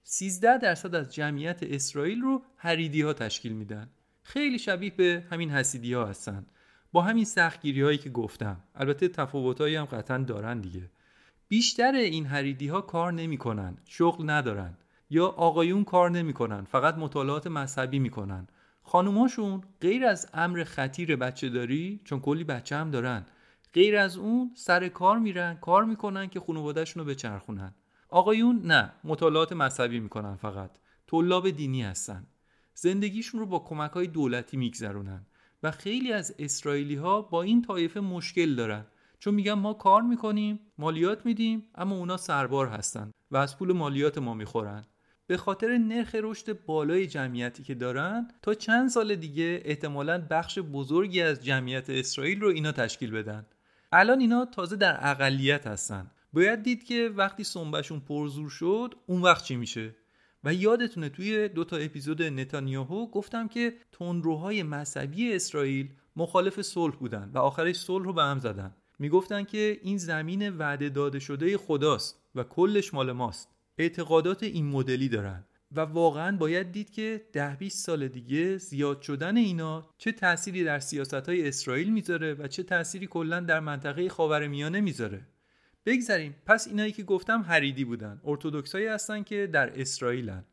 13 0.03 0.57
درصد 0.57 0.95
از 0.95 1.13
جمعیت 1.13 1.59
اسرائیل 1.63 2.21
رو 2.21 2.41
هریدی 2.57 3.01
ها 3.01 3.13
تشکیل 3.13 3.53
میدن. 3.53 3.89
خیلی 4.23 4.59
شبیه 4.59 4.91
به 4.91 5.23
همین 5.31 5.49
حسیدی 5.51 5.93
ها 5.93 6.05
هستن. 6.05 6.45
با 6.91 7.01
همین 7.01 7.25
سختگیری 7.25 7.81
هایی 7.81 7.97
که 7.97 8.09
گفتم. 8.09 8.63
البته 8.75 9.07
تفاوت 9.07 9.61
هم 9.61 9.85
قطعا 9.85 10.17
دارن 10.17 10.61
دیگه. 10.61 10.89
بیشتر 11.47 11.91
این 11.91 12.25
هریدی 12.25 12.67
ها 12.67 12.81
کار 12.81 13.13
نمی‌کنن. 13.13 13.77
شغل 13.85 14.29
ندارن. 14.29 14.77
یا 15.09 15.27
آقایون 15.27 15.83
کار 15.83 16.11
نمی‌کنن. 16.11 16.63
فقط 16.63 16.95
مطالعات 16.95 17.47
مذهبی 17.47 17.99
می‌کنن. 17.99 18.47
خانوماشون 18.87 19.61
غیر 19.81 20.05
از 20.05 20.29
امر 20.33 20.63
خطیر 20.63 21.15
بچه 21.15 21.49
داری 21.49 22.01
چون 22.03 22.19
کلی 22.19 22.43
بچه 22.43 22.75
هم 22.75 22.91
دارن 22.91 23.25
غیر 23.73 23.97
از 23.97 24.17
اون 24.17 24.51
سر 24.55 24.87
کار 24.87 25.19
میرن 25.19 25.55
کار 25.55 25.85
می‌کنن 25.85 26.27
که 26.27 26.39
خانوادهشون 26.39 27.03
رو 27.03 27.09
بچرخونن. 27.09 27.75
آقایون 28.09 28.61
نه 28.63 28.93
مطالعات 29.03 29.53
مذهبی 29.53 29.99
می‌کنن 29.99 30.35
فقط. 30.35 30.71
طلاب 31.07 31.49
دینی 31.49 31.83
هستن. 31.83 32.27
زندگیشون 32.73 33.39
رو 33.39 33.45
با 33.45 33.59
کمک 33.59 33.91
های 33.91 34.07
دولتی 34.07 34.57
میگذرونن 34.57 35.25
و 35.63 35.71
خیلی 35.71 36.13
از 36.13 36.35
اسرائیلی 36.39 36.95
ها 36.95 37.21
با 37.21 37.41
این 37.41 37.61
طایفه 37.61 37.99
مشکل 37.99 38.55
دارن. 38.55 38.85
چون 39.19 39.33
میگن 39.33 39.53
ما 39.53 39.73
کار 39.73 40.01
می‌کنیم 40.01 40.59
مالیات 40.77 41.25
میدیم 41.25 41.63
اما 41.75 41.95
اونا 41.95 42.17
سربار 42.17 42.67
هستن 42.67 43.11
و 43.31 43.37
از 43.37 43.57
پول 43.57 43.73
مالیات 43.73 44.17
ما 44.17 44.33
می‌خورن. 44.33 44.85
به 45.27 45.37
خاطر 45.37 45.77
نرخ 45.77 46.15
رشد 46.15 46.65
بالای 46.65 47.07
جمعیتی 47.07 47.63
که 47.63 47.75
دارن 47.75 48.27
تا 48.41 48.53
چند 48.53 48.89
سال 48.89 49.15
دیگه 49.15 49.61
احتمالا 49.65 50.27
بخش 50.29 50.59
بزرگی 50.59 51.21
از 51.21 51.43
جمعیت 51.43 51.89
اسرائیل 51.89 52.41
رو 52.41 52.47
اینا 52.47 52.71
تشکیل 52.71 53.11
بدن. 53.11 53.45
الان 53.91 54.19
اینا 54.19 54.45
تازه 54.45 54.75
در 54.75 54.97
اقلیت 55.01 55.67
هستن. 55.67 56.11
باید 56.33 56.63
دید 56.63 56.83
که 56.83 57.11
وقتی 57.15 57.43
سنبشون 57.43 57.99
پرزور 57.99 58.49
شد 58.49 58.95
اون 59.05 59.21
وقت 59.21 59.43
چی 59.43 59.55
میشه؟ 59.55 59.95
و 60.43 60.53
یادتونه 60.53 61.09
توی 61.09 61.49
دو 61.49 61.63
تا 61.63 61.77
اپیزود 61.77 62.23
نتانیاهو 62.23 63.11
گفتم 63.11 63.47
که 63.47 63.73
تندروهای 63.91 64.63
مذهبی 64.63 65.35
اسرائیل 65.35 65.89
مخالف 66.15 66.61
صلح 66.61 66.95
بودن 66.95 67.31
و 67.33 67.37
آخرش 67.37 67.75
صلح 67.75 68.05
رو 68.05 68.13
به 68.13 68.23
هم 68.23 68.39
زدن. 68.39 68.75
می‌گفتن 68.99 69.43
که 69.43 69.79
این 69.81 69.97
زمین 69.97 70.57
وعده 70.57 70.89
داده 70.89 71.19
شده 71.19 71.57
خداست 71.57 72.21
و 72.35 72.43
کلش 72.43 72.93
مال 72.93 73.11
ماست. 73.11 73.56
اعتقادات 73.77 74.43
این 74.43 74.65
مدلی 74.65 75.09
دارن 75.09 75.43
و 75.71 75.79
واقعا 75.79 76.37
باید 76.37 76.71
دید 76.71 76.89
که 76.89 77.25
ده 77.33 77.55
20 77.55 77.85
سال 77.85 78.07
دیگه 78.07 78.57
زیاد 78.57 79.01
شدن 79.01 79.37
اینا 79.37 79.89
چه 79.97 80.11
تأثیری 80.11 80.63
در 80.63 80.79
سیاست 80.79 81.13
های 81.13 81.47
اسرائیل 81.47 81.93
می‌ذاره 81.93 82.33
و 82.33 82.47
چه 82.47 82.63
تأثیری 82.63 83.07
کلا 83.07 83.39
در 83.39 83.59
منطقه 83.59 84.09
خاورمیانه 84.09 84.81
می‌ذاره. 84.81 85.21
بگذریم 85.85 86.35
پس 86.45 86.67
اینایی 86.67 86.91
که 86.91 87.03
گفتم 87.03 87.41
هریدی 87.41 87.85
بودن. 87.85 88.21
ارتودکسایی 88.25 88.87
هستن 88.87 89.23
که 89.23 89.47
در 89.47 89.81
اسرائیلن. 89.81 90.43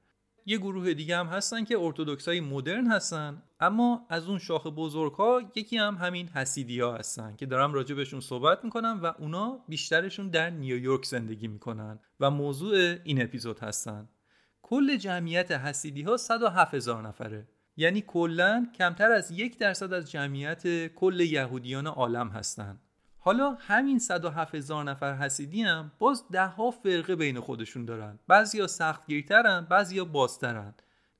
یه 0.46 0.58
گروه 0.58 0.94
دیگه 0.94 1.16
هم 1.16 1.26
هستن 1.26 1.64
که 1.64 1.78
ارتودکسای 1.78 2.40
مدرن 2.40 2.86
هستن. 2.86 3.42
اما 3.64 4.06
از 4.08 4.28
اون 4.28 4.38
شاخه 4.38 4.70
بزرگ 4.70 5.12
ها 5.12 5.42
یکی 5.56 5.76
هم 5.76 5.94
همین 5.94 6.28
حسیدی 6.28 6.80
ها 6.80 6.96
هستن 6.96 7.36
که 7.36 7.46
دارم 7.46 7.74
راجع 7.74 7.94
بهشون 7.94 8.20
صحبت 8.20 8.64
می‌کنم 8.64 9.00
و 9.02 9.12
اونا 9.18 9.64
بیشترشون 9.68 10.28
در 10.28 10.50
نیویورک 10.50 11.04
زندگی 11.04 11.48
می‌کنن 11.48 11.98
و 12.20 12.30
موضوع 12.30 12.94
این 13.04 13.22
اپیزود 13.22 13.58
هستن. 13.58 14.08
کل 14.62 14.96
جمعیت 14.96 15.50
حسیدی 15.50 16.02
ها 16.02 16.16
107 16.16 16.74
هزار 16.74 17.02
نفره. 17.08 17.48
یعنی 17.76 18.00
کلا 18.00 18.66
کمتر 18.78 19.10
از 19.10 19.30
یک 19.30 19.58
درصد 19.58 19.92
از 19.92 20.10
جمعیت 20.10 20.86
کل 20.94 21.20
یهودیان 21.20 21.86
عالم 21.86 22.28
هستند 22.28 22.80
حالا 23.18 23.56
همین 23.60 23.98
107 23.98 24.54
هزار 24.54 24.84
نفر 24.84 25.14
حسیدی 25.14 25.62
هم 25.62 25.92
باز 25.98 26.24
ده 26.32 26.46
ها 26.46 26.70
فرقه 26.70 27.16
بین 27.16 27.40
خودشون 27.40 27.84
دارن. 27.84 28.18
بعضیا 28.28 28.66
سختگیرترن 28.66 29.66
بعضیا 29.70 30.04
بازترن. 30.04 30.74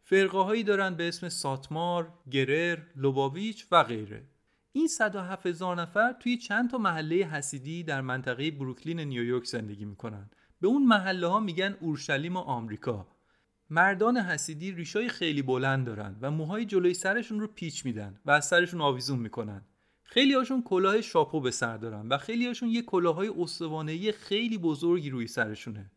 فرقه 0.07 0.39
هایی 0.39 0.63
دارن 0.63 0.95
به 0.95 1.09
اسم 1.09 1.29
ساتمار، 1.29 2.13
گرر، 2.31 2.79
لوباویچ 2.97 3.67
و 3.71 3.83
غیره. 3.85 4.23
این 4.73 4.89
107 4.89 5.47
هزار 5.47 5.81
نفر 5.81 6.13
توی 6.13 6.37
چند 6.37 6.71
تا 6.71 6.79
محله 6.79 7.17
حسیدی 7.17 7.83
در 7.83 8.01
منطقه 8.01 8.51
بروکلین 8.51 9.01
نیویورک 9.01 9.45
زندگی 9.45 9.85
می‌کنن 9.85 10.31
به 10.61 10.69
اون 10.69 10.87
محله 10.87 11.27
ها 11.27 11.41
میگن 11.41 11.77
اورشلیم 11.81 12.37
آمریکا. 12.37 13.07
مردان 13.71 14.17
حسیدی 14.17 14.73
ریشای 14.73 15.09
خیلی 15.09 15.43
بلند 15.43 15.87
دارن 15.87 16.17
و 16.21 16.31
موهای 16.31 16.65
جلوی 16.65 16.95
سرشون 16.95 17.41
رو 17.41 17.47
پیچ 17.47 17.85
میدن 17.85 18.21
و 18.27 18.31
از 18.31 18.47
سرشون 18.47 18.81
آویزون 18.81 19.19
می‌کنن. 19.19 19.63
خیلی 20.03 20.35
هاشون 20.35 20.63
کلاه 20.63 21.01
شاپو 21.01 21.41
به 21.41 21.51
سر 21.51 21.77
دارن 21.77 22.09
و 22.09 22.19
خیلی 22.19 22.47
هاشون 22.47 22.69
یه 22.69 22.83
کلاهای 22.83 23.29
استوانه‌ای 23.39 24.13
خیلی 24.13 24.59
بزرگی 24.59 25.11
روی 25.11 25.27
سرشونه. 25.27 25.91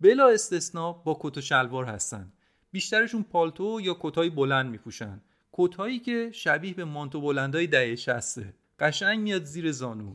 بلا 0.00 0.28
استثنا 0.28 0.92
با 0.92 1.18
کت 1.20 1.38
و 1.38 1.40
شلوار 1.40 1.84
هستن. 1.84 2.32
بیشترشون 2.76 3.22
پالتو 3.22 3.80
یا 3.82 3.96
کتای 4.00 4.30
بلند 4.30 4.70
میپوشن. 4.70 5.20
کتهایی 5.52 5.98
که 5.98 6.30
شبیه 6.32 6.74
به 6.74 6.84
مانتو 6.84 7.20
بلندای 7.20 7.66
دهه 7.66 7.94
شسته 7.94 8.54
قشنگ 8.78 9.20
میاد 9.20 9.44
زیر 9.44 9.72
زانو. 9.72 10.14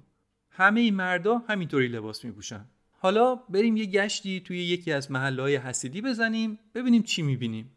همه 0.49 0.80
این 0.80 0.95
مردا 0.95 1.38
همینطوری 1.38 1.88
لباس 1.88 2.26
میپوشن. 2.26 2.66
حالا 2.91 3.36
بریم 3.36 3.78
یه 3.78 3.86
گشتی 3.86 4.39
توی 4.39 4.64
یکی 4.64 4.91
از 4.91 5.12
محله 5.12 5.41
های 5.41 5.55
حسیدی 5.55 6.01
بزنیم 6.01 6.59
ببینیم 6.76 7.03
چی 7.03 7.22
می‌بینیم. 7.22 7.72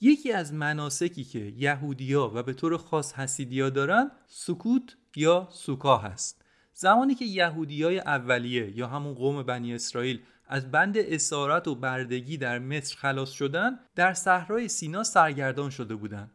یکی 0.00 0.32
از 0.32 0.54
مناسکی 0.54 1.24
که 1.24 1.52
یهودیا 1.56 2.32
و 2.34 2.42
به 2.42 2.52
طور 2.52 2.76
خاص 2.76 3.14
حسیدیا 3.14 3.70
دارن 3.70 4.10
سکوت 4.26 4.96
یا 5.16 5.48
سوکا 5.50 5.98
هست. 5.98 6.44
زمانی 6.74 7.14
که 7.14 7.24
یهودیای 7.24 7.98
اولیه 7.98 8.78
یا 8.78 8.86
همون 8.86 9.14
قوم 9.14 9.42
بنی 9.42 9.74
اسرائیل 9.74 10.20
از 10.48 10.70
بند 10.70 10.94
اسارت 10.98 11.68
و 11.68 11.74
بردگی 11.74 12.36
در 12.36 12.58
مصر 12.58 12.96
خلاص 12.96 13.30
شدن 13.30 13.78
در 13.94 14.14
صحرای 14.14 14.68
سینا 14.68 15.04
سرگردان 15.04 15.70
شده 15.70 15.94
بودند 15.94 16.30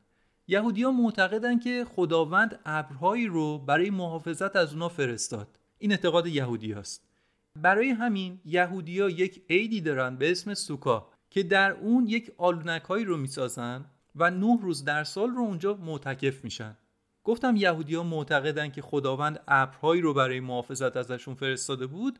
یهودیا 0.47 0.91
معتقدند 0.91 1.64
که 1.64 1.86
خداوند 1.95 2.60
ابرهایی 2.66 3.28
رو 3.28 3.58
برای 3.58 3.89
محافظت 3.89 4.55
از 4.55 4.74
اونا 4.74 4.89
فرستاد. 4.89 5.60
این 5.78 5.91
اعتقاد 5.91 6.28
یهودیاست 6.28 7.08
برای 7.55 7.89
همین 7.89 8.41
یهودیا 8.45 9.10
یک 9.10 9.43
عیدی 9.49 9.82
دارن 9.82 10.16
به 10.16 10.32
اسم 10.32 10.53
سوکا 10.53 11.10
که 11.30 11.43
در 11.43 11.72
اون 11.72 12.08
یک 12.08 12.32
آلونکهایی 12.38 13.05
رو 13.05 13.18
می‌سازن 13.18 13.86
و 14.16 14.32
نه 14.32 14.60
روز 14.62 14.84
در 14.84 15.03
سال 15.03 15.30
رو 15.30 15.41
اونجا 15.41 15.74
معتکف 15.74 16.43
میشن. 16.43 16.78
گفتم 17.24 17.55
یهودیا 17.55 18.03
معتقدن 18.03 18.70
که 18.70 18.82
خداوند 18.82 19.39
ابرهایی 19.47 20.01
رو 20.01 20.14
برای 20.14 20.39
محافظت 20.39 20.97
ازشون 20.97 21.36
فرستاده 21.36 21.88
بود. 21.88 22.20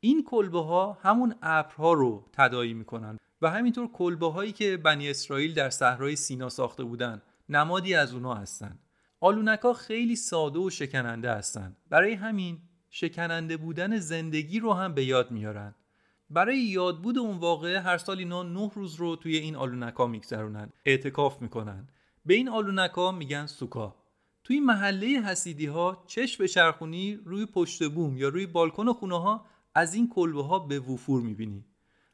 این 0.00 0.24
کلبه 0.24 0.60
ها 0.60 0.98
همون 1.02 1.34
ابرها 1.42 1.92
رو 1.92 2.24
تدایی 2.32 2.74
می‌کنن 2.74 3.18
و 3.42 3.50
همینطور 3.50 3.88
کلبه 3.92 4.32
هایی 4.32 4.52
که 4.52 4.76
بنی 4.76 5.10
اسرائیل 5.10 5.54
در 5.54 5.70
صحرای 5.70 6.16
سینا 6.16 6.48
ساخته 6.48 6.84
بودن 6.84 7.22
نمادی 7.48 7.94
از 7.94 8.14
اونا 8.14 8.34
هستن. 8.34 8.78
آلونک 9.20 9.60
ها 9.60 9.72
خیلی 9.72 10.16
ساده 10.16 10.58
و 10.58 10.70
شکننده 10.70 11.32
هستن. 11.32 11.76
برای 11.88 12.12
همین 12.12 12.58
شکننده 12.90 13.56
بودن 13.56 13.98
زندگی 13.98 14.60
رو 14.60 14.72
هم 14.72 14.94
به 14.94 15.04
یاد 15.04 15.30
میارن. 15.30 15.74
برای 16.30 16.58
یادبود 16.58 17.18
اون 17.18 17.38
واقعه 17.38 17.80
هر 17.80 17.98
سال 17.98 18.18
اینا 18.18 18.42
نه 18.42 18.70
روز 18.74 18.94
رو 18.94 19.16
توی 19.16 19.36
این 19.36 19.56
آلونکا 19.56 20.06
میگذرونن 20.06 20.72
اعتکاف 20.84 21.42
می‌کنن. 21.42 21.88
به 22.26 22.34
این 22.34 22.48
آلونکا 22.48 23.12
میگن 23.12 23.46
سوکا. 23.46 23.96
توی 24.44 24.60
محله 24.60 25.06
حسیدی 25.06 25.66
ها 25.66 26.04
چشم 26.06 26.38
به 26.38 26.48
چرخونی 26.48 27.20
روی 27.24 27.46
پشت 27.46 27.88
بوم 27.88 28.16
یا 28.16 28.28
روی 28.28 28.46
بالکن 28.46 28.92
خونه 28.92 29.20
ها 29.20 29.46
از 29.78 29.94
این 29.94 30.08
کلبه 30.08 30.42
ها 30.42 30.58
به 30.58 30.80
وفور 30.80 31.22
می‌بینی. 31.22 31.64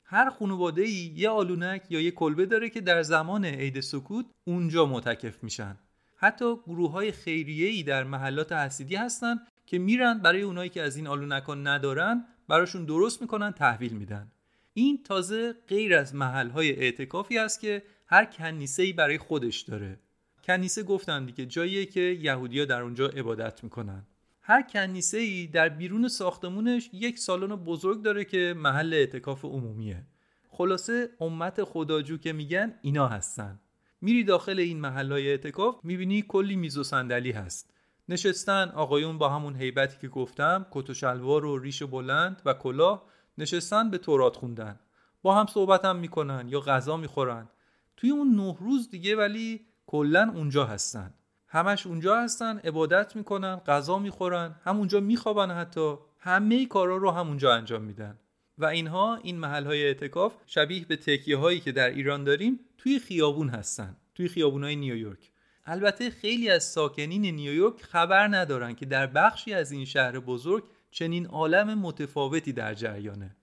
هر 0.04 0.30
خانواده 0.30 0.82
ای 0.82 1.12
یه 1.16 1.28
آلونک 1.28 1.82
یا 1.90 2.00
یه 2.00 2.10
کلبه 2.10 2.46
داره 2.46 2.70
که 2.70 2.80
در 2.80 3.02
زمان 3.02 3.44
عید 3.44 3.80
سکوت 3.80 4.26
اونجا 4.44 4.86
متکف 4.86 5.44
میشن. 5.44 5.76
حتی 6.16 6.56
گروه 6.56 6.90
های 6.90 7.12
خیریه 7.12 7.68
ای 7.68 7.82
در 7.82 8.04
محلات 8.04 8.52
حسیدی 8.52 8.96
هستن 8.96 9.36
که 9.66 9.78
میرن 9.78 10.18
برای 10.18 10.42
اونایی 10.42 10.70
که 10.70 10.82
از 10.82 10.96
این 10.96 11.06
آلونکان 11.06 11.66
ندارن 11.66 12.24
براشون 12.48 12.84
درست 12.84 13.22
می‌کنن 13.22 13.52
تحویل 13.52 13.92
میدن. 13.92 14.32
این 14.74 15.02
تازه 15.02 15.54
غیر 15.68 15.94
از 15.94 16.14
محل 16.14 16.50
های 16.50 16.72
اعتکافی 16.72 17.38
است 17.38 17.60
که 17.60 17.82
هر 18.06 18.24
کنیسه 18.24 18.82
ای 18.82 18.92
برای 18.92 19.18
خودش 19.18 19.60
داره. 19.60 19.98
کنیسه 20.44 20.82
گفتن 20.82 21.24
دیگه 21.24 21.46
جاییه 21.46 21.86
که 21.86 22.00
یهودیا 22.00 22.64
در 22.64 22.82
اونجا 22.82 23.06
عبادت 23.06 23.64
می‌کنن. 23.64 24.06
هر 24.46 24.62
کنیسه 24.62 25.18
ای 25.18 25.46
در 25.46 25.68
بیرون 25.68 26.08
ساختمونش 26.08 26.90
یک 26.92 27.18
سالن 27.18 27.56
بزرگ 27.56 28.02
داره 28.02 28.24
که 28.24 28.54
محل 28.56 28.94
اعتکاف 28.94 29.44
عمومیه. 29.44 30.06
خلاصه 30.48 31.08
امت 31.20 31.64
خداجو 31.64 32.18
که 32.18 32.32
میگن 32.32 32.74
اینا 32.82 33.08
هستن. 33.08 33.60
میری 34.00 34.24
داخل 34.24 34.58
این 34.58 34.80
محلهای 34.80 35.28
اعتکاف 35.28 35.84
می‌بینی 35.84 36.22
کلی 36.22 36.56
میز 36.56 36.78
و 36.78 36.82
صندلی 36.82 37.32
هست. 37.32 37.74
نشستن 38.08 38.68
آقایون 38.68 39.18
با 39.18 39.28
همون 39.28 39.56
هیبتی 39.56 39.96
که 40.00 40.08
گفتم 40.08 40.66
کت 40.70 40.90
و 40.90 40.94
شلوار 40.94 41.44
و 41.44 41.58
ریش 41.58 41.82
بلند 41.82 42.42
و 42.44 42.54
کلاه 42.54 43.04
نشستن 43.38 43.90
به 43.90 43.98
تورات 43.98 44.36
خوندن. 44.36 44.80
با 45.22 45.34
هم 45.34 45.46
صحبت 45.46 45.84
هم 45.84 45.96
می‌کنن 45.96 46.48
یا 46.48 46.60
غذا 46.60 46.96
می‌خورن. 46.96 47.48
توی 47.96 48.10
اون 48.10 48.34
نه 48.34 48.56
روز 48.60 48.90
دیگه 48.90 49.16
ولی 49.16 49.66
کلا 49.86 50.32
اونجا 50.34 50.64
هستن. 50.64 51.14
همش 51.54 51.86
اونجا 51.86 52.20
هستن 52.20 52.58
عبادت 52.58 53.16
می‌کنن 53.16 53.56
غذا 53.56 53.98
می‌خورن 53.98 54.54
همونجا 54.64 55.00
میخوابن 55.00 55.50
حتی. 55.50 55.94
همه 56.18 56.66
کارا 56.66 56.96
رو 56.96 57.10
همونجا 57.10 57.54
انجام 57.54 57.82
میدن. 57.82 58.18
و 58.58 58.64
اینها 58.64 59.16
این 59.16 59.38
محل 59.38 59.66
های 59.66 59.84
اعتکاف 59.84 60.34
شبیه 60.46 60.84
به 60.84 60.96
تکیه 60.96 61.36
هایی 61.36 61.60
که 61.60 61.72
در 61.72 61.90
ایران 61.90 62.24
داریم 62.24 62.60
توی 62.78 62.98
خیابون 62.98 63.48
هستن 63.48 63.96
توی 64.14 64.28
خیابون 64.28 64.64
های 64.64 64.76
نیویورک. 64.76 65.30
البته 65.66 66.10
خیلی 66.10 66.50
از 66.50 66.64
ساکنین 66.64 67.26
نیویورک 67.34 67.82
خبر 67.82 68.28
ندارن 68.28 68.74
که 68.74 68.86
در 68.86 69.06
بخشی 69.06 69.54
از 69.54 69.72
این 69.72 69.84
شهر 69.84 70.18
بزرگ 70.18 70.64
چنین 70.90 71.26
عالم 71.26 71.78
متفاوتی 71.78 72.52
در 72.52 72.74
جریانه. 72.74 73.36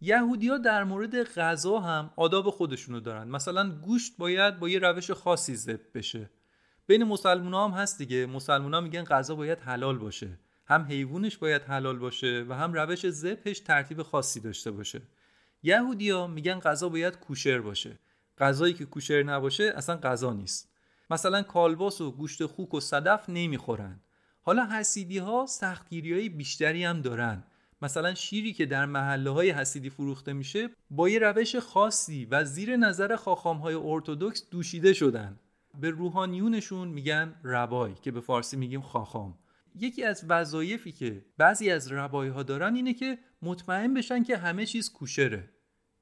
یهودیا 0.00 0.58
در 0.58 0.84
مورد 0.84 1.22
غذا 1.22 1.78
هم 1.78 2.10
آداب 2.16 2.50
خودشونو 2.50 3.00
دارن. 3.00 3.28
مثلا 3.28 3.70
گوشت 3.70 4.12
باید 4.18 4.58
با 4.58 4.68
یه 4.68 4.78
روش 4.78 5.10
خاصی 5.10 5.56
ذبح 5.56 5.84
بشه. 5.94 6.30
بین 6.88 7.04
مسلمان 7.04 7.72
هم 7.72 7.78
هست 7.78 7.98
دیگه. 7.98 8.26
مسلمان 8.26 8.74
ها 8.74 8.80
میگن 8.80 9.04
غذا 9.04 9.34
باید 9.34 9.58
حلال 9.58 9.98
باشه. 9.98 10.28
هم 10.66 10.82
حیوانش 10.82 11.36
باید 11.36 11.62
حلال 11.62 11.98
باشه 11.98 12.44
و 12.48 12.54
هم 12.54 12.72
روش 12.72 13.10
ذبحش 13.10 13.60
ترتیب 13.60 14.02
خاصی 14.02 14.40
داشته 14.40 14.70
باشه. 14.70 15.02
یهودیا 15.62 16.26
میگن 16.26 16.60
غذا 16.60 16.88
باید 16.88 17.18
کوشر 17.18 17.60
باشه. 17.60 17.98
غذایی 18.38 18.74
که 18.74 18.84
کوشر 18.84 19.22
نباشه 19.22 19.72
اصلا 19.76 19.96
غذا 19.96 20.32
نیست. 20.32 20.68
مثلا 21.10 21.42
کالباس 21.42 22.00
و 22.00 22.10
گوشت 22.10 22.46
خوک 22.46 22.74
و 22.74 22.80
صدف 22.80 23.28
نمی‌خورن. 23.28 24.00
حالا 24.42 24.66
حسیدی 24.66 25.18
ها 25.18 25.46
سختگیری 25.48 26.12
های 26.12 26.28
بیشتری 26.28 26.84
هم 26.84 27.00
دارن. 27.00 27.44
مثلا 27.82 28.14
شیری 28.14 28.52
که 28.52 28.66
در 28.66 28.86
محله 28.86 29.30
های 29.30 29.50
حسیدی 29.50 29.90
فروخته 29.90 30.32
میشه 30.32 30.68
با 30.90 31.08
یه 31.08 31.18
روش 31.18 31.56
خاصی 31.56 32.24
و 32.24 32.44
زیر 32.44 32.76
نظر 32.76 33.16
خاخام 33.16 33.56
های 33.56 33.74
ارتودکس 33.74 34.50
دوشیده 34.50 34.92
شدن. 34.92 35.36
به 35.78 35.90
روحانیونشون 35.90 36.88
میگن 36.88 37.34
ربای 37.44 37.94
که 37.94 38.10
به 38.10 38.20
فارسی 38.20 38.56
میگیم 38.56 38.80
خاخام. 38.80 39.38
یکی 39.74 40.04
از 40.04 40.24
وظایفی 40.28 40.92
که 40.92 41.24
بعضی 41.38 41.70
از 41.70 41.92
ربای 41.92 42.28
ها 42.28 42.42
دارن 42.42 42.74
اینه 42.74 42.94
که 42.94 43.18
مطمئن 43.42 43.94
بشن 43.94 44.22
که 44.22 44.36
همه 44.36 44.66
چیز 44.66 44.92
کوشره. 44.92 45.50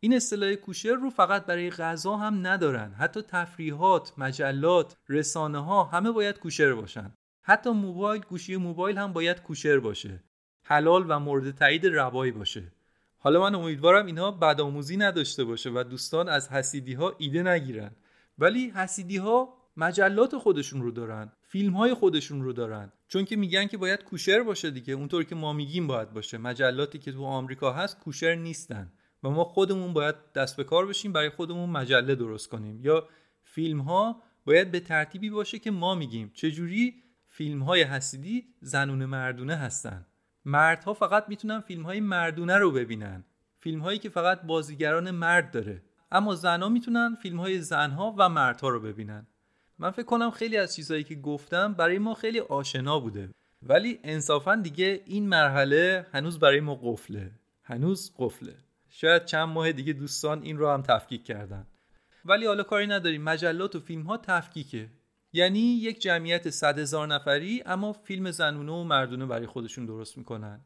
این 0.01 0.15
اصطلاح 0.15 0.55
کوشر 0.55 0.95
رو 0.95 1.11
فقط 1.11 1.47
برای 1.47 1.71
غذا 1.71 2.17
هم 2.17 2.47
ندارن. 2.47 2.93
حتی 2.93 3.23
تفریحات، 3.23 4.13
مجلات، 4.19 4.97
رسانه 5.09 5.65
ها 5.65 5.85
همه 5.85 6.11
باید 6.11 6.39
کوشر 6.39 6.75
باشن. 6.75 7.15
حتی 7.43 7.71
موبایل 7.71 8.23
گوشی 8.23 8.57
موبایل 8.57 8.99
هم 8.99 9.13
باید 9.13 9.43
کوشر 9.43 9.79
باشه. 9.79 10.25
حلال 10.63 11.05
و 11.09 11.19
مورد 11.19 11.51
تایید 11.51 11.87
روایی 11.87 12.33
باشه. 12.33 12.73
حالا 13.19 13.41
من 13.41 13.55
امیدوارم 13.55 14.07
اینها 14.07 14.31
بدآموزی 14.31 14.97
نداشته 14.97 15.45
باشه 15.45 15.71
و 15.71 15.85
دوستان 15.91 16.29
از 16.29 16.49
حسیدی 16.49 16.95
ها 16.95 17.15
ایده 17.19 17.43
نگیرن. 17.43 17.91
ولی 18.39 18.71
حسیدی 18.71 19.17
ها 19.17 19.66
مجلات 19.77 20.39
خودشون 20.39 20.83
رو 20.83 20.91
دارن 20.91 21.33
فیلم 21.43 21.73
های 21.73 21.95
خودشون 21.95 22.43
رو 22.43 22.53
دارن. 22.53 22.93
چون 23.09 23.25
که 23.25 23.37
میگن 23.37 23.67
که 23.67 23.77
باید 23.77 24.05
کوشر 24.05 24.43
باشه 24.43 24.71
دیگه. 24.71 24.95
اونطور 24.95 25.25
که 25.25 25.35
ما 25.35 25.53
میگیم 25.53 25.87
باید 25.87 26.13
باشه. 26.13 26.39
مجلاتی 26.39 26.99
که 26.99 27.13
تو 27.13 27.25
آمریکا 27.25 27.73
هست 27.73 27.99
کوشر 28.01 28.35
نیستن. 28.35 28.93
و 29.23 29.31
ما 29.31 29.45
خودمون 29.45 29.93
باید 29.93 30.15
دست 30.35 30.57
به 30.57 30.65
کار 30.65 30.87
بشیم 30.87 31.13
برای 31.13 31.31
خودمون 31.31 31.71
مجله 31.71 32.15
درست 32.15 32.49
کنیم. 32.49 32.81
یا 32.81 33.09
فیلم 33.43 33.81
ها 33.81 34.23
باید 34.45 34.71
به 34.71 34.81
ترتیبی 34.81 35.31
باشه 35.31 35.59
که 35.59 35.71
ما 35.71 35.95
میگیم. 35.95 36.31
چجوری؟ 36.35 36.95
فیلم 37.27 37.63
های 37.63 37.83
حسیدی 37.83 38.45
زنون 38.61 39.05
مردونه 39.05 39.57
هستن. 39.57 40.07
مردها 40.45 40.95
فقط 40.95 41.25
می‌تونن 41.29 41.61
فیلم 41.61 41.83
های 41.83 42.01
مردونه 42.01 42.57
رو 42.57 42.71
ببینن. 42.71 43.25
فیلم 43.59 43.81
هایی 43.81 43.99
که 43.99 44.09
فقط 44.09 44.43
بازیگران 44.43 45.11
مرد 45.11 45.51
داره. 45.51 45.83
اما 46.11 46.35
زنها 46.35 46.69
می‌تونن 46.69 47.15
فیلم 47.23 47.41
های 47.41 47.61
زنها 47.61 48.15
و 48.19 48.29
مردها 48.29 48.69
رو 48.69 48.81
ببینن. 48.81 49.27
من 49.79 49.91
فکر 49.91 50.03
کنم 50.03 50.31
خیلی 50.31 50.57
از 50.57 50.77
چیزهایی 50.77 51.05
که 51.05 51.15
گفتم 51.15 51.73
برای 51.73 51.99
ما 51.99 52.15
خیلی 52.15 52.41
آشنا 52.41 53.01
بوده. 53.01 53.31
ولی 53.63 54.01
انصافا 54.05 54.57
دیگه 54.57 55.03
این 55.07 55.29
مرحله 55.29 56.07
هنوز 56.13 56.39
برای 56.39 56.61
ما 56.61 56.75
قفله. 56.75 57.31
هنوز 57.63 58.13
قفله. 58.19 58.55
شاید 58.89 59.25
چند 59.25 59.49
ماه 59.49 59.73
دیگه 59.73 59.93
دوستان 59.93 60.43
این 60.43 60.59
رو 60.59 60.71
هم 60.71 60.83
تفکیک 60.83 61.25
کردن. 61.25 61.67
ولی 62.25 62.47
حالا 62.47 62.63
کاری 62.63 62.87
نداریم. 62.87 63.23
مجلات 63.23 63.75
و 63.77 63.81
فیلم 63.81 64.03
ها 64.03 64.17
تفکیکه. 64.17 64.89
یعنی 65.33 65.59
یک 65.59 66.01
جمعیت 66.01 66.51
صد 66.51 66.79
هزار 66.79 67.07
نفری 67.07 67.63
اما 67.67 67.93
فیلم 67.93 68.31
زنونه 68.31 68.73
و 68.73 68.85
مردونه 68.85 69.27
برای 69.27 69.47
خودشون 69.47 69.87
درست 69.87 70.19
می‌کنن. 70.19 70.61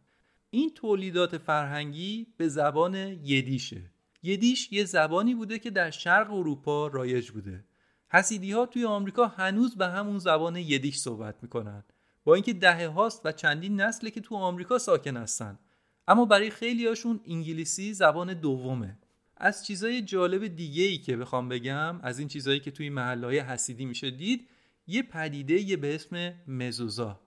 این 0.50 0.74
تولیدات 0.74 1.38
فرهنگی 1.38 2.26
به 2.36 2.48
زبان 2.48 2.94
یدیشه. 3.24 3.82
یدیش 4.22 4.72
یه 4.72 4.84
زبانی 4.84 5.34
بوده 5.34 5.58
که 5.58 5.70
در 5.70 5.90
شرق 5.90 6.32
اروپا 6.32 6.86
رایج 6.86 7.30
بوده. 7.30 7.64
حسیدی 8.12 8.52
ها 8.52 8.66
توی 8.66 8.84
آمریکا 8.84 9.26
هنوز 9.26 9.76
به 9.76 9.86
همون 9.86 10.18
زبان 10.18 10.56
یدیش 10.56 10.96
صحبت 10.96 11.42
می‌کنن. 11.42 11.84
با 12.24 12.34
اینکه 12.34 12.52
دهه 12.52 12.86
هاست 12.86 13.20
و 13.24 13.32
چندین 13.32 13.80
نسله 13.80 14.10
که 14.10 14.20
تو 14.20 14.36
آمریکا 14.36 14.78
ساکن 14.78 15.16
هستن. 15.16 15.58
اما 16.08 16.24
برای 16.24 16.50
خیلی 16.50 16.86
هاشون 16.86 17.20
انگلیسی 17.26 17.94
زبان 17.94 18.34
دومه. 18.34 18.98
از 19.36 19.66
چیزای 19.66 20.02
جالب 20.02 20.46
دیگه 20.46 20.82
ای 20.82 20.98
که 20.98 21.16
بخوام 21.16 21.48
بگم 21.48 22.00
از 22.02 22.18
این 22.18 22.28
چیزایی 22.28 22.60
که 22.60 22.70
توی 22.70 22.90
محلهای 22.90 23.38
حسیدی 23.38 23.84
میشه 23.84 24.10
دید 24.10 24.48
یه 24.86 25.02
پدیده 25.02 25.54
یه 25.54 25.76
به 25.76 25.94
اسم 25.94 26.34
مزوزا. 26.46 27.20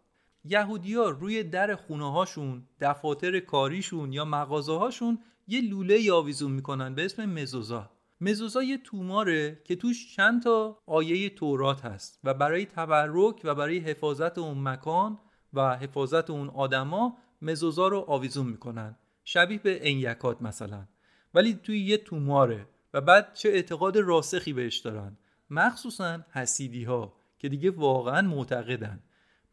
یهودیا 0.45 1.09
روی 1.09 1.43
در 1.43 1.75
خونه 1.75 2.11
هاشون 2.11 2.67
دفاتر 2.79 3.39
کاریشون 3.39 4.13
یا 4.13 4.25
مغازه 4.25 4.77
هاشون 4.77 5.19
یه 5.47 5.61
لوله 5.61 6.11
آویزون 6.11 6.51
می‌کنن 6.51 6.95
به 6.95 7.05
اسم 7.05 7.25
مزوزا. 7.25 7.91
مزوزا 8.23 8.63
یه 8.63 8.77
توماره 8.77 9.61
که 9.63 9.75
توش 9.75 10.15
چند 10.15 10.43
تا 10.43 10.79
آیه 10.85 11.29
تورات 11.29 11.85
هست 11.85 12.19
و 12.23 12.33
برای 12.33 12.65
تبرک 12.65 13.41
و 13.43 13.55
برای 13.55 13.77
حفاظت 13.77 14.37
اون 14.37 14.67
مکان 14.67 15.19
و 15.53 15.77
حفاظت 15.77 16.29
اون 16.29 16.49
آدما 16.49 17.17
مزوزا 17.41 17.87
رو 17.87 17.99
آویزون 18.07 18.47
می‌کنن. 18.47 18.97
شبیه 19.23 19.59
به 19.59 19.79
انیکات 19.91 20.41
مثلا. 20.41 20.87
ولی 21.33 21.53
توی 21.53 21.79
یه 21.79 21.97
توماره 21.97 22.67
و 22.93 23.01
بعد 23.01 23.33
چه 23.33 23.49
اعتقاد 23.49 23.97
راسخی 23.97 24.53
بهش 24.53 24.77
دارن. 24.77 25.17
مخصوصا 25.49 26.19
حسیدی 26.31 26.83
ها 26.83 27.13
که 27.39 27.49
دیگه 27.49 27.71
واقعا 27.71 28.21
معتقدن. 28.21 29.03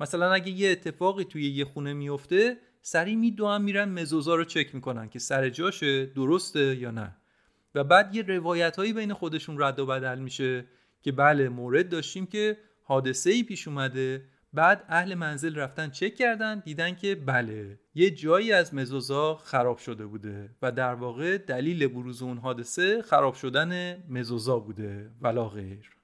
مثلا 0.01 0.33
اگه 0.33 0.51
یه 0.51 0.71
اتفاقی 0.71 1.25
توی 1.25 1.51
یه 1.51 1.64
خونه 1.64 1.93
میفته 1.93 2.59
سری 2.83 3.16
میدوام 3.16 3.62
میرن 3.62 3.89
مزوزا 3.89 4.35
رو 4.35 4.45
چک 4.45 4.75
می‌کنن 4.75 5.09
که 5.09 5.18
سر 5.18 5.49
جاشه 5.49 6.07
درسته 6.07 6.77
یا 6.77 6.91
نه. 6.91 7.16
و 7.75 7.85
بعد 7.85 8.14
یه 8.14 8.23
روایت 8.23 8.77
هایی 8.77 8.93
بین 8.93 9.12
خودشون 9.12 9.62
رد 9.62 9.79
و 9.79 9.87
بدل 9.87 10.18
میشه 10.18 10.64
که 11.03 11.12
بله 11.12 11.49
مورد 11.49 11.89
داشتیم 11.89 12.27
که 12.27 12.57
حادثه 12.83 13.31
ای 13.31 13.43
پیش 13.43 13.68
اومده 13.68 14.25
بعد 14.53 14.85
اهل 14.89 15.14
منزل 15.14 15.57
رفتن 15.57 15.91
چک 15.91 16.14
کردن 16.14 16.61
دیدن 16.61 16.95
که 16.95 17.14
بله 17.14 17.81
یه 17.95 18.11
جایی 18.11 18.53
از 18.53 18.75
مزوزا 18.75 19.35
خراب 19.35 19.79
شده 19.79 20.07
بوده 20.07 20.57
و 20.62 20.73
در 20.73 20.95
واقع 20.95 21.39
دلیل 21.39 21.87
بروز 21.87 22.23
اون 22.23 22.39
حادثه 22.39 23.03
خراب 23.03 23.35
شدن 23.35 24.03
مزوزا 24.09 24.59
بوده 24.59 25.11
ولا 25.21 25.49
غیر. 25.49 25.99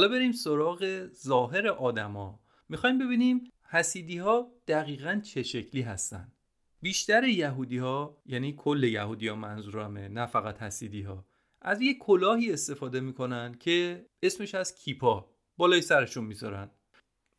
حالا 0.00 0.12
بریم 0.12 0.32
سراغ 0.32 1.06
ظاهر 1.14 1.68
آدما. 1.68 2.40
می‌خوایم 2.68 2.98
ببینیم 2.98 3.50
حسیدی 3.70 4.18
ها 4.18 4.52
دقیقا 4.68 5.20
چه 5.24 5.42
شکلی 5.42 5.82
هستن. 5.82 6.32
بیشتر 6.82 7.24
یهودی 7.24 7.78
ها 7.78 8.22
یعنی 8.26 8.52
کل 8.52 8.84
یهودی 8.84 9.28
ها 9.28 9.34
منظورمه 9.34 10.08
نه 10.08 10.26
فقط 10.26 10.62
حسیدی 10.62 11.02
ها 11.02 11.26
از 11.62 11.80
یک 11.80 11.98
کلاهی 11.98 12.52
استفاده 12.52 13.00
می‌کنن 13.00 13.54
که 13.54 14.06
اسمش 14.22 14.54
از 14.54 14.74
کیپا 14.74 15.30
بالای 15.56 15.80
سرشون 15.80 16.24
می‌ذارن. 16.24 16.70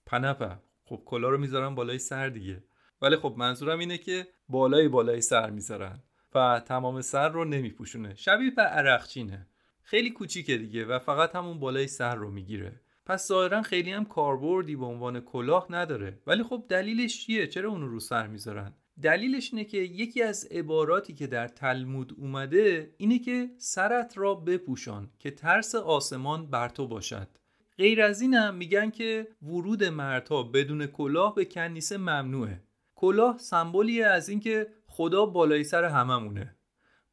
پنپه. 0.06 0.58
خب 0.86 1.02
کلاه 1.06 1.32
رو 1.32 1.38
می‌ذارن 1.38 1.76
بالای 1.76 2.00
سر 2.00 2.30
دیگه. 2.30 2.64
ولی 3.02 3.16
خب 3.16 3.36
منظورم 3.38 3.80
اینه 3.80 3.98
که 3.98 4.28
بالای 4.50 4.88
بالای 4.88 5.22
سر 5.22 5.50
می‌ذارن 5.50 6.04
و 6.36 6.62
تمام 6.66 7.02
سر 7.02 7.30
رو 7.30 7.46
نمیپوشونه. 7.46 8.16
شبیه 8.16 8.52
به 8.52 8.62
عرقچینه. 8.62 9.48
خیلی 9.92 10.10
کوچیکه 10.10 10.58
دیگه 10.58 10.86
و 10.86 11.00
فقط 11.00 11.36
همون 11.36 11.60
بالای 11.60 11.88
سر 11.88 12.16
رو 12.16 12.32
می‌گیره. 12.32 12.82
پس 13.06 13.28
ظاهرا 13.28 13.62
خیلی 13.62 13.92
هم 13.92 14.06
کاربردی 14.06 14.76
به 14.76 14.86
عنوان 14.86 15.20
کلاه 15.20 15.68
نداره. 15.70 16.20
ولی 16.28 16.44
خب 16.44 16.66
دلیلش 16.70 17.26
چیه؟ 17.26 17.48
چرا 17.48 17.70
اونو 17.70 17.88
رو 17.88 18.00
سر 18.00 18.28
می‌ذارن؟ 18.28 18.74
دلیلش 19.02 19.54
اینه 19.54 19.66
که 19.66 19.78
یکی 19.78 20.24
از 20.24 20.48
عباراتی 20.52 21.14
که 21.14 21.28
در 21.28 21.48
تلمود 21.48 22.14
اومده 22.18 22.96
اینه 22.98 23.20
که 23.20 23.50
سرت 23.58 24.18
را 24.18 24.36
بپوشان 24.36 25.10
که 25.20 25.32
ترس 25.32 25.76
آسمان 25.76 26.48
بر 26.48 26.70
تو 26.70 26.88
باشد. 26.88 27.28
غیر 27.78 28.02
از 28.02 28.22
اینم 28.22 28.56
میگن 28.56 28.90
که 28.90 29.28
ورود 29.42 29.84
مردها 29.84 30.44
بدون 30.44 30.86
کلاه 30.86 31.36
به 31.36 31.46
کنیسه 31.46 31.98
ممنوعه. 31.98 32.64
کلاه 32.96 33.38
سمبولیه 33.38 34.06
از 34.06 34.30
اینکه 34.30 34.68
خدا 34.88 35.26
بالای 35.26 35.64
سر 35.64 35.84
هممونه. 35.84 36.56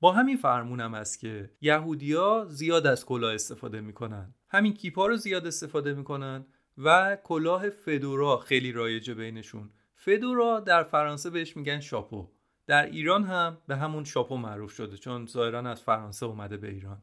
با 0.01 0.13
همین 0.13 0.37
فرمونم 0.37 0.95
است 0.95 1.21
که 1.21 1.51
یهودیا 1.61 2.47
زیاد 2.49 2.87
از 2.87 3.07
کلاه 3.07 3.35
استفاده 3.35 3.81
می‌کنن. 3.81 4.35
همین 4.49 4.75
کیپا 4.75 5.07
رو 5.07 5.17
زیاد 5.17 5.47
استفاده 5.47 5.95
می‌کنن 5.95 6.47
و 6.79 7.19
کلاه 7.25 7.71
فدورا 7.71 8.37
خیلی 8.37 8.73
رایجه 8.73 9.15
بینشون. 9.15 9.71
فدورا 9.95 10.61
در 10.61 10.83
فرانسه 10.83 11.31
بهش 11.31 11.57
میگن 11.57 11.81
شاپو. 11.81 12.29
در 12.67 12.87
ایران 12.87 13.25
هم 13.25 13.59
به 13.67 13.77
همون 13.77 14.05
شاپو 14.05 14.37
معروف 14.37 14.73
شده 14.73 14.97
چون 14.97 15.27
ظاهرا 15.27 15.71
از 15.71 15.83
فرانسه 15.83 16.27
اومده 16.27 16.57
به 16.57 16.71
ایران. 16.71 17.03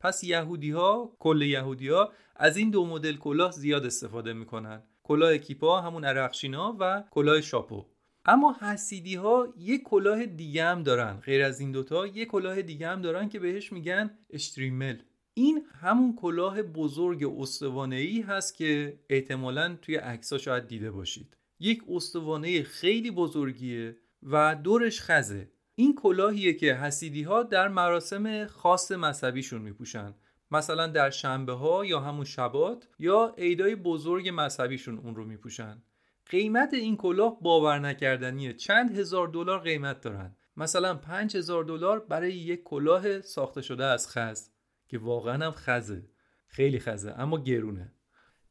پس 0.00 0.24
یهودی 0.24 0.70
ها 0.70 1.16
کل 1.18 1.42
یهودی 1.42 1.88
ها 1.88 2.12
از 2.36 2.56
این 2.56 2.70
دو 2.70 2.86
مدل 2.86 3.16
کلاه 3.16 3.52
زیاد 3.52 3.86
استفاده 3.86 4.32
می‌کنن. 4.32 4.82
کلاه 5.02 5.38
کیپا 5.38 5.80
همون 5.80 6.04
عرقچینا 6.04 6.76
و 6.80 7.04
کلاه 7.10 7.40
شاپو. 7.40 7.86
اما 8.26 8.56
حسیدی 8.60 9.14
ها 9.14 9.54
یه 9.58 9.78
کلاه 9.78 10.26
دیگه 10.26 10.64
هم 10.64 10.82
دارن. 10.82 11.12
غیر 11.12 11.42
از 11.42 11.60
این 11.60 11.72
دوتا 11.72 12.06
یه 12.06 12.24
کلاه 12.24 12.62
دیگه 12.62 12.88
هم 12.88 13.02
دارن 13.02 13.28
که 13.28 13.38
بهش 13.38 13.72
میگن 13.72 14.10
اشتریمل 14.30 14.96
این 15.34 15.66
همون 15.80 16.16
کلاه 16.16 16.62
بزرگ 16.62 17.24
استوانه 17.38 17.96
ای 17.96 18.20
هست 18.20 18.56
که 18.56 18.98
احتمالا 19.08 19.76
توی 19.82 19.96
عکسا 19.96 20.38
شاید 20.38 20.66
دیده 20.66 20.90
باشید. 20.90 21.36
یک 21.60 21.82
استوانه 21.88 22.62
خیلی 22.62 23.10
بزرگیه 23.10 23.96
و 24.22 24.54
دورش 24.54 25.00
خزه. 25.00 25.50
این 25.74 25.94
کلاهیه 25.94 26.54
که 26.54 26.74
حسیدی 26.74 27.22
ها 27.22 27.42
در 27.42 27.68
مراسم 27.68 28.46
خاص 28.46 28.92
مذهبیشون 28.92 29.62
میپوشن. 29.62 30.14
مثلا 30.50 30.86
در 30.86 31.10
شنبه 31.10 31.52
ها 31.52 31.84
یا 31.84 32.00
همون 32.00 32.24
شبات 32.24 32.88
یا 32.98 33.34
عیدای 33.38 33.74
بزرگ 33.74 34.30
مذهبیشون 34.34 34.98
اون 34.98 35.14
رو 35.14 35.24
میپوشن. 35.24 35.82
قیمت 36.34 36.74
این 36.74 36.96
کلاه 36.96 37.40
باور 37.40 37.78
نکردنیه. 37.78 38.52
چند 38.52 38.98
هزار 38.98 39.28
دلار 39.28 39.60
قیمت 39.60 40.00
دارن. 40.00 40.36
مثلا 40.56 40.94
پنج 40.94 41.36
هزار 41.36 41.64
دلار 41.64 42.00
برای 42.00 42.32
یک 42.32 42.62
کلاه 42.62 43.20
ساخته 43.20 43.62
شده 43.62 43.84
از 43.84 44.08
خز 44.08 44.48
که 44.88 44.98
واقعا 44.98 45.46
هم 45.46 45.50
خزه. 45.50 46.08
خیلی 46.46 46.78
خزه 46.78 47.14
اما 47.18 47.38
گرونه. 47.38 47.92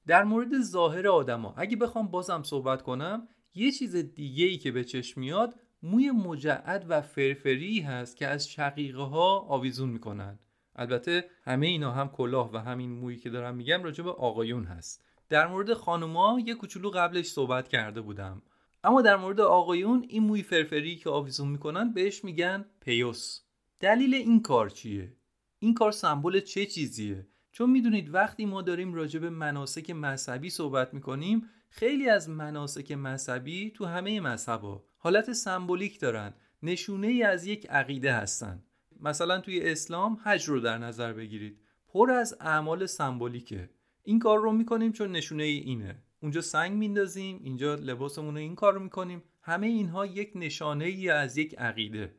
در 0.07 0.23
مورد 0.23 0.61
ظاهر 0.61 1.07
آدما 1.07 1.53
اگه 1.57 1.77
بخوام 1.77 2.07
بازم 2.07 2.43
صحبت 2.43 2.81
کنم 2.81 3.27
یه 3.53 3.71
چیز 3.71 3.95
دیگه 3.95 4.45
ای 4.45 4.57
که 4.57 4.71
به 4.71 4.83
چشم 4.83 5.19
میاد 5.19 5.55
موی 5.83 6.11
مجعد 6.11 6.85
و 6.89 7.01
فرفری 7.01 7.79
هست 7.79 8.17
که 8.17 8.27
از 8.27 8.49
شقیقه 8.49 9.03
ها 9.03 9.39
آویزون 9.39 9.89
می‌کنن. 9.89 10.39
البته 10.75 11.29
همه 11.43 11.67
اینا 11.67 11.91
هم 11.91 12.09
کلاه 12.09 12.53
و 12.53 12.57
همین 12.57 12.91
مویی 12.91 13.17
که 13.17 13.29
دارم 13.29 13.55
میگم 13.55 13.83
راجع 13.83 14.03
به 14.03 14.11
آقایون 14.11 14.63
هست. 14.63 15.03
در 15.33 15.47
مورد 15.47 15.73
خانوما 15.73 16.39
یه 16.45 16.53
کوچولو 16.53 16.89
قبلش 16.89 17.25
صحبت 17.25 17.67
کرده 17.67 18.01
بودم. 18.01 18.41
اما 18.83 19.01
در 19.01 19.15
مورد 19.15 19.41
آقایون 19.41 20.05
این 20.09 20.23
موی 20.23 20.43
فرفری 20.43 20.95
که 20.95 21.09
آویزون 21.09 21.47
می‌کنن 21.47 21.93
بهش 21.93 22.23
میگن 22.23 22.65
پیوس. 22.81 23.39
دلیل 23.79 24.13
این 24.13 24.41
کار 24.41 24.69
چیه؟ 24.69 25.13
این 25.59 25.73
کار 25.73 25.91
سمبل 25.91 26.39
چه 26.39 26.65
چیزیه؟ 26.65 27.27
چون 27.51 27.69
می‌دونید 27.69 28.13
وقتی 28.13 28.45
ما 28.45 28.61
داریم 28.61 28.93
راجع 28.93 29.19
به 29.19 29.29
مناسک 29.29 29.89
مذهبی 29.89 30.49
صحبت 30.49 30.93
می‌کنیم 30.93 31.49
خیلی 31.69 32.09
از 32.09 32.29
مناسک 32.29 32.91
مذهبی 32.91 33.71
تو 33.71 33.85
همه 33.85 34.19
مذهبا 34.19 34.83
حالت 34.97 35.33
سمبولیک 35.33 35.99
دارن. 35.99 36.33
نشونه 36.63 37.07
ای 37.07 37.23
از 37.23 37.45
یک 37.45 37.65
عقیده 37.69 38.13
هستن. 38.13 38.63
مثلا 39.01 39.39
توی 39.39 39.71
اسلام 39.71 40.17
حج 40.23 40.45
رو 40.45 40.59
در 40.59 40.77
نظر 40.77 41.13
بگیرید. 41.13 41.59
پر 41.87 42.11
از 42.11 42.37
اعمال 42.39 42.85
سمبولیکه. 42.85 43.69
این 44.03 44.19
کار 44.19 44.39
رو 44.39 44.51
می‌کنیم 44.51 44.91
چون 44.91 45.11
نشونه 45.11 45.43
ای 45.43 45.57
اینه. 45.57 45.95
اونجا 46.21 46.41
سنگ 46.41 46.77
میندازیم 46.77 47.39
اینجا 47.43 47.75
لباسمون 47.75 48.33
رو 48.33 48.39
این 48.39 48.55
کار 48.55 48.73
رو 48.73 48.79
می‌کنیم. 48.79 49.23
همه 49.41 49.67
اینها 49.67 50.05
یک 50.05 50.31
نشانه 50.35 50.85
ای 50.85 51.09
از 51.09 51.37
یک 51.37 51.55
عقیده. 51.57 52.15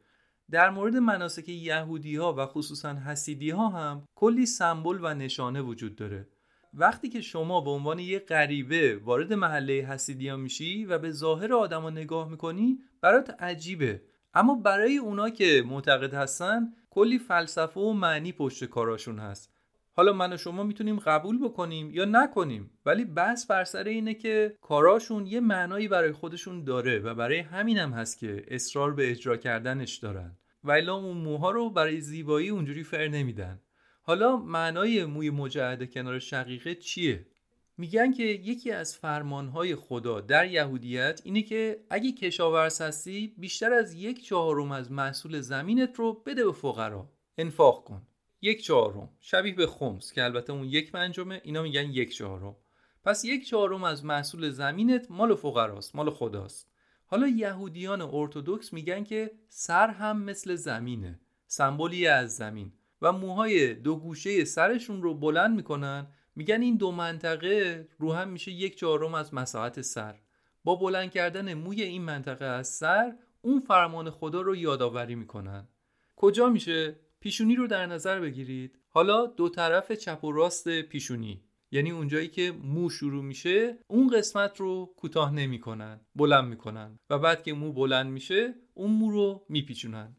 در 0.51 0.71
مورد 0.71 0.97
مناسک 0.97 1.49
یهودی 1.49 2.17
ها 2.17 2.35
و 2.39 2.47
خصوصا 2.47 2.95
حسیدی 2.95 3.51
ها 3.51 3.69
هم 3.69 4.09
کلی 4.15 4.47
سمبل 4.47 4.99
و 5.03 5.15
نشانه 5.15 5.63
وجود 5.63 5.97
داره. 5.97 6.29
وقتی 6.75 7.09
که 7.09 7.21
شما 7.21 7.61
به 7.61 7.71
عنوان 7.71 7.99
یه 7.99 8.19
غریبه 8.19 8.97
وارد 8.97 9.33
محله 9.33 9.73
حسیدی 9.73 10.29
ها 10.29 10.37
میشی 10.37 10.85
و 10.85 10.99
به 10.99 11.11
ظاهر 11.11 11.55
آدما 11.55 11.91
نگاه 11.91 12.29
می‌کنی 12.29 12.79
برات 13.01 13.31
عجیبه. 13.31 14.03
اما 14.35 14.55
برای 14.55 14.97
اونا 14.97 15.31
که 15.31 15.65
معتقد 15.67 16.15
هستن 16.15 16.73
کلی 16.91 17.19
فلسفه 17.19 17.81
و 17.81 17.93
معنی 17.93 18.33
پشت 18.33 18.65
کاراشون 18.65 19.19
هست. 19.19 19.54
حالا 19.97 20.13
من 20.13 20.33
و 20.33 20.37
شما 20.37 20.63
می‌تونیم 20.63 20.99
قبول 20.99 21.45
بکنیم 21.45 21.91
یا 21.91 22.05
نکنیم 22.05 22.71
ولی 22.87 23.05
بس 23.05 23.47
بر 23.47 23.65
سر 23.65 23.85
اینه 23.85 24.15
که 24.15 24.57
کاراشون 24.61 25.27
یه 25.27 25.41
معنایی 25.41 25.89
برای 25.89 26.13
خودشون 26.13 26.65
داره 26.65 26.99
و 26.99 27.15
برای 27.15 27.39
همینم 27.39 27.93
هم 27.93 27.99
هست 27.99 28.19
که 28.19 28.45
اصرار 28.49 28.95
به 28.95 29.11
اجرا 29.11 29.37
کردنش 29.37 29.97
دارن. 29.97 30.37
و 30.65 30.71
اون 30.71 31.17
موها 31.17 31.51
رو 31.51 31.71
برای 31.71 32.01
زیبایی 32.01 32.49
اونجوری 32.49 32.83
فر 32.83 33.09
نمیدن. 33.09 33.61
حالا 34.03 34.37
معنای 34.37 35.05
موی 35.05 35.31
مجعد 35.31 35.91
کنار 35.91 36.19
شقیقه 36.19 36.75
چیه؟ 36.75 37.27
میگن 37.79 38.13
که 38.13 38.23
یکی 38.23 38.71
از 38.71 38.97
فرمانهای 38.97 39.77
خدا 39.77 40.21
در 40.21 40.47
یهودیت 40.47 41.21
اینه 41.25 41.43
که 41.43 41.85
اگه 41.91 42.13
کشاورز 42.13 42.81
هستی 42.81 43.35
بیشتر 43.39 43.73
از 43.73 43.95
یک 43.95 44.25
چهارم 44.25 44.73
از 44.73 44.93
محصول 44.93 45.41
زمینت 45.41 45.97
رو 45.97 46.13
بده 46.27 46.45
به 46.45 46.53
فقرا. 46.53 47.09
انفاق 47.39 47.85
کن. 47.85 48.07
یک 48.45 48.63
چهارم. 48.63 49.09
شبیه 49.21 49.55
به 49.55 49.67
خمس 49.67 50.13
که 50.13 50.25
البته 50.25 50.53
اون 50.53 50.65
یک 50.65 50.93
پنجمه 50.93 51.41
اینا 51.45 51.63
میگن 51.63 51.91
یک 51.91 52.17
چهارم. 52.17 52.57
پس 53.05 53.25
یک 53.25 53.49
چهارم 53.49 53.85
از 53.85 54.05
محصول 54.05 54.51
زمینت 54.51 55.11
مال 55.11 55.35
فقراست 55.35 55.97
مال 55.97 56.11
خداست. 56.11 56.71
حالا 57.07 57.29
یهودیان 57.29 58.03
ارتودکس 58.03 58.73
میگن 58.73 59.05
که 59.05 59.31
سر 59.49 59.89
هم 59.89 60.23
مثل 60.23 60.55
زمینه 60.55 61.21
سمبولی 61.47 62.07
از 62.07 62.37
زمین. 62.37 62.73
و 63.03 63.13
موهای 63.13 63.75
دو 63.75 63.97
گوشه 63.97 64.45
سرشون 64.45 65.03
رو 65.03 65.15
بلند 65.15 65.57
می‌کنن 65.57 66.07
میگن 66.37 66.63
این 66.63 66.77
دو 66.77 66.93
منطقه 66.93 67.89
رو 67.99 68.13
هم 68.13 68.29
میشه 68.29 68.53
یک 68.53 68.77
چهارم 68.77 69.15
از 69.15 69.35
مساحت 69.35 69.81
سر. 69.81 70.21
با 70.65 70.75
بلند 70.75 71.11
کردن 71.11 71.55
موی 71.55 71.83
این 71.83 72.03
منطقه 72.03 72.45
از 72.45 72.69
سر 72.69 73.17
اون 73.43 73.61
فرمان 73.61 74.11
خدا 74.11 74.41
رو 74.41 74.57
یادآوری 74.57 75.15
می‌کنن. 75.15 75.69
کجا 76.17 76.49
میشه؟ 76.49 77.04
پیشونی 77.25 77.57
رو 77.57 77.67
در 77.67 77.87
نظر 77.87 78.21
بگیرید. 78.21 78.79
حالا 78.89 79.27
دو 79.27 79.49
طرف 79.49 79.93
چپ 79.93 80.25
و 80.25 80.33
راست 80.33 80.81
پیشونی. 80.81 81.45
یعنی 81.71 81.91
اونجایی 81.91 82.29
که 82.29 82.53
مو 82.63 82.91
شروع 82.91 83.25
میشه 83.25 83.79
اون 83.87 84.09
قسمت 84.09 84.61
رو 84.61 84.95
کوتاه 84.97 85.35
نمی‌کنن 85.35 86.01
بلند 86.15 86.49
می‌کنن. 86.49 86.99
و 87.11 87.19
بعد 87.19 87.43
که 87.43 87.53
مو 87.53 87.73
بلند 87.73 88.07
میشه 88.13 88.55
اون 88.75 88.91
مو 88.91 89.11
رو 89.11 89.47
میپیچونن. 89.49 90.17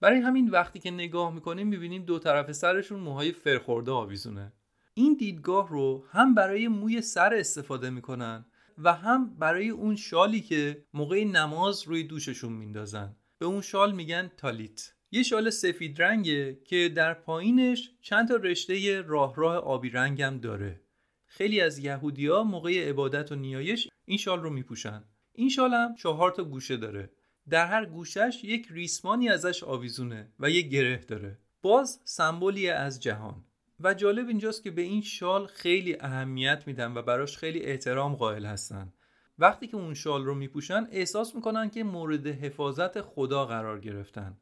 برای 0.00 0.18
همین 0.18 0.50
وقتی 0.50 0.78
که 0.78 0.90
نگاه 0.90 1.34
می‌کنیم 1.34 1.66
می‌بینیم 1.66 2.04
دو 2.04 2.18
طرف 2.18 2.52
سرشون 2.52 3.00
موهای 3.00 3.32
فرخورده 3.32 3.90
آویزونه. 3.90 4.52
این 4.94 5.14
دیدگاه 5.14 5.68
رو 5.68 6.04
هم 6.10 6.34
برای 6.34 6.68
موی 6.68 7.02
سر 7.02 7.34
استفاده 7.34 7.90
می‌کنن 7.90 8.46
و 8.78 8.92
هم 8.92 9.38
برای 9.38 9.68
اون 9.68 9.96
شالی 9.96 10.40
که 10.40 10.84
موقع 10.94 11.24
نماز 11.24 11.82
روی 11.82 12.04
دوششون 12.04 12.52
میندازن. 12.52 13.16
به 13.38 13.46
اون 13.46 13.60
شال 13.60 13.92
میگن 13.92 14.30
تالیت. 14.36 14.95
یه 15.16 15.22
شال 15.22 15.50
سفید 15.50 16.02
رنگه 16.02 16.58
که 16.64 16.88
در 16.88 17.14
پایینش 17.14 17.90
چند 18.00 18.28
تا 18.28 18.36
رشته 18.36 19.02
راه 19.02 19.34
راه 19.36 19.56
آبی 19.56 19.90
رنگم 19.90 20.38
داره. 20.42 20.80
خیلی 21.26 21.60
از 21.60 21.78
یهودیا 21.78 22.42
موقع 22.42 22.88
عبادت 22.88 23.32
و 23.32 23.34
نیایش 23.34 23.88
این 24.04 24.18
شال 24.18 24.42
رو 24.42 24.50
میپوشن. 24.50 25.04
این 25.32 25.48
شال 25.48 25.74
هم 25.74 25.94
چهار 25.94 26.30
تا 26.30 26.44
گوشه 26.44 26.76
داره. 26.76 27.10
در 27.48 27.66
هر 27.66 27.86
گوشش 27.86 28.40
یک 28.44 28.66
ریسمانی 28.70 29.28
ازش 29.28 29.64
آویزونه 29.64 30.32
و 30.40 30.50
یک 30.50 30.68
گره 30.68 30.96
داره. 31.08 31.38
باز 31.62 32.00
سمبولی 32.04 32.70
از 32.70 33.02
جهان. 33.02 33.44
و 33.80 33.94
جالب 33.94 34.28
اینجاست 34.28 34.62
که 34.62 34.70
به 34.70 34.82
این 34.82 35.02
شال 35.02 35.46
خیلی 35.46 35.96
اهمیت 36.00 36.62
میدن 36.66 36.94
و 36.94 37.02
براش 37.02 37.36
خیلی 37.36 37.62
احترام 37.62 38.14
قائل 38.14 38.46
هستن. 38.46 38.92
وقتی 39.38 39.66
که 39.66 39.76
اون 39.76 39.94
شال 39.94 40.24
رو 40.24 40.34
میپوشن 40.34 40.88
احساس 40.90 41.34
می‌کنن 41.34 41.70
که 41.70 41.84
مورد 41.84 42.26
حفاظت 42.26 43.00
خدا 43.00 43.46
قرار 43.46 43.80
گرفتن. 43.80 44.36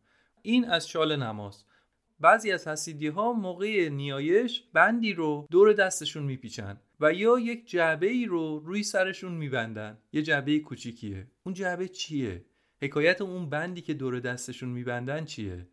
این 0.47 0.64
از 0.64 0.88
شال 0.88 1.16
نماز 1.16 1.64
بعضی 2.20 2.53
از 2.53 2.68
حسیدی 2.68 3.07
ها 3.07 3.32
موقع 3.32 3.88
نیایش 3.88 4.62
بندی 4.72 5.12
رو 5.12 5.47
دور 5.51 5.72
دستشون 5.72 6.22
میپیچن 6.22 6.80
و 7.01 7.12
یا 7.12 7.38
یک 7.38 7.66
جعبه 7.70 8.07
ای 8.07 8.26
رو 8.26 8.59
روی 8.59 8.82
سرشون 8.82 9.32
میبندن. 9.32 9.99
یه 10.12 10.22
جعبه 10.22 10.59
کوچیکیه. 10.59 11.26
اون 11.42 11.55
جعبه 11.55 11.88
چیه؟ 11.88 12.45
حکایت 12.82 13.20
اون 13.20 13.51
بندی 13.51 13.80
که 13.80 13.95
دور 13.95 14.20
دستشون 14.20 14.68
میبندن 14.68 15.24
چیه؟ 15.24 15.68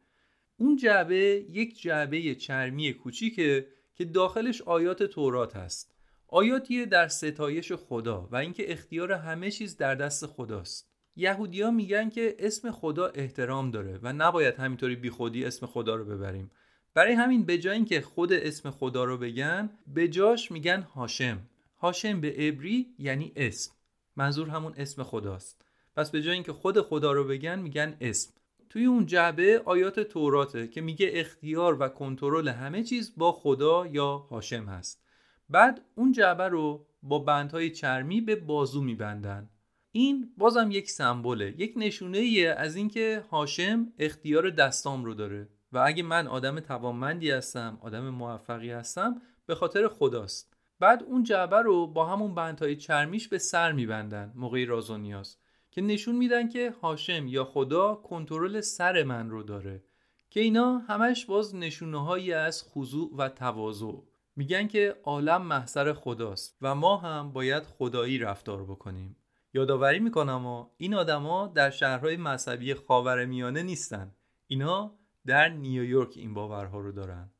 اون 0.57 0.75
جعبه 0.75 1.45
یک 1.49 1.81
جعبه 1.81 2.35
چرمی 2.35 2.93
کوچیکه 2.93 3.67
که 3.95 4.05
داخلش 4.05 4.61
آیات 4.61 5.03
تورات 5.03 5.55
هست. 5.55 5.95
آیاتی 6.27 6.85
در 6.85 7.07
ستایش 7.07 7.71
خدا 7.71 8.27
و 8.31 8.35
اینکه 8.35 8.71
اختیار 8.71 9.11
همه 9.11 9.51
چیز 9.51 9.77
در 9.77 9.95
دست 9.95 10.25
خداست. 10.25 10.90
یهودیا 11.21 11.71
میگن 11.71 12.09
که 12.09 12.35
اسم 12.39 12.71
خدا 12.71 13.07
احترام 13.07 13.71
داره 13.71 13.99
و 14.03 14.13
نباید 14.13 14.55
همینطوری 14.55 14.95
بیخودی 14.95 15.45
اسم 15.45 15.65
خدا 15.65 15.95
رو 15.95 16.05
ببریم. 16.05 16.51
برای 16.93 17.13
همین 17.13 17.45
به 17.45 17.57
جای 17.57 17.75
اینکه 17.75 18.01
خود 18.01 18.33
اسم 18.33 18.69
خدا 18.69 19.03
رو 19.03 19.17
بگن 19.17 19.69
به 19.87 20.07
جاش 20.07 20.51
میگن 20.51 20.81
هاشم. 20.81 21.39
هاشم 21.79 22.21
به 22.21 22.27
عبری 22.27 22.95
یعنی 22.99 23.31
اسم. 23.35 23.71
منظور 24.15 24.49
همون 24.49 24.73
اسم 24.77 25.03
خداست. 25.03 25.65
پس 25.95 26.11
به 26.11 26.21
جای 26.21 26.33
اینکه 26.33 26.53
خود 26.53 26.81
خدا 26.81 27.11
رو 27.11 27.23
بگن 27.23 27.59
میگن 27.59 27.97
اسم. 28.01 28.33
توی 28.69 28.85
اون 28.85 29.05
جعبه 29.05 29.61
آیات 29.65 29.99
توراته 29.99 30.67
که 30.67 30.81
میگه 30.81 31.09
اختیار 31.13 31.77
و 31.79 31.87
کنترل 31.87 32.47
همه 32.47 32.83
چیز 32.83 33.13
با 33.17 33.31
خدا 33.31 33.87
یا 33.87 34.17
هاشم 34.17 34.65
هست. 34.65 35.03
بعد 35.49 35.81
اون 35.95 36.11
جعبه 36.11 36.47
رو 36.47 36.85
با 37.03 37.19
بندهای 37.19 37.69
چرمی 37.69 38.21
به 38.21 38.35
بازو 38.35 38.81
میبندن. 38.81 39.49
این 39.91 40.33
بازم 40.37 40.71
یک 40.71 40.89
سمبله 40.89 41.55
یک 41.57 41.73
نشونه 41.75 42.17
ایه 42.17 42.49
از 42.49 42.75
اینکه 42.75 43.23
هاشم 43.31 43.93
اختیار 43.99 44.49
دستام 44.49 45.05
رو 45.05 45.13
داره 45.13 45.49
و 45.71 45.83
اگه 45.85 46.03
من 46.03 46.27
آدم 46.27 46.59
توانمندی 46.59 47.31
هستم 47.31 47.77
آدم 47.81 48.09
موفقی 48.09 48.71
هستم 48.71 49.21
به 49.45 49.55
خاطر 49.55 49.87
خداست. 49.87 50.53
بعد 50.79 51.03
اون 51.03 51.23
جعبه 51.23 51.61
رو 51.61 51.87
با 51.87 52.05
همون 52.05 52.35
بندهای 52.35 52.75
چرمیش 52.75 53.27
به 53.27 53.37
سر 53.37 53.71
میبندن 53.71 54.31
موقع 54.35 54.65
راز 54.65 54.89
و 54.89 54.97
نیاز 54.97 55.37
که 55.71 55.81
نشون 55.81 56.15
میدن 56.15 56.49
که 56.49 56.73
هاشم 56.81 57.27
یا 57.27 57.43
خدا 57.43 57.95
کنترل 57.95 58.61
سر 58.61 59.03
من 59.03 59.29
رو 59.29 59.43
داره 59.43 59.83
که 60.29 60.39
اینا 60.39 60.77
همش 60.77 61.25
باز 61.25 61.55
نشونه 61.55 62.05
هایی 62.05 62.33
از 62.33 62.63
خضوع 62.63 63.15
و 63.17 63.29
تواضع. 63.29 63.93
میگن 64.35 64.67
که 64.67 64.95
عالم 65.03 65.41
محضر 65.41 65.93
خداست 65.93 66.57
و 66.61 66.75
ما 66.75 66.97
هم 66.97 67.33
باید 67.33 67.63
خدایی 67.63 68.17
رفتار 68.17 68.63
بکنیم. 68.63 69.15
یادآوری 69.53 69.99
می‌کنم 69.99 70.45
و 70.45 70.69
این 70.77 70.93
آدما 70.93 71.47
در 71.47 71.69
شهرهای 71.69 72.17
مذهبی 72.17 72.73
خاورمیانه 72.73 73.63
نیستن. 73.63 74.15
اینا 74.47 74.95
در 75.25 75.49
نیویورک 75.49 76.13
این 76.15 76.33
باورها 76.33 76.79
رو 76.79 76.91
دارن. 76.91 77.31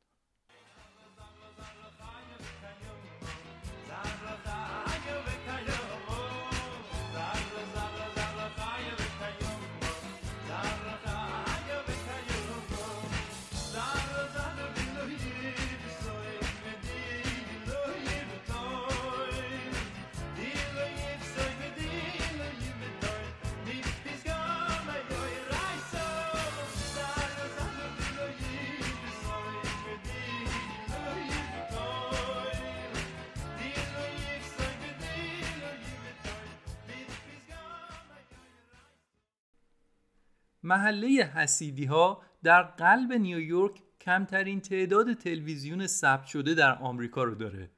محله 40.72 41.08
حسیدی 41.08 41.84
ها 41.84 42.22
در 42.42 42.62
قلب 42.62 43.12
نیویورک 43.12 43.74
کمترین 44.00 44.60
تعداد 44.60 45.12
تلویزیون 45.12 45.86
ثبت 45.86 46.26
شده 46.26 46.54
در 46.54 46.78
آمریکا 46.78 47.24
رو 47.24 47.34
داره. 47.34 47.70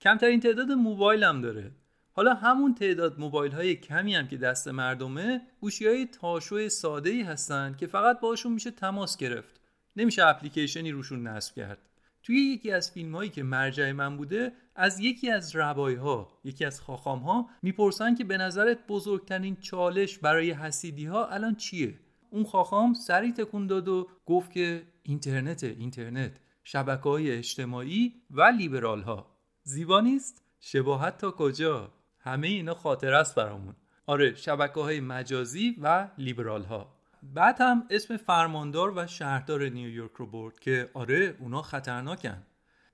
کمترین 0.00 0.40
تعداد 0.40 0.72
موبایل 0.72 1.24
هم 1.24 1.40
داره. 1.40 1.70
حالا 2.12 2.34
همون 2.34 2.74
تعداد 2.74 3.20
موبایل 3.20 3.52
های 3.52 3.76
کمی 3.76 4.14
هم 4.14 4.28
که 4.28 4.36
دست 4.36 4.68
مردمه 4.68 5.40
گوشی 5.60 5.86
های 5.86 6.06
تاشو 6.06 6.68
ساده 6.68 7.10
ای 7.10 7.22
هستن 7.22 7.76
که 7.78 7.86
فقط 7.86 8.20
باشون 8.20 8.52
میشه 8.52 8.70
تماس 8.70 9.16
گرفت. 9.16 9.60
نمیشه 9.96 10.26
اپلیکیشنی 10.26 10.90
روشون 10.90 11.26
نصب 11.26 11.54
کرد. 11.54 11.78
توی 12.22 12.36
یکی 12.36 12.70
از 12.70 12.90
فیلم 12.90 13.14
هایی 13.14 13.30
که 13.30 13.42
مرجع 13.42 13.92
من 13.92 14.16
بوده 14.16 14.52
از 14.74 15.00
یکی 15.00 15.30
از 15.30 15.56
ربای 15.56 15.94
ها 15.94 16.38
یکی 16.44 16.64
از 16.64 16.80
خاخام 16.80 17.18
ها 17.18 17.48
می‌پرسن 17.62 18.14
که 18.14 18.24
به 18.24 18.36
نظرت 18.36 18.86
بزرگترین 18.88 19.56
چالش 19.56 20.18
برای 20.18 20.50
حسیدی 20.50 21.06
ها 21.06 21.26
الان 21.26 21.54
چیه؟ 21.54 21.94
اون 22.34 22.44
خاخام 22.44 22.94
سری 22.94 23.32
تکون 23.32 23.66
داد 23.66 23.88
و 23.88 24.08
گفت 24.26 24.52
که 24.52 24.82
اینترنت 25.02 25.64
اینترنت 25.64 26.32
شبکه 26.64 27.02
های 27.02 27.30
اجتماعی 27.30 28.14
و 28.30 28.42
لیبرال 28.42 29.02
ها 29.02 29.26
زیبا 29.62 30.00
نیست؟ 30.00 30.42
شباهت 30.60 31.18
تا 31.18 31.30
کجا؟ 31.30 31.92
همه 32.18 32.46
اینا 32.46 32.74
خاطر 32.74 33.14
است 33.14 33.34
برامون. 33.34 33.74
آره 34.06 34.34
شبکه 34.34 34.80
های 34.80 35.00
مجازی 35.00 35.76
و 35.82 36.08
لیبرال 36.18 36.62
ها 36.62 36.94
بعد 37.22 37.60
هم 37.60 37.86
اسم 37.90 38.16
فرماندار 38.16 38.92
و 38.96 39.06
شهردار 39.06 39.68
نیویورک 39.68 40.12
رو 40.12 40.26
برد 40.26 40.60
که 40.60 40.90
آره 40.94 41.36
اونا 41.40 41.62
خطرناکن. 41.62 42.42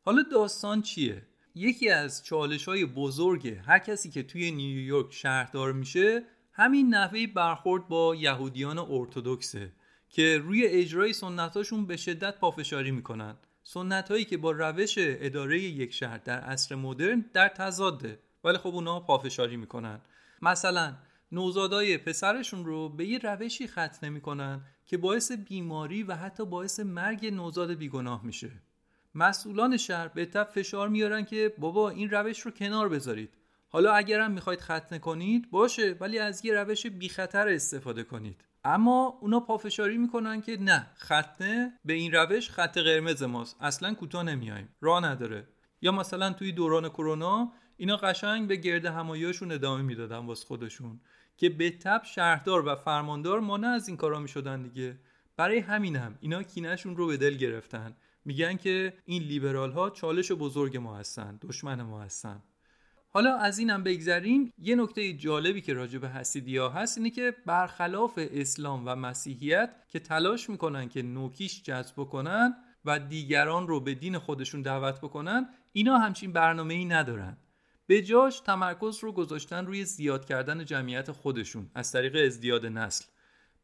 حالا 0.03 0.23
داستان 0.33 0.83
چیه؟ 0.83 1.23
یکی 1.55 1.91
از 1.91 2.25
چالش 2.25 2.65
های 2.65 2.85
بزرگ 2.85 3.59
هر 3.67 3.79
کسی 3.79 4.11
که 4.11 4.23
توی 4.23 4.51
نیویورک 4.51 5.13
شهردار 5.13 5.73
میشه 5.73 6.23
همین 6.61 6.95
نحوه 6.95 7.27
برخورد 7.27 7.89
با 7.89 8.15
یهودیان 8.15 8.79
ارتودکسه 8.79 9.73
که 10.09 10.39
روی 10.39 10.67
اجرای 10.67 11.13
سنتاشون 11.13 11.87
به 11.87 11.97
شدت 11.97 12.39
پافشاری 12.39 12.91
می‌کنن. 12.91 13.37
سنت 13.63 14.11
هایی 14.11 14.25
که 14.25 14.37
با 14.37 14.51
روش 14.51 14.95
اداره 14.99 15.61
یک 15.61 15.93
شهر 15.93 16.19
در 16.19 16.41
عصر 16.41 16.75
مدرن 16.75 17.25
در 17.33 17.49
تضاده 17.49 18.19
ولی 18.45 18.59
خب 18.59 18.69
اونا 18.69 19.01
پافشاری 19.01 19.57
می‌کنن. 19.57 20.01
مثلا 20.43 20.95
نوزادای 21.33 21.99
پسرشون 21.99 22.65
رو 22.65 22.89
به 22.89 23.07
یه 23.07 23.19
روشی 23.19 23.67
ختنه 23.67 24.11
می‌کنن 24.11 24.61
که 24.87 24.97
باعث 24.97 25.33
بیماری 25.33 26.03
و 26.03 26.15
حتی 26.15 26.47
باعث 26.47 26.81
مرگ 26.81 27.27
نوزاد 27.27 27.75
بیگناه 27.75 28.25
میشه. 28.25 28.51
مسئولان 29.15 29.77
شهر 29.77 30.09
به 30.09 30.27
تب 30.27 30.45
فشار 30.45 30.89
میارن 30.89 31.25
که 31.25 31.55
بابا 31.59 31.91
این 31.91 32.11
روش 32.11 32.41
رو 32.41 32.51
کنار 32.51 32.89
بذارید. 32.89 33.40
حالا 33.73 33.93
اگرم 33.93 34.31
می‌خواید 34.31 34.61
ختنه 34.61 34.99
کنید 34.99 35.51
باشه 35.51 35.97
ولی 36.01 36.19
از 36.19 36.45
یه 36.45 36.55
روش 36.55 36.87
بی 36.87 37.09
خطر 37.09 37.49
استفاده 37.49 38.05
کنید. 38.05 38.45
اما 38.65 39.19
اونا 39.21 39.41
پافشاری 39.41 39.99
می‌کنن 39.99 40.41
که 40.41 40.57
نه 40.61 40.87
ختنه 40.99 41.79
به 41.85 41.93
این 41.93 42.13
روش 42.13 42.51
خط 42.51 42.79
قرمز 42.79 43.23
ماست. 43.23 43.57
اصلا 43.61 43.95
کوتاه 43.95 44.23
نمیایم 44.23 44.69
راه 44.81 45.05
نداره. 45.05 45.49
یا 45.83 45.93
مثلا 45.93 46.33
توی 46.33 46.53
دوران 46.53 46.89
کرونا 46.89 47.53
اینا 47.77 47.97
قشنگ 47.97 48.49
به 48.49 48.57
گرد 48.57 48.87
هماییاشون 48.87 49.53
ادامه 49.53 49.83
می‌دادن 49.83 50.19
واسه 50.19 50.47
خودشون 50.47 51.01
که 51.37 51.49
به 51.49 51.71
تب 51.71 52.03
شهردار 52.05 52.67
و 52.67 52.77
فرماندار 52.77 53.41
مانع 53.41 53.69
از 53.69 53.89
این 53.89 53.97
کارا 53.97 54.21
می‌شدن 54.21 54.63
دیگه. 54.63 54.99
برای 55.37 55.59
همین 55.59 55.97
هم 55.97 56.19
اینا 56.21 56.43
کینهشون 56.43 56.97
رو 56.97 57.07
به 57.07 57.17
دل 57.17 57.35
گرفتن. 57.35 57.97
میگن 58.25 58.57
که 58.57 58.95
این 59.05 59.23
لیبرال 59.23 59.73
ها 59.73 59.91
چالش 59.91 60.33
بزرگ 60.33 60.77
ما 60.77 60.97
هستن 60.97 61.39
دشمن 61.43 61.83
ما 61.83 62.03
هستن. 62.03 62.43
حالا 63.13 63.37
از 63.37 63.59
اینم 63.59 63.83
بگذریم 63.83 64.53
یه 64.59 64.77
نکته 64.77 65.13
جالبی 65.13 65.61
که 65.61 65.75
راجع 65.75 65.99
به 65.99 66.09
حسیدیا 66.09 66.69
هست 66.69 66.99
اینه 66.99 67.11
که 67.11 67.37
برخلاف 67.47 68.13
اسلام 68.17 68.83
و 68.87 68.97
مسیحیت 68.97 69.71
که 69.89 69.99
تلاش 69.99 70.51
می‌کنن 70.51 70.89
که 70.89 71.03
نوکیش 71.03 71.63
جذب 71.63 71.97
کنن 71.97 72.57
و 72.85 72.99
دیگران 72.99 73.69
رو 73.69 73.81
به 73.81 73.95
دین 73.95 74.19
خودشون 74.19 74.63
دعوت 74.63 75.01
بکنن 75.01 75.49
اینا 75.73 75.99
همچین 75.99 76.33
برنامه 76.33 76.75
ای 76.75 76.85
ندارن. 76.85 77.37
به 77.87 78.03
جاش 78.03 78.41
تمرکز 78.41 78.99
رو 79.05 79.13
گذاشتن 79.13 79.67
روی 79.67 79.85
زیاد 79.85 80.25
کردن 80.25 80.65
جمعیت 80.65 81.13
خودشون 81.13 81.71
از 81.75 81.93
طریق 81.93 82.27
ازدیاد 82.27 82.67
نسل. 82.67 83.05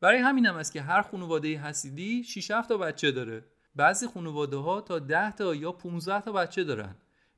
برای 0.00 0.18
همین 0.18 0.46
هم 0.46 0.56
است 0.56 0.72
که 0.72 0.82
هر 0.82 1.02
خانواده 1.02 1.58
حسیدی 1.58 2.24
6 2.24 2.48
تا 2.68 2.76
بچه 2.76 3.10
داره. 3.10 3.44
بعضی 3.74 4.06
خانواده 4.06 4.56
ها 4.56 4.80
تا 4.80 4.98
10 4.98 5.32
تا 5.32 5.54
یا 5.54 5.72
15 5.72 6.20
تا 6.20 6.32
بچه 6.32 6.64
دارن. 6.64 6.96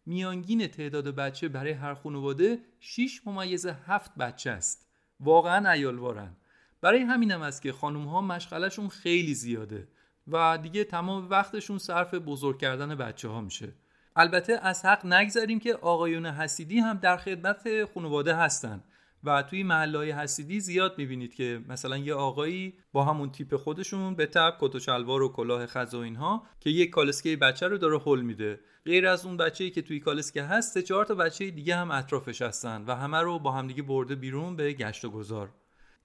میانگین 0.08 0.66
تعداد 0.66 1.08
بچه 1.08 1.48
برای 1.48 1.72
هر 1.72 1.94
خانواده 1.94 2.58
6 2.80 3.20
ممیز 3.26 3.66
7 3.66 4.14
بچه 4.14 4.50
است. 4.50 4.86
واقعا 5.20 5.70
ایالوارن 5.70 6.36
برای 6.80 7.00
همین 7.00 7.30
هم 7.30 7.42
است 7.42 7.62
که 7.62 7.72
خانم 7.72 8.04
ها 8.04 8.20
مشغلشون 8.20 8.88
خیلی 8.88 9.34
زیاده 9.34 9.88
و 10.28 10.58
دیگه 10.62 10.84
تمام 10.84 11.30
وقتشون 11.30 11.78
صرف 11.78 12.14
بزرگ 12.14 12.58
کردن 12.58 12.94
بچه 12.94 13.28
ها 13.28 13.40
میشه. 13.40 13.72
البته 14.16 14.58
از 14.62 14.84
حق 14.84 15.06
نگذاریم 15.06 15.60
که 15.60 15.74
آقایون 15.74 16.26
حسیدی 16.26 16.78
هم 16.78 16.96
در 16.96 17.16
خدمت 17.16 17.84
خانواده 17.94 18.34
هستن. 18.34 18.84
و 19.24 19.42
توی 19.42 19.62
محلهای 19.62 20.10
حسیدی 20.10 20.60
زیاد 20.60 20.98
می‌بینید 20.98 21.34
که 21.34 21.60
مثلا 21.68 21.98
یه 21.98 22.14
آقایی 22.14 22.74
با 22.92 23.04
همون 23.04 23.30
تیپ 23.30 23.56
خودشون 23.56 24.14
به 24.14 24.26
تب 24.26 24.56
کت 24.60 24.74
و 24.74 24.78
شلوار 24.78 25.22
و 25.22 25.28
کلاه 25.28 25.66
خز 25.66 25.94
و 25.94 25.98
اینها 25.98 26.46
که 26.60 26.70
یک 26.70 26.90
کالسکه 26.90 27.36
بچه 27.36 27.68
رو 27.68 27.78
داره 27.78 27.98
حل 27.98 28.20
میده. 28.20 28.60
غیر 28.84 29.06
از 29.06 29.26
اون 29.26 29.36
بچه‌ای 29.36 29.70
که 29.70 29.82
توی 29.82 30.00
کالسکه 30.00 30.42
هست 30.42 30.74
سه 30.74 30.82
چهار 30.82 31.04
تا 31.04 31.14
بچه 31.14 31.50
دیگه 31.50 31.76
هم 31.76 31.90
اطرافش 31.90 32.42
هستن 32.42 32.84
و 32.86 32.94
همه 32.94 33.18
رو 33.18 33.38
با 33.38 33.52
همدیگه 33.52 33.82
برده 33.82 34.14
بیرون 34.14 34.56
به 34.56 34.72
گشت 34.72 35.04
و 35.04 35.10
گذار. 35.10 35.54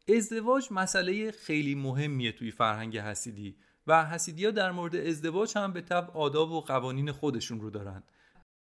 ازدواج 0.09 0.67
مسئله 0.71 1.31
خیلی 1.31 1.75
مهمیه 1.75 2.31
توی 2.31 2.51
فرهنگ 2.51 2.97
حسیدی 2.97 3.55
و 3.87 4.05
حسیدی 4.05 4.51
در 4.51 4.71
مورد 4.71 4.95
ازدواج 4.95 5.57
هم 5.57 5.73
به 5.73 5.81
طب 5.81 6.11
آداب 6.13 6.51
و 6.51 6.61
قوانین 6.61 7.11
خودشون 7.11 7.61
رو 7.61 7.69
دارن. 7.69 8.03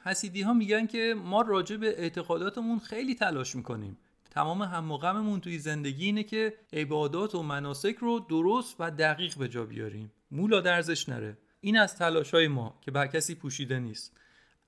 حسیدی 0.04 0.42
ها 0.42 0.54
میگن 0.54 0.88
که 0.88 1.16
ما 1.18 1.42
راجع 1.42 1.76
به 1.76 1.88
اعتقاداتمون 1.88 2.80
خیلی 2.80 3.16
تلاش 3.16 3.56
می‌کنیم. 3.56 3.98
تمام 4.32 4.62
هم 4.62 4.92
و 4.92 5.40
توی 5.40 5.60
زندگی 5.60 6.06
اینه 6.06 6.24
که 6.24 6.54
عبادات 6.74 7.36
و 7.36 7.44
مناسک 7.44 7.96
رو 8.00 8.20
درست 8.20 8.76
و 8.80 8.92
دقیق 8.92 9.38
به 9.38 9.48
جا 9.48 9.66
بیاریم. 9.66 10.12
مولا 10.32 10.62
درزش 10.62 11.10
نره. 11.10 11.38
این 11.62 11.78
از 11.78 11.96
تلاش 11.96 12.32
های 12.32 12.48
ما 12.48 12.80
که 12.82 12.92
بر 12.92 13.08
کسی 13.08 13.36
پوشیده 13.36 13.80
نیست. 13.80 14.18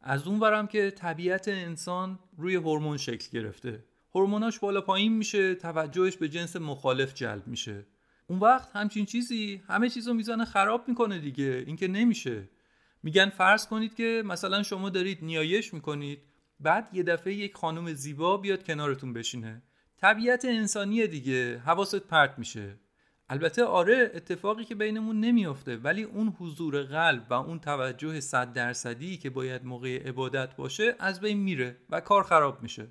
از 0.01 0.27
اون 0.27 0.39
ورم 0.39 0.67
که 0.67 0.91
طبیعت 0.91 1.47
انسان 1.47 2.19
روی 2.37 2.55
هورمون 2.55 2.97
شکل 2.97 3.39
گرفته. 3.39 3.83
هورموناش 4.15 4.59
بالا 4.59 4.81
پایین 4.81 5.13
میشه 5.13 5.55
توجهش 5.55 6.17
به 6.17 6.29
جنس 6.29 6.55
مخالف 6.55 7.13
جلب 7.13 7.47
میشه. 7.47 7.85
اون 8.27 8.39
وقت 8.39 8.75
همچین 8.75 9.05
چیزی 9.05 9.61
همه 9.67 9.89
چیزو 9.89 10.13
می‌زنه 10.13 10.45
خراب 10.45 10.87
می‌کنه 10.87 11.19
دیگه. 11.19 11.63
این 11.67 11.75
که 11.75 11.87
نمیشه. 11.87 12.49
میگن 13.03 13.29
فرض 13.29 13.67
کنید 13.67 13.95
که 13.95 14.23
مثلا 14.25 14.63
شما 14.63 14.89
دارید 14.89 15.19
نیایش 15.21 15.73
می‌کنید. 15.73 16.19
بعد 16.63 16.89
یه 16.93 17.03
دفعه 17.03 17.33
یک 17.33 17.55
خانم 17.55 17.93
زیبا 17.93 18.37
بیاد 18.37 18.63
کنارتون 18.63 19.13
بشینه. 19.13 19.63
طبیعت 19.97 20.45
انسانی 20.45 21.07
دیگه 21.07 21.57
حواست 21.57 21.95
پرت 21.99 22.39
میشه. 22.39 22.79
البته 23.29 23.63
آره 23.63 24.11
اتفاقی 24.15 24.65
که 24.65 24.75
بینمون 24.75 25.19
نمیافته 25.19 25.77
ولی 25.77 26.03
اون 26.03 26.35
حضور 26.39 26.83
قلب 26.83 27.27
و 27.29 27.33
اون 27.33 27.59
توجه 27.59 28.19
صد 28.19 28.53
درصدی 28.53 29.17
که 29.17 29.29
باید 29.29 29.65
موقع 29.65 30.07
عبادت 30.07 30.55
باشه 30.55 30.95
از 30.99 31.19
بین 31.21 31.37
میره 31.37 31.77
و 31.89 32.01
کار 32.01 32.23
خراب 32.23 32.63
میشه. 32.63 32.87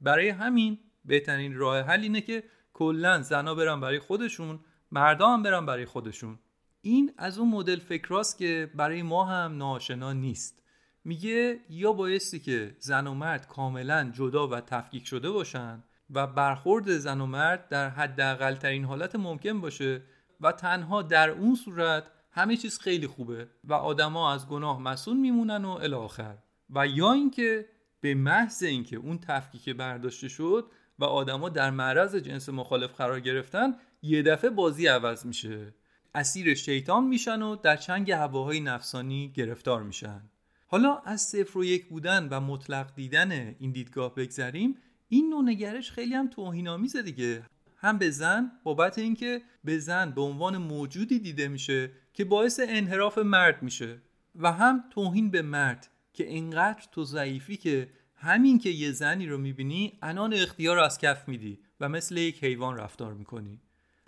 برای 0.00 0.28
همین 0.28 0.78
بهترین 1.04 1.54
راه 1.54 1.80
حل 1.80 2.00
اینه 2.00 2.20
که 2.20 2.44
کلا 2.72 3.22
زنا 3.22 3.54
برن 3.54 3.80
برای 3.80 3.98
خودشون 3.98 4.60
مردا 4.92 5.28
هم 5.28 5.42
برن 5.42 5.66
برای 5.66 5.84
خودشون. 5.84 6.38
این 6.80 7.12
از 7.18 7.38
اون 7.38 7.48
مدل 7.48 7.78
فکراست 7.78 8.38
که 8.38 8.70
برای 8.74 9.02
ما 9.02 9.24
هم 9.24 9.56
ناشنا 9.56 10.12
نیست. 10.12 10.63
میگه 11.04 11.60
یا 11.70 11.92
بایستی 11.92 12.38
که 12.38 12.76
زن 12.78 13.06
و 13.06 13.14
مرد 13.14 13.48
کاملا 13.48 14.10
جدا 14.14 14.48
و 14.48 14.60
تفکیک 14.60 15.06
شده 15.06 15.30
باشن 15.30 15.82
و 16.10 16.26
برخورد 16.26 16.98
زن 16.98 17.20
و 17.20 17.26
مرد 17.26 17.68
در 17.68 17.88
حداقل 17.88 18.54
ترین 18.54 18.84
حالت 18.84 19.16
ممکن 19.16 19.60
باشه 19.60 20.02
و 20.40 20.52
تنها 20.52 21.02
در 21.02 21.30
اون 21.30 21.54
صورت 21.54 22.04
همه 22.30 22.56
چیز 22.56 22.78
خیلی 22.78 23.06
خوبه 23.06 23.48
و 23.64 23.74
آدما 23.74 24.32
از 24.32 24.48
گناه 24.48 24.80
مسئول 24.80 25.16
میمونن 25.16 25.64
و 25.64 25.70
الاخر 25.70 26.38
و 26.70 26.86
یا 26.86 27.12
اینکه 27.12 27.66
به 28.00 28.14
محض 28.14 28.62
اینکه 28.62 28.96
اون 28.96 29.18
تفکیک 29.18 29.68
برداشته 29.68 30.28
شد 30.28 30.70
و 30.98 31.04
آدما 31.04 31.48
در 31.48 31.70
معرض 31.70 32.16
جنس 32.16 32.48
مخالف 32.48 32.94
قرار 32.94 33.20
گرفتن 33.20 33.74
یه 34.02 34.22
دفعه 34.22 34.50
بازی 34.50 34.86
عوض 34.86 35.26
میشه. 35.26 35.74
اسیر 36.14 36.54
شیطان 36.54 37.04
میشن 37.04 37.42
و 37.42 37.56
در 37.56 37.76
چنگ 37.76 38.10
هواهای 38.10 38.60
نفسانی 38.60 39.32
گرفتار 39.36 39.82
میشن. 39.82 40.30
حالا 40.74 40.98
از 41.04 41.22
صفر 41.22 41.58
و 41.58 41.64
یک 41.64 41.86
بودن 41.86 42.28
و 42.30 42.40
مطلق 42.40 42.94
دیدن 42.94 43.32
این 43.58 43.70
دیدگاه 43.72 44.14
بگذریم 44.14 44.76
این 45.08 45.30
نوع 45.30 45.44
نگرش 45.44 45.90
خیلی 45.90 46.14
هم 46.14 46.28
توهینآمیزه 46.28 47.02
دیگه. 47.02 47.42
هم 47.76 47.98
به 47.98 48.10
زن 48.10 48.52
بابت 48.62 48.98
اینکه 48.98 49.42
به 49.64 49.78
زن 49.78 50.10
به 50.10 50.20
عنوان 50.20 50.56
موجودی 50.56 51.18
دیده 51.18 51.48
میشه 51.48 51.90
که 52.12 52.24
باعث 52.24 52.60
انحراف 52.68 53.18
مرد 53.18 53.62
میشه 53.62 53.98
و 54.36 54.52
هم 54.52 54.84
توهین 54.90 55.30
به 55.30 55.42
مرد 55.42 55.88
که 56.12 56.28
اینقدر 56.28 56.84
تو 56.92 57.04
ضعیفی 57.04 57.56
که 57.56 57.88
همین 58.16 58.58
که 58.58 58.70
یه 58.70 58.92
زنی 58.92 59.26
رو 59.26 59.38
می‌بینی 59.38 59.98
انان 60.02 60.34
اختیار 60.34 60.76
رو 60.76 60.82
از 60.82 60.98
کف 60.98 61.28
میدی 61.28 61.58
و 61.80 61.88
مثل 61.88 62.16
یک 62.16 62.44
حیوان 62.44 62.76
رفتار 62.76 63.14
می‌کنی. 63.14 63.60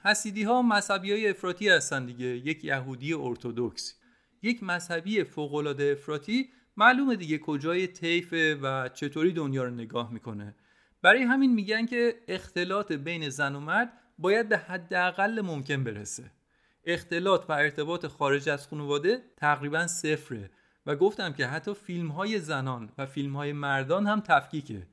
حسیدی 0.05 0.43
ها 0.43 0.63
مذهبی 0.63 1.13
های 1.13 1.29
افراطی 1.29 1.69
هستن 1.69 2.07
دیگه 2.07 2.27
یک 2.27 2.65
یهودی 2.65 3.15
ارتودکس. 3.15 3.95
یک 4.43 4.63
مذهبی 4.63 5.25
فوقالعاده 5.25 5.97
افراطی 5.99 6.49
معلومه 6.77 7.17
دیگه 7.17 7.39
کجای 7.39 7.87
طیفه 7.87 8.55
و 8.63 8.89
چطوری 8.89 9.33
دنیا 9.33 9.65
رو 9.65 9.71
نگاه 9.71 10.13
می‌کنه. 10.13 10.55
برای 11.03 11.23
همین 11.23 11.55
میگن 11.55 11.87
که 11.87 12.15
اختلاط 12.29 12.93
بین 12.93 13.29
زن 13.29 13.55
و 13.55 13.61
مرد 13.61 13.93
باید 14.19 14.49
به 14.49 14.59
حداقل 14.59 15.41
ممکن 15.41 15.85
برسه. 15.85 16.31
اختلاط 16.85 17.51
و 17.51 17.53
ارتباط 17.53 18.07
خارج 18.07 18.49
از 18.49 18.69
خانواده 18.69 19.23
تقریبا 19.37 19.87
صفره 19.87 20.51
و 20.87 20.97
گفتم 20.97 21.33
که 21.33 21.47
حتی 21.47 21.75
فیلم 21.75 22.09
های 22.09 22.39
زنان 22.39 22.93
و 22.99 23.07
فیلم 23.07 23.37
های 23.37 23.53
مردان 23.53 24.07
هم 24.07 24.21
تفکیکه. 24.21 24.87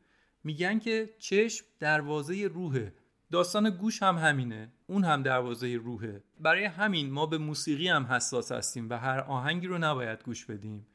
میگن 0.43 0.79
که 0.79 1.09
چشم 1.19 1.65
دروازه 1.79 2.47
روحه. 2.47 2.93
داستان 3.31 3.69
گوش 3.69 4.03
هم 4.03 4.17
همینه 4.17 4.71
اون 4.87 5.03
هم 5.03 5.23
دروازه 5.23 5.75
روحه. 5.75 6.23
برای 6.39 6.65
همین 6.65 7.11
ما 7.11 7.25
به 7.25 7.37
موسیقی 7.37 7.87
هم 7.87 8.05
حساس 8.05 8.51
هستیم 8.51 8.89
و 8.89 8.97
هر 8.97 9.19
آهنگی 9.19 9.67
رو 9.67 9.77
نباید 9.77 10.23
گوش 10.23 10.45
بدیم. 10.45 10.87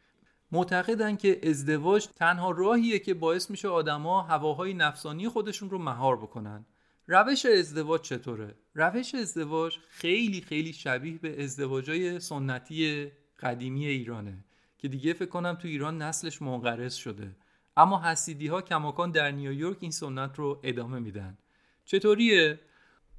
معتقدن 0.53 1.17
که 1.17 1.41
ازدواج 1.43 2.07
تنها 2.07 2.51
راهیه 2.51 2.99
که 2.99 3.15
باعث 3.15 3.51
میشه 3.51 3.69
آدما 3.69 4.23
هواهای 4.23 4.75
نفسانی 4.75 5.29
خودشون 5.29 5.71
رو 5.71 5.79
مهار 5.79 6.17
بکنن. 6.17 6.67
روش 7.07 7.47
ازدواج 7.47 8.01
چطوره؟ 8.01 8.55
روش 8.75 9.15
ازدواج 9.15 9.79
خیلی 9.89 10.41
خیلی 10.41 10.73
شبیه 10.73 11.19
به 11.19 11.45
ازدواجای 11.45 12.21
سنتی 12.21 13.11
قدیمی 13.41 13.87
ایرانه 13.87 14.45
که 14.79 14.89
دیگه 14.89 15.13
فکر 15.13 15.29
کنم 15.29 15.55
تو 15.55 15.69
ایران 15.69 16.03
نسلش 16.03 16.43
منقرض 16.43 16.95
شده. 16.95 17.37
اما 17.77 18.03
حسیدی 18.03 18.47
ها 18.47 18.63
کماکان 18.63 19.11
در 19.11 19.31
نیویورک 19.31 19.77
این 19.81 19.91
سنت 19.91 20.39
رو 20.39 20.61
ادامه 20.63 20.99
میدن. 20.99 21.39
چطوریه؟ 21.85 22.61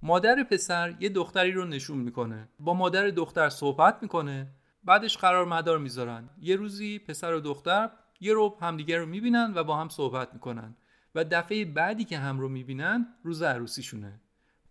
مادر 0.01 0.43
پسر 0.43 0.95
یه 0.99 1.09
دختری 1.09 1.51
رو 1.51 1.65
نشون 1.65 1.97
می‌کنه. 1.97 2.49
با 2.59 2.73
مادر 2.73 3.07
دختر 3.07 3.49
صحبت 3.49 3.97
می‌کنه. 4.01 4.47
بعدش 4.83 5.17
قرار 5.17 5.45
مدار 5.45 5.77
می‌ذارن. 5.77 6.29
یه 6.41 6.55
روزی 6.55 6.99
پسر 6.99 7.33
و 7.33 7.39
دختر 7.39 7.89
یه 8.19 8.33
روب 8.33 8.57
همدیگه 8.61 8.97
رو 8.97 9.05
می‌بینن 9.05 9.53
و 9.55 9.63
با 9.63 9.77
هم 9.77 9.89
صحبت 9.89 10.33
می‌کنن. 10.33 10.75
و 11.15 11.23
دفعه 11.23 11.65
بعدی 11.65 12.05
که 12.05 12.17
هم 12.17 12.39
رو 12.39 12.49
می‌بینن 12.49 13.07
روز 13.23 13.41
عروسیشونه. 13.41 14.21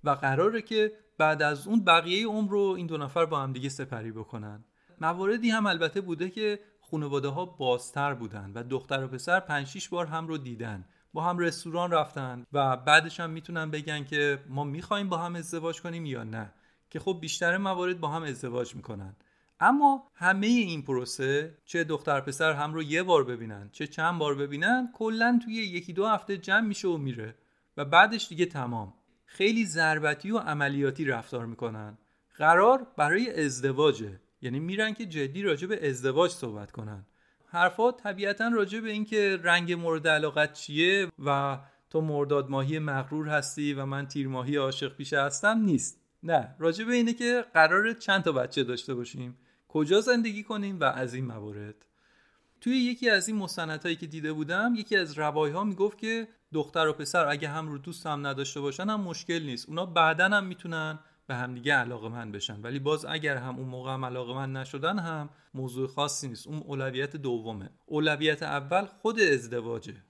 و 0.05 0.11
قراره 0.11 0.63
که 0.63 0.93
بعد 1.19 1.43
از 1.43 1.67
اون 1.67 1.85
بقیه 1.85 2.27
عمر 2.27 2.51
رو 2.51 2.61
این 2.61 2.87
دو 2.87 2.97
نفر 2.97 3.27
با 3.27 3.41
هم 3.41 3.53
دیگه 3.53 3.69
سپری 3.69 4.13
بکنن. 4.13 4.65
مواردی 5.01 5.51
هم 5.51 5.67
البته 5.67 6.01
بوده 6.01 6.31
که 6.31 6.61
خانواده 6.81 7.29
ها 7.29 7.45
بازتر 7.45 8.15
بودن 8.15 8.53
و 8.55 8.63
دختر 8.63 9.05
و 9.05 9.09
پسر 9.09 9.41
5 9.41 9.67
6 9.67 9.89
بار 9.89 10.07
هم 10.07 10.27
رو 10.27 10.39
دیدن. 10.39 10.85
با 11.13 11.23
هم 11.23 11.39
رستوران 11.39 11.91
رفتن 11.91 12.47
و 12.53 12.77
بعدش 12.77 13.21
هم 13.21 13.31
می‌تونن 13.31 13.71
بگن 13.71 14.05
که 14.05 14.45
ما 14.49 14.65
می‌خوایم 14.65 15.09
با 15.09 15.19
هم 15.19 15.35
ازدواج 15.35 15.83
کنیم 15.83 16.07
یا 16.07 16.25
نه. 16.25 16.53
که 16.91 17.01
خب 17.01 17.19
بیشتر 17.21 17.57
موارد 17.57 18.01
با 18.01 18.09
هم 18.09 18.23
ازدواج 18.23 18.77
می‌کنن. 18.77 19.17
اما 19.61 20.11
همه 20.15 20.47
این 20.47 20.83
پروسه 20.83 21.59
چه 21.65 21.85
دختر 21.85 22.21
پسر 22.21 22.53
هم 22.53 22.75
رو 22.75 22.83
یه 22.83 23.03
بار 23.03 23.25
ببینن 23.25 23.71
چه 23.73 23.87
چند 23.87 24.19
بار 24.19 24.35
ببینن 24.35 24.91
کلا 24.95 25.41
توی 25.45 25.55
یکی 25.55 25.93
دو 25.93 26.07
هفته 26.07 26.37
جمع 26.37 26.67
میشه 26.67 26.89
و 26.89 26.97
میره 26.97 27.35
و 27.77 27.85
بعدش 27.85 28.29
دیگه 28.29 28.47
تمام. 28.47 28.95
خیلی 29.27 29.67
ضربتی 29.67 30.31
و 30.31 30.39
عملیاتی 30.39 31.05
رفتار 31.05 31.47
می‌کنن. 31.47 31.99
قرار 32.37 32.87
برای 32.97 33.45
ازدواجه. 33.45 34.21
یعنی 34.43 34.61
میرن 34.61 34.95
که 34.95 35.07
جدی 35.07 35.43
راجع 35.43 35.67
به 35.67 35.89
ازدواج 35.89 36.31
صحبت 36.31 36.71
کنن. 36.71 37.07
حرفا 37.47 37.93
طبیعتا 37.93 38.49
راجع 38.49 38.81
به 38.81 38.91
اینکه 38.91 39.39
رنگ 39.43 39.73
مورد 39.73 40.09
علاقت 40.09 40.53
چیه 40.53 41.09
و 41.19 41.59
تو 41.91 42.01
مرداد 42.01 42.51
ماهی 42.51 42.79
مغرور 42.79 43.29
هستی 43.29 43.75
و 43.75 43.87
من 43.87 44.07
تیر 44.07 44.29
ماهی 44.29 44.57
عاشق 44.57 44.97
پیشه 44.97 45.23
هستم 45.23 45.59
نیست. 45.59 46.01
نه 46.23 46.55
راجع 46.59 46.85
به 46.85 46.95
اینه 46.95 47.13
که 47.13 47.45
قرار 47.55 47.93
چند 47.93 48.23
تا 48.23 48.33
بچه 48.33 48.65
داشته 48.65 48.95
باشیم. 48.95 49.39
کجا 49.69 50.01
زندگی 50.01 50.43
کنیم 50.43 50.81
و 50.81 50.85
از 50.85 51.15
این 51.15 51.25
موارد. 51.25 51.85
توی 52.61 52.77
یکی 52.77 53.11
از 53.11 53.29
این 53.29 53.37
مستندهایی 53.37 53.97
که 53.97 54.07
دیده 54.07 54.33
بودم 54.33 54.75
یکی 54.77 54.97
از 54.97 55.19
روایی 55.19 55.53
ها 55.53 55.65
می‌گفت 55.65 55.99
که 55.99 56.29
دختر 56.53 56.89
و 56.89 56.93
پسر 56.93 57.27
اگه 57.27 57.49
هم 57.49 57.69
رو 57.69 57.79
دوست 57.79 58.07
هم 58.07 58.27
نداشته 58.27 58.61
باشن 58.61 58.91
هم 58.91 59.01
مشکل 59.01 59.43
نیست. 59.43 59.69
اونا 59.69 59.87
بعدا 59.87 60.29
هم 60.29 60.45
می‌تونن 60.45 60.99
به 61.27 61.35
همدیگه 61.35 61.75
علاقه 61.75 62.09
من 62.09 62.33
بشن. 62.33 62.61
ولی 62.63 62.79
باز 62.79 63.05
اگر 63.05 63.37
هم 63.37 63.59
اون 63.59 63.69
موقع 63.69 63.93
هم 63.93 64.05
علاقه 64.05 64.35
من 64.35 64.53
نشدن 64.53 64.99
هم 64.99 65.31
موضوع 65.55 65.89
خاصی 65.89 66.29
نیست. 66.29 66.47
اون 66.47 66.59
اولویت 66.59 67.17
دومه. 67.17 67.71
اولویت 67.87 68.43
اول 68.43 68.85
خود 68.85 69.21
ازدواجه. 69.21 70.05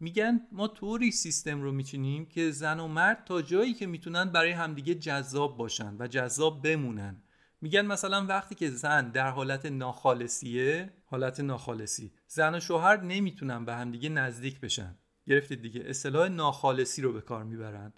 میگن 0.00 0.40
ما 0.52 0.68
طوری 0.68 1.10
سیستم 1.10 1.62
رو 1.62 1.72
میچینیم 1.72 2.26
که 2.26 2.50
زن 2.50 2.80
و 2.80 2.88
مرد 2.88 3.24
تا 3.24 3.42
جایی 3.42 3.74
که 3.74 3.86
می‌تونن 3.86 4.24
برای 4.24 4.50
همدیگه 4.50 4.94
جذاب 4.94 5.56
باشن 5.56 5.96
و 5.98 6.06
جذاب 6.06 6.62
بمونن. 6.62 7.22
میگن 7.62 7.86
مثلا 7.86 8.26
وقتی 8.26 8.54
که 8.54 8.70
زن 8.70 9.10
در 9.10 9.30
حالت 9.30 9.66
ناخالصیه 9.66 10.90
حالت 11.04 11.40
ناخالصی. 11.40 12.12
زن 12.26 12.54
و 12.54 12.60
شوهر 12.60 13.00
نمی‌تونن 13.00 13.64
به 13.64 13.74
همدیگه 13.74 14.08
نزدیک 14.08 14.60
بشن. 14.60 14.98
گرفتید 15.26 15.62
دیگه. 15.62 15.82
اصطلاح 15.86 16.28
ناخالصی 16.28 17.02
رو 17.02 17.12
به 17.12 17.20
کار 17.20 17.44
می‌برن. 17.44 17.92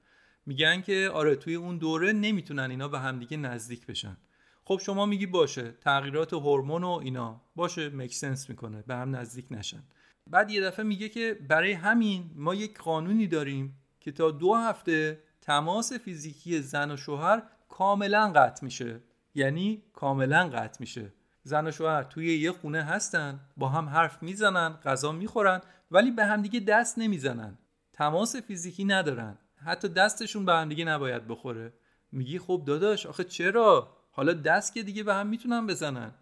میگن 0.46 0.80
که 0.80 1.10
آره 1.14 1.36
توی 1.36 1.54
اون 1.54 1.78
دوره 1.78 2.12
نمی‌تونن 2.12 2.70
اینا 2.70 2.88
به 2.88 2.98
همدیگه 2.98 3.36
نزدیک 3.36 3.86
بشن. 3.86 4.16
خب 4.64 4.80
شما 4.82 5.06
میگی 5.06 5.26
باشه 5.26 5.72
تغییرات 5.72 6.32
هورمون 6.32 6.84
و 6.84 7.00
اینا. 7.02 7.42
باشه 7.56 7.88
مکسنس 7.88 8.50
می‌کنه. 8.50 8.82
به 8.82 8.94
هم 8.94 9.16
نزدیک 9.16 9.46
نشن. 9.50 9.82
بعد 10.26 10.50
یه 10.50 10.60
دفعه 10.60 10.84
میگه 10.84 11.08
که 11.08 11.38
برای 11.48 11.72
همین 11.72 12.30
ما 12.34 12.54
یک 12.54 12.78
قانونی 12.78 13.26
داریم 13.26 13.78
که 14.00 14.12
تا 14.12 14.30
دو 14.30 14.54
هفته 14.54 15.22
تماس 15.40 15.92
فیزیکی 15.92 16.60
زن 16.60 16.90
و 16.90 16.96
شوهر 16.96 17.42
کاملا 17.68 18.32
قطع 18.32 18.64
میشه. 18.64 19.00
یعنی 19.34 19.82
کاملا 19.92 20.48
قطع 20.48 20.76
میشه. 20.80 21.12
زن 21.42 21.66
و 21.66 21.70
شوهر 21.70 22.02
توی 22.02 22.38
یه 22.38 22.52
خونه 22.52 22.82
هستن 22.82 23.40
با 23.56 23.68
هم 23.68 23.88
حرف 23.88 24.22
می‌زنن 24.22 24.68
غذا 24.84 25.12
می‌خورن 25.12 25.60
ولی 25.90 26.10
به 26.10 26.24
همدیگه 26.24 26.60
دست 26.60 26.98
نمی‌زنن. 26.98 27.58
تماس 27.92 28.36
فیزیکی 28.36 28.84
ندارن. 28.84 29.38
حتی 29.56 29.88
دستشون 29.88 30.44
به 30.44 30.52
همدیگه 30.52 30.84
نباید 30.84 31.28
بخوره. 31.28 31.72
میگی 32.12 32.38
خب 32.38 32.62
داداش 32.66 33.06
آخه 33.06 33.24
چرا؟ 33.24 33.96
حالا 34.10 34.32
دست 34.32 34.74
که 34.74 34.82
دیگه 34.82 35.02
به 35.02 35.14
هم 35.14 35.26
می‌تونن 35.26 35.66
بزنن. 35.66 36.14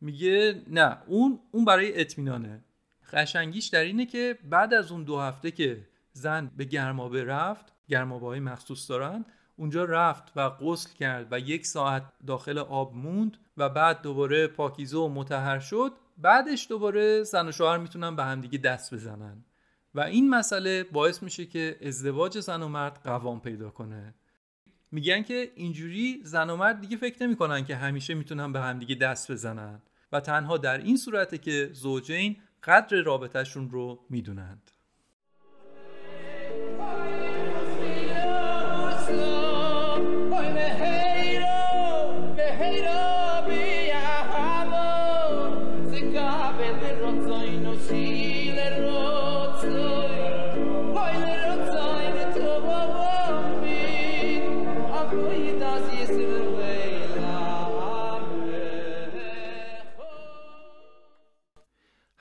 میگه 0.00 0.62
نه 0.66 0.98
اون 1.06 1.40
اون 1.50 1.64
برای 1.64 2.00
اطمینانه. 2.00 2.64
قشنگیش 3.12 3.66
در 3.66 3.80
اینه 3.80 4.06
که 4.06 4.38
بعد 4.44 4.74
از 4.74 4.92
اون 4.92 5.04
دو 5.04 5.18
هفته 5.18 5.50
که 5.50 5.88
زن 6.12 6.50
به 6.56 6.64
گرمابه 6.64 7.24
رفت 7.24 7.72
گرمابه 7.88 8.26
های 8.26 8.40
مخصوص 8.40 8.90
دارن 8.90 9.24
اونجا 9.58 9.84
رفت 9.84 10.32
و 10.36 10.50
غسل 10.50 10.90
کرد 10.98 11.26
و 11.30 11.38
یک 11.38 11.66
ساعت 11.66 12.02
داخل 12.26 12.58
آب 12.58 12.94
موند 12.94 13.36
و 13.56 13.68
بعد 13.68 14.02
دوباره 14.02 14.46
پاکیزه 14.46 14.98
و 14.98 15.08
متحر 15.08 15.58
شد. 15.58 15.92
بعدش 16.18 16.66
دوباره 16.68 17.22
زن 17.22 17.48
و 17.48 17.52
شوهر 17.52 17.78
می‌تونن 17.78 18.16
به 18.16 18.24
همدیگه 18.24 18.58
دست 18.58 18.94
بزنن. 18.94 19.44
و 19.94 20.00
این 20.00 20.30
مسئله 20.30 20.84
باعث 20.84 21.22
میشه 21.22 21.46
که 21.46 21.76
ازدواج 21.82 22.40
زن 22.40 22.62
و 22.62 22.68
مرد 22.68 23.00
قوام 23.04 23.40
پیدا 23.40 23.70
کنه. 23.70 24.14
میگن 24.92 25.22
که 25.22 25.52
اینجوری 25.54 26.20
زن 26.24 26.50
و 26.50 26.56
مرد 26.56 26.80
دیگه 26.80 26.96
فکر 26.96 27.22
نمی‌کنن 27.22 27.64
که 27.64 27.76
همیشه 27.76 28.14
می‌تونن 28.14 28.52
به 28.52 28.60
همدیگه 28.60 28.94
دست 28.94 29.32
بزنن 29.32 29.82
و 30.12 30.20
تنها 30.20 30.56
در 30.56 30.78
این 30.78 30.96
صورته 30.96 31.38
که 31.38 31.70
زوجین 31.72 32.36
قدر 32.64 33.02
رابطهشون 33.02 33.70
رو 33.70 33.98
می‌دونند. 34.10 34.70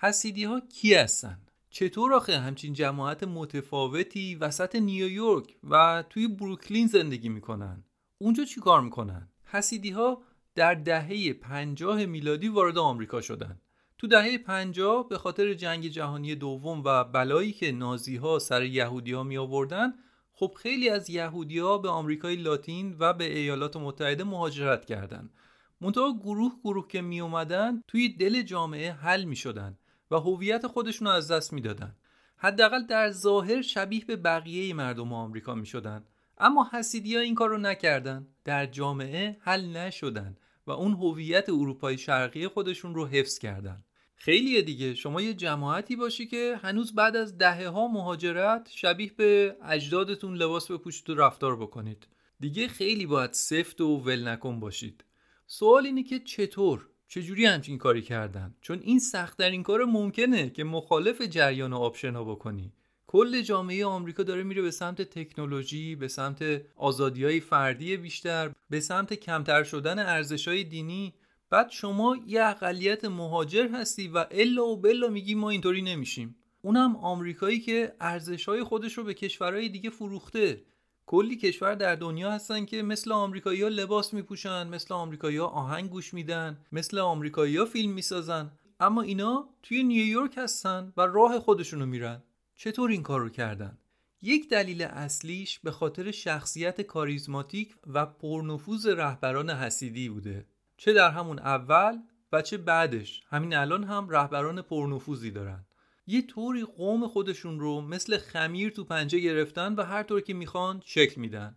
حسیدی 0.07 0.43
ها 0.43 0.59
کی 0.59 0.93
هستن؟ 0.93 1.41
چطور 1.69 2.13
آخه 2.13 2.39
همچین 2.39 2.73
جماعت 2.73 3.23
متفاوتی 3.23 4.35
وسط 4.35 4.75
نیویورک 4.75 5.55
و 5.69 6.03
توی 6.09 6.27
بروکلین 6.27 6.87
زندگی 6.87 7.29
می‌کنن؟ 7.29 7.83
اونجا 8.17 8.43
چی 8.43 8.61
کار 8.61 8.81
می‌کنن؟ 8.81 9.29
حسیدی 9.43 9.89
ها 9.89 10.21
در 10.55 10.73
دهه 10.73 11.33
پنجاه 11.33 12.05
میلادی 12.05 12.47
وارد 12.47 12.77
آمریکا 12.77 13.21
شدن 13.21 13.61
تو 13.97 14.07
دهه 14.07 14.37
پنجاه 14.37 15.09
به 15.09 15.17
خاطر 15.17 15.53
جنگ 15.53 15.87
جهانی 15.87 16.35
دوم 16.35 16.81
و 16.85 17.03
بلایی 17.03 17.51
که 17.51 17.71
نازی 17.71 18.15
ها 18.15 18.39
سر 18.39 18.63
یهودی 18.63 19.11
ها 19.11 19.23
می 19.23 19.37
آوردن 19.37 19.93
خب 20.33 20.53
خیلی 20.59 20.89
از 20.89 21.09
یهودی 21.09 21.59
ها 21.59 21.77
به 21.77 21.89
آمریکای 21.89 22.35
لاتین 22.35 22.95
و 22.99 23.13
به 23.13 23.37
ایالات 23.37 23.77
متحده 23.77 24.23
مهاجرت 24.23 24.85
کردند. 24.85 25.33
منتها 25.81 26.19
گروه 26.19 26.51
گروه 26.63 26.87
که 26.87 27.01
می 27.01 27.21
اومدن 27.21 27.81
توی 27.87 28.09
دل 28.09 28.41
جامعه 28.41 28.91
حل 28.91 29.23
می 29.23 29.35
شدن 29.35 29.77
و 30.11 30.15
هویت 30.15 30.67
خودشون 30.67 31.07
رو 31.07 31.13
از 31.13 31.31
دست 31.31 31.53
می‌دادن 31.53 31.95
حداقل 32.37 32.85
در 32.85 33.11
ظاهر 33.11 33.61
شبیه 33.61 34.05
به 34.05 34.15
بقیه 34.15 34.73
مردم 34.73 35.13
آمریکا 35.13 35.55
می 35.55 35.65
شدن 35.65 36.05
اما 36.37 36.69
حسیدی 36.73 37.15
ها 37.15 37.21
این 37.21 37.35
کار 37.35 37.49
رو 37.49 37.57
نکردن. 37.57 38.27
در 38.43 38.65
جامعه 38.65 39.37
حل 39.39 39.77
نشدن 39.77 40.37
و 40.67 40.71
اون 40.71 40.93
هویت 40.93 41.49
اروپای 41.49 41.97
شرقی 41.97 42.47
خودشون 42.47 42.95
رو 42.95 43.07
حفظ 43.07 43.39
کردن. 43.39 43.83
خیلی 44.15 44.61
دیگه. 44.61 44.93
شما 44.93 45.21
یه 45.21 45.33
جماعتی 45.33 45.95
باشی 45.95 46.27
که 46.27 46.59
هنوز 46.61 46.95
بعد 46.95 47.15
از 47.15 47.37
دهه 47.37 47.67
ها 47.67 47.87
مهاجرت 47.87 48.69
شبیه 48.73 49.11
به 49.17 49.55
اجدادتون 49.63 50.35
لباس 50.35 50.71
بپوشید 50.71 51.09
و 51.09 51.15
رفتار 51.15 51.55
بکنید. 51.55 52.07
دیگه 52.39 52.67
خیلی 52.67 53.05
باید 53.05 53.33
سفت 53.33 53.81
و 53.81 53.97
ول 53.97 54.27
نکن 54.27 54.59
باشید. 54.59 55.03
سوال 55.47 55.85
اینه 55.85 56.03
که 56.03 56.19
چطور؟ 56.19 56.87
چجوری 57.07 57.45
همچین 57.45 57.77
کاری 57.77 58.01
کردن؟ 58.01 58.55
چون 58.61 58.79
این 58.79 58.99
سختترین 58.99 59.63
کار 59.63 59.85
ممکنه 59.85 60.49
که 60.49 60.63
مخالف 60.63 61.21
جریان 61.21 61.73
آبشنا 61.73 62.23
بکنی. 62.23 62.73
کل 63.07 63.41
جامعه 63.41 63.85
آمریکا 63.85 64.23
داره 64.23 64.43
میره 64.43 64.61
به 64.61 64.71
سمت 64.71 65.01
تکنولوژی 65.01 65.95
به 65.95 66.07
سمت 66.07 66.61
آزادی 66.75 67.23
های 67.23 67.39
فردی 67.39 67.97
بیشتر 67.97 68.51
به 68.69 68.79
سمت 68.79 69.13
کمتر 69.13 69.63
شدن 69.63 69.99
ارزش 69.99 70.47
های 70.47 70.63
دینی. 70.63 71.13
بعد 71.49 71.69
شما 71.69 72.17
یه 72.25 72.45
اقلیت 72.45 73.05
مهاجر 73.05 73.67
هستی 73.67 74.07
و 74.07 74.25
الا 74.31 74.65
و 74.65 74.77
بلا 74.77 75.07
میگی 75.07 75.35
ما 75.35 75.49
اینطوری 75.49 75.81
نمیشیم. 75.81 76.35
اونم 76.61 76.95
آمریکایی 76.95 77.59
که 77.59 77.93
ارزش 77.99 78.45
های 78.45 78.63
خودش 78.63 78.93
رو 78.93 79.03
به 79.03 79.13
کشورهای 79.13 79.69
دیگه 79.69 79.89
فروخته. 79.89 80.63
کلی 81.05 81.35
کشور 81.35 81.75
در 81.75 81.95
دنیا 81.95 82.31
هستن 82.31 82.65
که 82.65 82.83
مثل 82.83 83.11
آمریکایی 83.11 83.61
ها 83.61 83.67
لباس 83.67 84.13
میپوشن 84.13 84.67
مثل 84.67 84.93
آمریکایی 84.93 85.37
ها 85.37 85.47
آهنگ 85.47 85.89
گوش 85.89 86.13
میدن 86.13 86.57
مثل 86.71 86.97
آمریکایی 86.97 87.57
ها 87.57 87.65
فیلم 87.65 87.91
می‌سازن. 87.91 88.51
اما 88.79 89.01
اینا 89.01 89.49
توی 89.63 89.83
نیویورک 89.83 90.33
هستن 90.37 90.93
و 90.97 91.01
راه 91.01 91.39
خودشونو 91.39 91.85
میرن. 91.85 92.23
چطور 92.59 92.89
این 92.91 93.03
کار 93.03 93.19
رو 93.19 93.29
کردن؟ 93.29 93.77
یک 94.21 94.49
دلیل 94.49 94.81
اصلیش 94.81 95.59
به 95.59 95.71
خاطر 95.71 96.11
شخصیت 96.11 96.81
کاریزماتیک 96.81 97.75
و 97.87 98.05
پرنفوذ 98.05 98.87
رهبران 98.87 99.49
حسیدی 99.49 100.09
بوده. 100.09 100.45
چه 100.77 100.93
در 100.93 101.09
همون 101.09 101.39
اول 101.39 101.97
و 102.31 102.41
چه 102.41 102.57
بعدش. 102.57 103.21
همین 103.29 103.55
الان 103.55 103.83
هم 103.83 104.09
رهبران 104.09 104.61
پرنفوذی 104.61 105.31
دارن. 105.31 105.65
یه 106.07 106.21
طوری 106.21 106.63
قوم 106.63 107.07
خودشون 107.07 107.59
رو 107.59 107.81
مثل 107.81 108.17
خمیر 108.17 108.69
تو 108.69 108.83
پنجه 108.83 109.19
گرفتن 109.19 109.73
و 109.73 109.83
هر 109.83 110.03
طور 110.03 110.21
که 110.21 110.33
می‌خوان 110.33 110.81
شکل 110.85 111.21
میدن. 111.21 111.55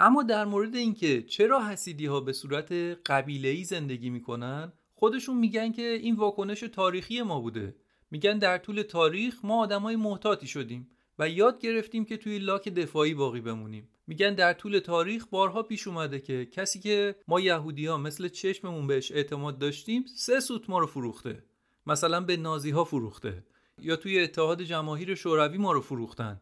اما 0.00 0.22
در 0.22 0.44
مورد 0.44 0.74
اینکه 0.74 1.22
چرا 1.22 1.66
حسیدی 1.66 2.06
ها 2.06 2.20
به 2.20 2.32
صورت 2.32 2.72
قبیله 3.06 3.64
زندگی 3.64 4.10
می‌کنن 4.10 4.72
خودشون 4.94 5.36
میگن 5.36 5.72
که 5.72 5.82
این 5.82 6.16
واکنش 6.16 6.60
تاریخی 6.60 7.22
ما 7.22 7.40
بوده. 7.40 7.74
میگن 8.10 8.38
در 8.38 8.58
طول 8.58 8.82
تاریخ 8.82 9.44
ما 9.44 9.62
آدمای 9.62 9.96
محتاطی 9.96 10.46
شدیم 10.46 10.88
و 11.18 11.28
یاد 11.28 11.60
گرفتیم 11.60 12.04
که 12.04 12.16
توی 12.16 12.38
لاک 12.38 12.68
دفاعی 12.68 13.14
باقی 13.14 13.40
بمونیم. 13.40 13.88
میگن 14.06 14.34
در 14.34 14.52
طول 14.52 14.78
تاریخ 14.78 15.26
بارها 15.26 15.62
پیش 15.62 15.86
اومده 15.86 16.20
که 16.20 16.46
کسی 16.46 16.80
که 16.80 17.16
ما 17.28 17.40
یهودی 17.40 17.86
ها 17.86 17.98
مثل 17.98 18.28
چشممون 18.28 18.86
بهش 18.86 19.12
اعتماد 19.12 19.58
داشتیم 19.58 20.04
سه 20.16 20.40
سوت 20.40 20.70
ما 20.70 20.78
رو 20.78 20.86
فروخته. 20.86 21.44
مثلا 21.86 22.20
به 22.20 22.36
نازی 22.36 22.70
ها 22.70 22.84
فروخته. 22.84 23.44
یا 23.78 23.96
توی 23.96 24.20
اتحاد 24.20 24.62
جماهیر 24.62 25.14
شوروی 25.14 25.58
ما 25.58 25.72
رو 25.72 25.80
فروختن. 25.80 26.40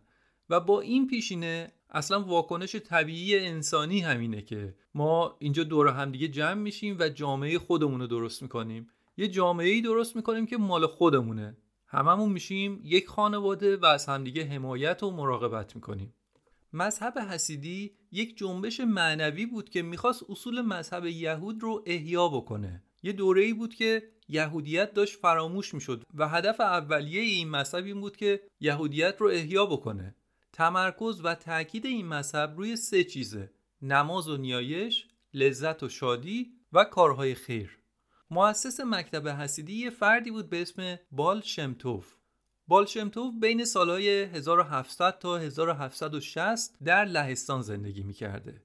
و 0.51 0.61
با 0.61 0.81
این 0.81 1.07
پیشینه 1.07 1.73
اصلا 1.91 2.21
واکنش 2.21 2.77
طبیعی 2.77 3.39
انسانی 3.39 4.01
همینه 4.01 4.43
که 4.43 4.75
ما 4.95 5.37
اینجا 5.39 5.65
دور 5.65 5.89
همدیگه 5.89 6.29
جمع 6.29 6.55
میشیم 6.55 6.97
و 7.01 7.09
جامعه 7.09 7.59
خودمون 7.59 8.01
رو 8.01 8.07
درست 8.07 8.43
می‌کنیم. 8.43 8.91
یه 9.19 9.29
جامعه 9.29 9.69
ای 9.69 9.81
درست 9.81 10.17
می‌کنیم 10.17 10.47
که 10.47 10.57
مال 10.57 10.87
خودمونه. 10.87 11.57
هممون 11.87 12.33
میشیم 12.33 12.81
یک 12.85 13.07
خانواده 13.09 13.77
و 13.77 13.85
از 13.85 14.07
همدیگه 14.07 14.45
حمایت 14.45 15.03
و 15.03 15.11
مراقبت 15.11 15.77
می‌کنیم. 15.77 16.15
مذهب 16.73 17.19
حسیدی 17.19 17.97
یک 18.13 18.37
جنبش 18.37 18.81
معنوی 18.81 19.47
بود 19.47 19.71
که 19.71 19.83
می‌خواست 19.83 20.23
اصول 20.29 20.61
مذهب 20.61 21.07
یهود 21.07 21.63
رو 21.63 21.83
احیا 21.87 22.29
بکنه. 22.29 22.83
یه 23.03 23.13
دوره 23.13 23.43
ای 23.43 23.53
بود 23.53 23.75
که 23.75 24.03
یهودیت 24.29 24.95
داشت 24.95 25.19
فراموش 25.19 25.75
می‌شد 25.75 26.05
و 26.15 26.29
هدف 26.29 26.61
اولیه 26.61 27.21
این 27.21 27.51
مذهب 27.51 27.85
این 27.85 28.01
بود 28.01 28.17
که 28.17 28.43
یهودیت 28.61 29.15
رو 29.19 29.29
احیا 29.29 29.67
بکنه. 29.67 30.15
تمرکز 30.53 31.21
و 31.25 31.35
تاکید 31.35 31.87
این 31.87 32.07
مذهب 32.07 32.55
روی 32.57 32.77
سه 32.77 33.05
چیزه 33.05 33.51
نماز 33.83 34.29
و 34.29 34.37
نیایش 34.37 35.07
لذت 35.35 35.83
و 35.83 35.89
شادی 35.89 36.53
و 36.73 36.85
کارهای 36.85 37.35
خیر. 37.35 37.78
مؤسس 38.31 38.81
مکتب 38.81 39.29
حسیدی 39.29 39.73
یه 39.73 39.91
فردی 39.91 40.31
بود 40.31 40.51
به 40.51 40.63
اسم 40.63 40.99
بال 41.11 41.41
شمتوف 41.41 42.15
بال 42.67 42.87
شمتوف 42.87 43.35
بین 43.41 43.65
سالهای 43.65 44.09
1700 44.25 45.19
تا 45.19 45.39
1760 45.39 46.77
در 46.85 47.05
لهستان 47.05 47.63
زندگی 47.63 48.03
می‌کرده. 48.03 48.63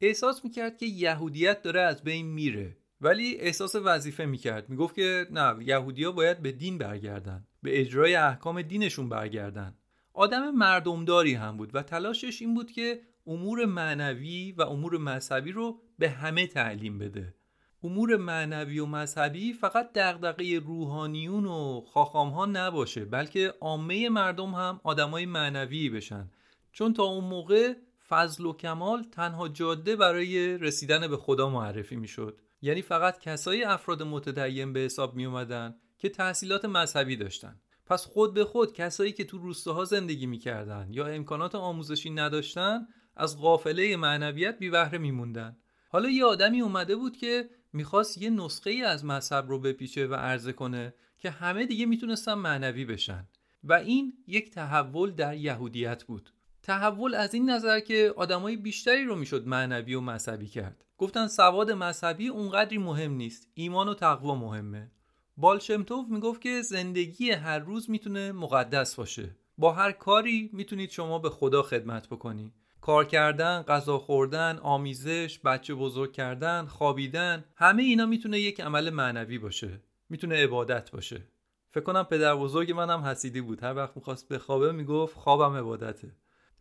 احساس 0.00 0.44
می‌کرد 0.44 0.78
که 0.78 0.86
یهودیت 0.86 1.62
داره 1.62 1.80
از 1.80 2.02
بین 2.02 2.26
میره 2.26 2.76
ولی 3.00 3.36
احساس 3.36 3.74
وظیفه 3.74 4.24
می‌کرد. 4.24 4.68
می‌گفت 4.68 4.94
که 4.94 5.26
نه 5.30 5.64
یهودیا 5.64 6.12
باید 6.12 6.42
به 6.42 6.52
دین 6.52 6.78
برگردن 6.78 7.46
به 7.62 7.80
اجرای 7.80 8.14
احکام 8.14 8.62
دینشون 8.62 9.08
برگردن. 9.08 9.74
آدم 10.12 10.50
مردمداری 10.50 11.34
هم 11.34 11.56
بود 11.56 11.74
و 11.74 11.82
تلاشش 11.82 12.42
این 12.42 12.54
بود 12.54 12.72
که 12.72 13.00
امور 13.26 13.64
معنوی 13.64 14.52
و 14.52 14.62
امور 14.62 14.98
مذهبی 14.98 15.52
رو 15.52 15.80
به 15.98 16.10
همه 16.10 16.46
تعلیم 16.46 16.98
بده. 16.98 17.34
امور 17.84 18.16
معنوی 18.16 18.78
و 18.78 18.86
مذهبی 18.86 19.52
فقط 19.52 19.92
دغدغه 19.94 20.58
روحانیون 20.58 21.46
و 21.46 21.80
خاخام 21.80 22.28
ها 22.28 22.46
نباشه 22.46 23.04
بلکه 23.04 23.54
عامه 23.60 24.08
مردم 24.08 24.50
هم 24.50 24.80
آدمای 24.84 25.26
معنوی 25.26 25.90
بشن. 25.90 26.30
چون 26.72 26.92
تا 26.92 27.02
اون 27.02 27.24
موقع 27.24 27.74
فضل 28.08 28.46
و 28.46 28.52
کمال 28.52 29.02
تنها 29.02 29.48
جاده 29.48 29.96
برای 29.96 30.58
رسیدن 30.58 31.08
به 31.08 31.16
خدا 31.16 31.50
معرفی 31.50 31.96
می‌شد. 31.96 32.40
یعنی 32.62 32.82
فقط 32.82 33.18
کسای 33.18 33.64
افراد 33.64 34.02
متدین 34.02 34.72
به 34.72 34.80
حساب 34.80 35.14
می 35.14 35.26
اومدن 35.26 35.74
که 35.98 36.08
تحصیلات 36.08 36.64
مذهبی 36.64 37.16
داشتن. 37.16 37.60
پس 37.86 38.06
خود 38.06 38.34
به 38.34 38.44
خود 38.44 38.72
کسایی 38.72 39.12
که 39.12 39.24
تو 39.24 39.38
روستاها 39.38 39.84
زندگی 39.84 40.26
می‌کردن 40.26 40.88
یا 40.90 41.06
امکانات 41.06 41.54
آموزشی 41.54 42.10
نداشتن 42.10 42.86
از 43.16 43.40
قافله 43.40 43.96
معنویت 43.96 44.58
بی 44.58 44.70
بهره 44.70 44.98
میموندن. 44.98 45.56
حالا 45.88 46.08
یه 46.08 46.24
آدمی 46.24 46.60
اومده 46.60 46.96
بود 46.96 47.16
که 47.16 47.48
می‌خواست 47.74 48.22
یه 48.22 48.30
نسخه 48.30 48.70
ای 48.70 48.82
از 48.82 49.04
مذهب 49.04 49.48
رو 49.48 49.58
بپیچه 49.58 50.06
و 50.06 50.14
عرضه 50.14 50.52
کنه 50.52 50.94
که 51.18 51.30
همه 51.30 51.66
دیگه 51.66 51.86
می‌تونستن 51.86 52.34
معنوی 52.34 52.84
بشن. 52.84 53.28
و 53.64 53.72
این 53.72 54.12
یک 54.26 54.50
تحول 54.50 55.10
در 55.10 55.36
یهودیت 55.36 56.04
بود. 56.04 56.30
تحول 56.62 57.14
از 57.14 57.34
این 57.34 57.50
نظر 57.50 57.80
که 57.80 58.14
آدمای 58.16 58.56
بیشتری 58.56 59.04
رو 59.04 59.16
می‌شد 59.16 59.46
معنوی 59.46 59.94
و 59.94 60.00
مذهبی 60.00 60.46
کرد. 60.46 60.84
گفتن 60.98 61.26
سواد 61.26 61.70
مذهبی 61.70 62.28
اونقدری 62.28 62.78
مهم 62.78 63.12
نیست. 63.14 63.48
ایمان 63.54 63.88
و 63.88 63.94
تقوا 63.94 64.34
مهمه. 64.34 64.90
بالشمتوف 65.36 66.08
می‌گفت 66.08 66.40
که 66.40 66.62
زندگی 66.62 67.30
هر 67.30 67.58
روز 67.58 67.90
می‌تونه 67.90 68.32
مقدس 68.32 68.94
باشه. 68.94 69.36
با 69.58 69.72
هر 69.72 69.92
کاری 69.92 70.50
می‌تونید 70.52 70.90
شما 70.90 71.18
به 71.18 71.30
خدا 71.30 71.62
خدمت 71.62 72.08
بکنی. 72.08 72.52
کار 72.84 73.04
کردن، 73.04 73.62
غذا 73.62 73.98
خوردن، 73.98 74.58
آمیزش، 74.62 75.38
بچه 75.44 75.74
بزرگ 75.74 76.12
کردن، 76.12 76.66
خوابیدن 76.66 77.44
همه 77.56 77.82
اینا 77.82 78.06
می‌تونه 78.06 78.40
یک 78.40 78.60
عمل 78.60 78.90
معنوی 78.90 79.38
باشه. 79.38 79.80
می‌تونه 80.08 80.34
عبادت 80.34 80.90
باشه. 80.90 81.22
فکر 81.70 81.84
کنم 81.84 82.02
پدر 82.02 82.36
بزرگ 82.36 82.72
منم 82.72 83.00
حسیدی 83.00 83.40
بود. 83.40 83.62
هر 83.62 83.76
وقت 83.76 83.96
می‌خواست 83.96 84.28
بخوابه 84.28 84.72
می‌گفت 84.72 85.16
خوابم 85.16 85.56
عبادته. 85.56 86.10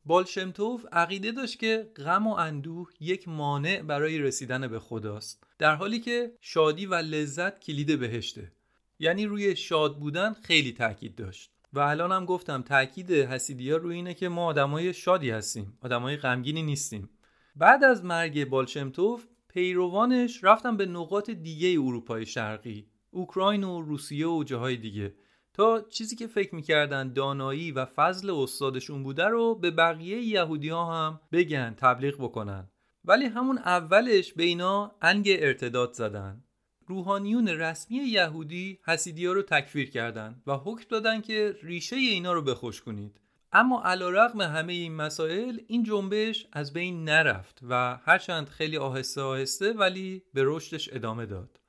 بالشمتوف 0.05 0.85
عقیده 0.91 1.31
داشت 1.31 1.59
که 1.59 1.91
غم 1.97 2.27
و 2.27 2.33
اندوه 2.33 2.89
یک 2.99 3.27
مانع 3.27 3.81
برای 3.81 4.19
رسیدن 4.19 4.67
به 4.67 4.79
خداست. 4.79 5.43
در 5.59 5.75
حالی 5.75 5.99
که 5.99 6.31
شادی 6.41 6.85
و 6.85 6.95
لذت 6.95 7.59
کلید 7.59 7.99
بهشته. 7.99 8.51
یعنی 8.99 9.25
روی 9.25 9.55
شاد 9.55 9.99
بودن 9.99 10.33
خیلی 10.33 10.71
تاکید 10.71 11.15
داشت. 11.15 11.51
و 11.73 11.79
الان 11.79 12.11
هم 12.11 12.25
گفتم 12.25 12.61
تاکید 12.61 13.11
حسیدیا 13.11 13.77
روی 13.77 13.95
اینه 13.95 14.13
که 14.13 14.29
ما 14.29 14.45
آدمای 14.45 14.93
شادی 14.93 15.29
هستیم 15.29 15.77
آدمای 15.81 16.17
غمگینی 16.17 16.63
نیستیم. 16.63 17.09
بعد 17.55 17.83
از 17.83 18.05
مرگ 18.05 18.49
بالشمتوف 18.49 19.27
پیروانش 19.47 20.43
رفتن 20.43 20.77
به 20.77 20.85
نقاط 20.85 21.29
دیگه 21.29 21.81
اروپای 21.81 22.25
شرقی 22.25 22.87
اوکراین 23.11 23.63
و 23.63 23.81
روسیه 23.81 24.27
و 24.27 24.43
جاهای 24.43 24.77
دیگه. 24.77 25.13
تا 25.53 25.81
چیزی 25.81 26.15
که 26.15 26.27
فکر 26.27 26.55
می‌کردن 26.55 27.13
دانایی 27.13 27.71
و 27.71 27.85
فضل 27.85 28.29
استادشون 28.29 29.03
بوده 29.03 29.25
رو 29.25 29.55
به 29.55 29.71
بقیه 29.71 30.21
یهودی 30.21 30.69
ها 30.69 30.93
هم 30.93 31.19
بگن 31.31 31.73
تبلیغ 31.77 32.15
بکنن. 32.15 32.69
ولی 33.05 33.25
همون 33.25 33.57
اولش 33.57 34.33
به 34.33 34.43
اینا 34.43 34.95
انگ 35.01 35.29
ارتداد 35.39 35.93
زدن. 35.93 36.42
روحانیون 36.87 37.47
رسمی 37.47 37.97
یهودی 37.97 38.79
حسیدی 38.85 39.25
ها 39.25 39.33
رو 39.33 39.41
تکفیر 39.41 39.89
کردند 39.89 40.43
و 40.47 40.53
حکم 40.53 40.85
دادن 40.89 41.21
که 41.21 41.55
ریشه 41.63 41.95
اینا 41.95 42.33
رو 42.33 42.41
بخوش 42.41 42.81
کنید. 42.81 43.19
اما 43.51 43.83
علا 43.83 44.09
رقم 44.09 44.41
همه 44.41 44.73
این 44.73 44.95
مسائل 44.95 45.59
این 45.67 45.83
جنبش 45.83 46.47
از 46.51 46.73
بین 46.73 47.03
نرفت 47.03 47.59
و 47.69 47.97
هرچند 48.05 48.49
خیلی 48.49 48.77
آهسته 48.77 49.21
آهسته 49.21 49.73
ولی 49.73 50.23
به 50.33 50.41
رشدش 50.45 50.89
ادامه 50.93 51.25
داد. 51.25 51.59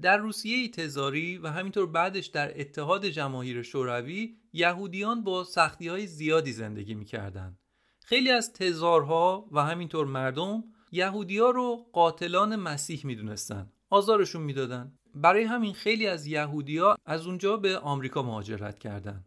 در 0.00 0.16
روسیه 0.16 0.68
تزاری 0.68 1.38
و 1.38 1.48
همینطور 1.48 1.86
بعدش 1.86 2.26
در 2.26 2.60
اتحاد 2.60 3.06
جماهیر 3.06 3.62
شوروی 3.62 4.36
یهودیان 4.52 5.24
با 5.24 5.44
سختی 5.44 5.88
های 5.88 6.06
زیادی 6.06 6.52
زندگی 6.52 6.94
می‌کردند. 6.94 7.58
خیلی 8.04 8.30
از 8.30 8.52
تزارها 8.52 9.48
و 9.52 9.60
همینطور 9.60 10.06
مردم 10.06 10.64
یهودیا 10.92 11.50
رو 11.50 11.86
قاتلان 11.92 12.56
مسیح 12.56 13.00
می‌دونستن 13.04 13.72
آزارشون 13.90 14.42
می‌دادن. 14.42 14.92
برای 15.14 15.44
همین 15.44 15.74
خیلی 15.74 16.06
از 16.06 16.26
یهودیا 16.26 16.96
از 17.06 17.26
اونجا 17.26 17.56
به 17.56 17.78
آمریکا 17.78 18.22
مهاجرت 18.22 18.78
کردند. 18.78 19.26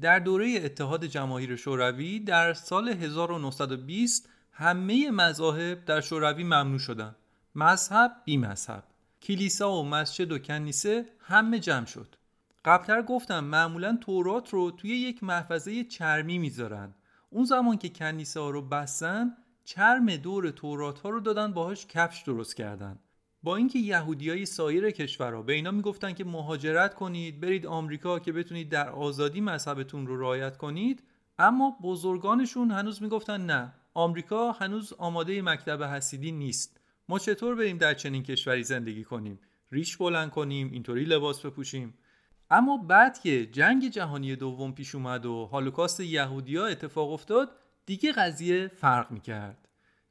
در 0.00 0.18
دوره 0.18 0.60
اتحاد 0.64 1.04
جماهیر 1.04 1.56
شوروی 1.56 2.20
در 2.20 2.52
سال 2.54 2.88
1920 2.88 4.28
همه 4.52 5.10
مذاهب 5.10 5.84
در 5.84 6.00
شوروی 6.00 6.44
ممنوع 6.44 6.78
شدند. 6.78 7.16
مذهب 7.54 8.12
بی 8.24 8.36
مذهب. 8.36 8.84
کلیسا 9.22 9.72
و 9.72 9.88
مسجد 9.88 10.32
و 10.32 10.38
کنیسه 10.38 11.06
همه 11.20 11.58
جمع 11.58 11.86
شد. 11.86 12.16
قبلتر 12.64 13.02
گفتم 13.02 13.44
معمولا 13.44 13.98
تورات 14.00 14.50
رو 14.50 14.70
توی 14.70 14.90
یک 14.90 15.22
محفظه 15.22 15.84
چرمی 15.84 16.38
می‌ذارن. 16.38 16.94
اون 17.30 17.44
زمان 17.44 17.78
که 17.78 17.88
کنیسه 17.88 18.40
ها 18.40 18.50
رو 18.50 18.62
بستن 18.62 19.36
چرم 19.64 20.16
دور 20.16 20.50
تورات 20.50 21.00
ها 21.00 21.08
رو 21.08 21.20
دادن 21.20 21.52
باهاش 21.52 21.86
کفش 21.86 22.22
درست 22.22 22.56
کردن. 22.56 22.98
با 23.42 23.56
اینکه 23.56 23.78
یهودیای 23.78 24.46
سایر 24.46 24.90
کشورها 24.90 25.42
به 25.42 25.52
اینا 25.52 25.70
می‌گفتن 25.70 26.12
که 26.12 26.24
مهاجرت 26.24 26.94
کنید 26.94 27.40
برید 27.40 27.66
آمریکا 27.66 28.18
که 28.18 28.32
بتونید 28.32 28.68
در 28.68 28.90
آزادی 28.90 29.40
مذهبتون 29.40 30.06
رو 30.06 30.20
رعایت 30.20 30.56
کنید 30.56 31.02
اما 31.38 31.76
بزرگانشون 31.82 32.70
هنوز 32.70 33.02
می‌گفتن 33.02 33.46
نه. 33.46 33.72
آمریکا 33.94 34.52
هنوز 34.52 34.92
آماده 34.92 35.42
مکتب 35.42 35.82
حسیدی 35.82 36.32
نیست. 36.32 36.80
ما 37.08 37.18
چطور 37.18 37.54
بریم 37.54 37.78
در 37.78 37.94
چنین 37.94 38.22
کشوری 38.22 38.64
زندگی 38.64 39.04
کنیم؟ 39.04 39.40
ریش 39.72 39.96
بلند 39.96 40.30
کنیم 40.30 40.70
اینطوری 40.72 41.04
لباس 41.04 41.46
بپوشیم. 41.46 41.94
اما 42.50 42.76
بعد 42.76 43.20
که 43.20 43.46
جنگ 43.46 43.88
جهانی 43.88 44.36
دوم 44.36 44.72
پیش 44.72 44.94
اومد 44.94 45.26
و 45.26 45.46
هالوکاست 45.46 46.00
یهودیا 46.00 46.66
اتفاق 46.66 47.12
افتاد 47.12 47.50
دیگه 47.86 48.12
قضیه 48.12 48.68
فرق 48.68 49.10
می‌کرد. 49.10 49.68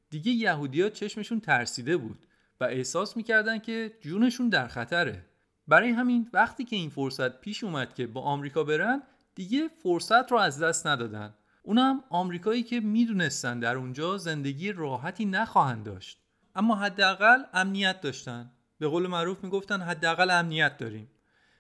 دیگه 0.09 0.31
یهودیا 0.31 0.89
چشمشون 0.89 1.39
ترسیده 1.39 1.97
بود. 1.97 2.26
و 2.61 2.63
احساس 2.63 3.17
می‌کردن 3.17 3.59
که 3.59 3.97
جونشون 4.01 4.49
در 4.49 4.67
خطره. 4.67 5.25
برای 5.67 5.89
همین 5.89 6.29
وقتی 6.33 6.63
که 6.63 6.75
این 6.75 6.89
فرصت 6.89 7.41
پیش 7.41 7.63
اومد 7.63 7.93
که 7.93 8.07
با 8.07 8.21
آمریکا 8.21 8.63
برن 8.63 9.03
دیگه 9.35 9.67
فرصت 9.83 10.31
رو 10.31 10.37
از 10.37 10.63
دست 10.63 10.87
ندادن. 10.87 11.33
اونم 11.63 12.03
آمریکایی 12.09 12.63
که 12.63 12.79
می‌دونستن 12.79 13.59
در 13.59 13.75
اونجا 13.75 14.17
زندگی 14.17 14.71
راحتی 14.71 15.25
نخواهند 15.25 15.85
داشت. 15.85 16.19
اما 16.55 16.75
حداقل 16.75 17.43
امنیت 17.53 18.01
داشتن. 18.01 18.51
به 18.79 18.87
قول 18.87 19.07
معروف 19.07 19.43
می‌گفتن 19.43 19.81
حداقل 19.81 20.29
امنیت 20.29 20.77
داریم. 20.77 21.09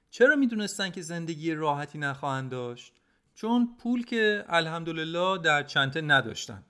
چرا 0.09 0.35
می‌دونستن 0.35 0.89
که 0.89 1.01
زندگی 1.01 1.53
راحتی 1.53 1.97
نخواهند 1.97 2.51
داشت؟ 2.51 2.93
چون 3.35 3.75
پول 3.79 4.05
که 4.05 4.45
الحمدلله 4.47 5.37
در 5.37 5.63
چنته 5.63 6.01
نداشتن. 6.01 6.63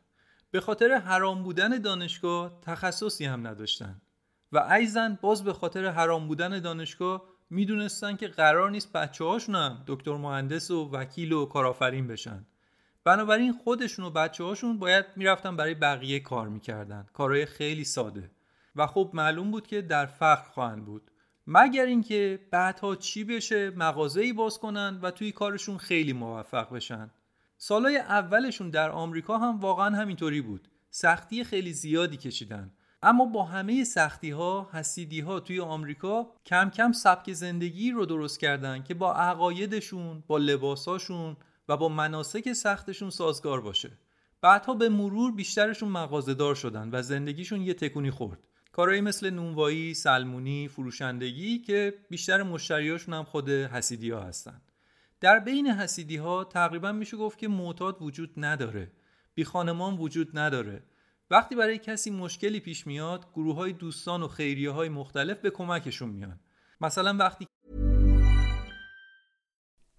به 0.52 0.60
خاطر 0.60 0.92
حرام 0.98 1.44
بودن 1.44 1.70
دانشگاه 1.70 2.60
تخصصی 2.62 3.26
هم 3.26 3.48
نداشتن. 3.48 4.02
و 4.52 4.58
ایزن 4.58 5.20
باز 5.22 5.44
به 5.44 5.54
خاطر 5.54 5.86
حرام 5.86 6.28
بودن 6.28 6.60
دانشگاه 6.60 7.24
می‌دونستن 7.50 8.16
که 8.16 8.28
قرار 8.28 8.72
نیست 8.72 8.94
بچه 8.94 9.24
هاشون 9.26 9.56
هم 9.56 9.84
دکتر 9.88 10.18
مهندس 10.18 10.72
و 10.72 10.90
وکیل 10.92 11.32
و 11.32 11.46
کارآفرین 11.46 12.08
بشن. 12.08 12.46
بنابراین 13.04 13.54
خودشون 13.54 14.06
و 14.06 14.10
بچه 14.10 14.44
هاشون 14.44 14.80
باید 14.80 15.06
می‌رفتن 15.16 15.56
برای 15.56 15.74
بقیه 15.74 16.20
کار 16.20 16.48
می‌کردن. 16.48 17.06
کارهای 17.14 17.46
خیلی 17.46 17.84
ساده. 17.84 18.32
و 18.76 18.88
خب 18.88 19.12
معلوم 19.14 19.52
بود 19.52 19.68
که 19.68 19.82
در 19.82 20.06
فقر 20.06 20.50
خواهند 20.50 20.86
بود. 20.86 21.12
مگر 21.48 21.86
اینکه 21.86 22.40
بعدها 22.52 22.96
چی 22.96 23.24
بشه 23.24 23.70
مغازه‌ای 23.70 24.34
باز 24.34 24.60
کنن 24.60 25.00
و 25.02 25.12
توی 25.12 25.32
کارشون 25.32 25.78
خیلی 25.78 26.14
موفق 26.14 26.74
بشن. 26.74 27.12
سالای 27.58 27.98
اولشون 27.98 28.70
در 28.70 28.90
آمریکا 28.90 29.38
هم 29.38 29.60
واقعا 29.60 29.96
همینطوری 29.96 30.42
بود. 30.42 30.68
سختی 30.90 31.44
خیلی 31.44 31.74
زیادی 31.74 32.18
کشیدن. 32.18 32.72
اما 33.02 33.26
با 33.26 33.44
همه 33.44 33.84
سختی 33.84 34.30
ها 34.30 34.70
حسیدی 34.74 35.20
ها 35.20 35.40
توی 35.40 35.60
آمریکا 35.60 36.28
کم 36.46 36.70
کم 36.70 36.92
سبک 36.92 37.34
زندگی 37.34 37.92
رو 37.92 38.06
درست 38.06 38.40
کردن 38.40 38.84
که 38.84 38.94
با 38.94 39.14
عقایدشون 39.14 40.24
با 40.28 40.38
لباساشون 40.38 41.38
و 41.70 41.78
با 41.78 41.90
مناسک 41.90 42.54
سختشون 42.54 43.10
سازگار 43.10 43.62
باشه. 43.62 43.92
بعدها 44.42 44.74
به 44.74 44.90
مرور 44.90 45.32
بیشترشون 45.32 45.90
مغازهدار 45.90 46.56
شدن 46.56 46.90
و 46.92 47.02
زندگیشون 47.02 47.62
یه 47.62 47.74
تکونی 47.74 48.12
خورد. 48.12 48.40
کارهایی 48.72 49.02
مثل 49.02 49.30
نونوایی، 49.30 49.94
سلمونی، 49.94 50.68
فروشندگی 50.68 51.60
که 51.60 51.94
بیشتر 52.10 52.44
مشتریاشون 52.44 53.14
هم 53.14 53.24
خود 53.24 53.50
حسیدی 53.50 54.12
ها 54.12 54.22
هستن. 54.22 54.62
در 55.22 55.40
بین 55.40 55.68
حسیدی 55.68 56.18
ها 56.18 56.44
تقریبا 56.44 56.92
میشه 56.92 57.18
گفت 57.18 57.38
که 57.38 57.48
معتاد 57.48 58.02
وجود 58.02 58.34
نداره. 58.38 58.92
بی 59.36 59.44
خانمان 59.44 59.98
وجود 59.98 60.38
نداره. 60.40 60.84
وقتی 61.32 61.56
برای 61.56 61.78
کسی 61.78 62.12
مشکلی 62.12 62.60
پیش 62.60 62.88
میاد 62.88 63.32
گروه 63.34 63.56
های 63.56 63.74
دوستان 63.74 64.24
و 64.24 64.28
خیریه 64.28 64.72
های 64.72 64.90
مختلف 64.90 65.40
به 65.40 65.50
کمکشون 65.50 66.10
میان 66.10 66.40
مثلا 66.82 67.18
وقتی 67.18 67.48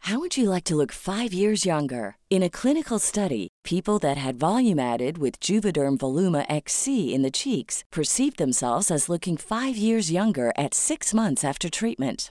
How 0.00 0.18
would 0.20 0.38
you 0.38 0.48
like 0.48 0.64
to 0.64 0.76
look 0.76 0.92
5 0.92 1.34
years 1.34 1.66
younger? 1.66 2.16
In 2.30 2.42
a 2.42 2.48
clinical 2.60 2.98
study, 2.98 3.48
people 3.62 3.98
that 3.98 4.16
had 4.16 4.38
volume 4.38 4.78
added 4.78 5.18
with 5.18 5.38
Juvederm 5.38 5.98
Voluma 5.98 6.46
XC 6.48 7.14
in 7.14 7.20
the 7.22 7.36
cheeks 7.42 7.84
perceived 7.90 8.38
themselves 8.38 8.90
as 8.90 9.10
looking 9.10 9.36
5 9.36 9.76
years 9.76 10.10
younger 10.10 10.48
at 10.56 10.72
6 10.72 11.12
months 11.12 11.44
after 11.44 11.68
treatment. 11.68 12.30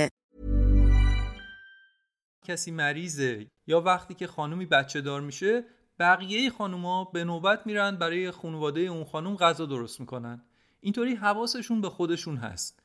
کسی 2.43 2.71
مریضه. 2.71 3.47
یا 3.67 3.81
وقتی 3.81 4.13
که 4.13 4.27
خانومی 4.27 4.65
بچه 4.65 5.01
دار 5.01 5.21
میشه 5.21 5.63
بقیه 5.99 6.49
خانوما 6.49 7.03
به 7.03 7.23
نوبت 7.23 7.67
میرن 7.67 7.95
برای 7.95 8.31
خانواده 8.31 8.81
اون 8.81 9.03
خانوم 9.03 9.35
غذا 9.35 9.65
درست 9.65 9.99
می‌کنن. 9.99 10.41
اینطوری 10.79 11.15
حواسشون 11.15 11.81
به 11.81 11.89
خودشون 11.89 12.37
هست. 12.37 12.83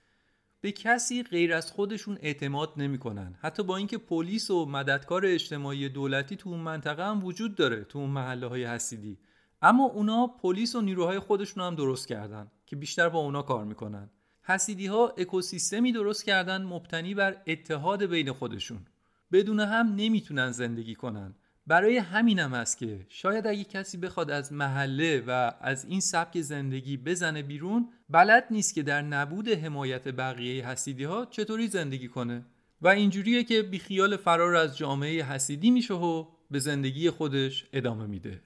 به 0.61 0.73
کسی 0.73 1.23
غیر 1.23 1.55
از 1.55 1.73
خودشون 1.73 2.19
اعتماد 2.21 2.73
نمی‌کنن. 2.77 3.35
حتی 3.41 3.63
با 3.63 3.77
اینکه 3.77 3.99
پلیس 3.99 4.51
و 4.51 4.67
مددکار 4.67 5.27
اجتماعی 5.27 5.89
دولتی 5.89 6.37
تو 6.37 6.51
اون 6.51 6.61
منطقه 6.61 7.07
هم 7.07 7.25
وجود 7.25 7.55
داره 7.55 7.85
تو 7.85 7.99
اون 7.99 8.11
محله 8.11 8.47
های 8.47 8.65
حسیدی. 8.65 9.19
اما 9.63 9.85
اونا 9.85 10.27
پلیس 10.27 10.75
و 10.75 10.81
نیروهای 10.81 11.19
خودشون 11.19 11.65
هم 11.65 11.75
درست 11.75 12.09
کردن 12.09 12.51
که 12.67 12.77
بیشتر 12.77 13.09
با 13.09 13.19
اونا 13.19 13.43
کار 13.43 13.65
می‌کنن. 13.65 14.11
حسیدی 14.43 14.87
ها 14.87 15.09
اکوسیستمی 15.09 15.93
درست 15.93 16.25
کردن 16.25 16.63
مبتنی 16.63 17.15
بر 17.15 17.37
اتحاد 17.47 18.05
بین 18.05 18.33
خودشون. 18.33 18.87
بدون 19.33 19.61
هم 19.61 19.95
نمی‌تونن 19.97 20.51
زندگی 20.51 20.95
کنن. 20.95 21.35
برای 21.67 21.97
همینم 21.97 22.53
است 22.53 22.79
که 22.79 23.07
شاید 23.09 23.47
اگه 23.47 23.65
کسی 23.65 23.99
بخواد 23.99 24.31
از 24.31 24.53
محله 24.53 25.25
و 25.27 25.53
از 25.61 25.85
این 25.85 26.01
سبک 26.01 26.41
زندگی 26.41 26.97
بزنه 26.97 27.43
بیرون 27.43 27.89
بلد 28.11 28.47
نیست 28.51 28.75
که 28.75 28.83
در 28.83 29.03
نبود 29.03 29.49
حمایت 29.49 30.09
بقیه 30.09 30.69
حسیدی 30.69 31.05
ها 31.05 31.27
چطوری 31.27 31.69
زندگی 31.69 32.09
کنه. 32.09 32.45
و 32.83 32.89
اینجوریه 32.89 33.45
که 33.45 33.63
بیخیال 33.63 34.17
فرار 34.17 34.57
از 34.57 34.77
جامعه 34.77 35.25
حسیدی 35.25 35.71
میشه 35.71 35.95
و 35.95 36.27
به 36.51 36.59
زندگی 36.59 37.11
خودش 37.11 37.67
ادامه 37.73 38.07
میده. 38.07 38.41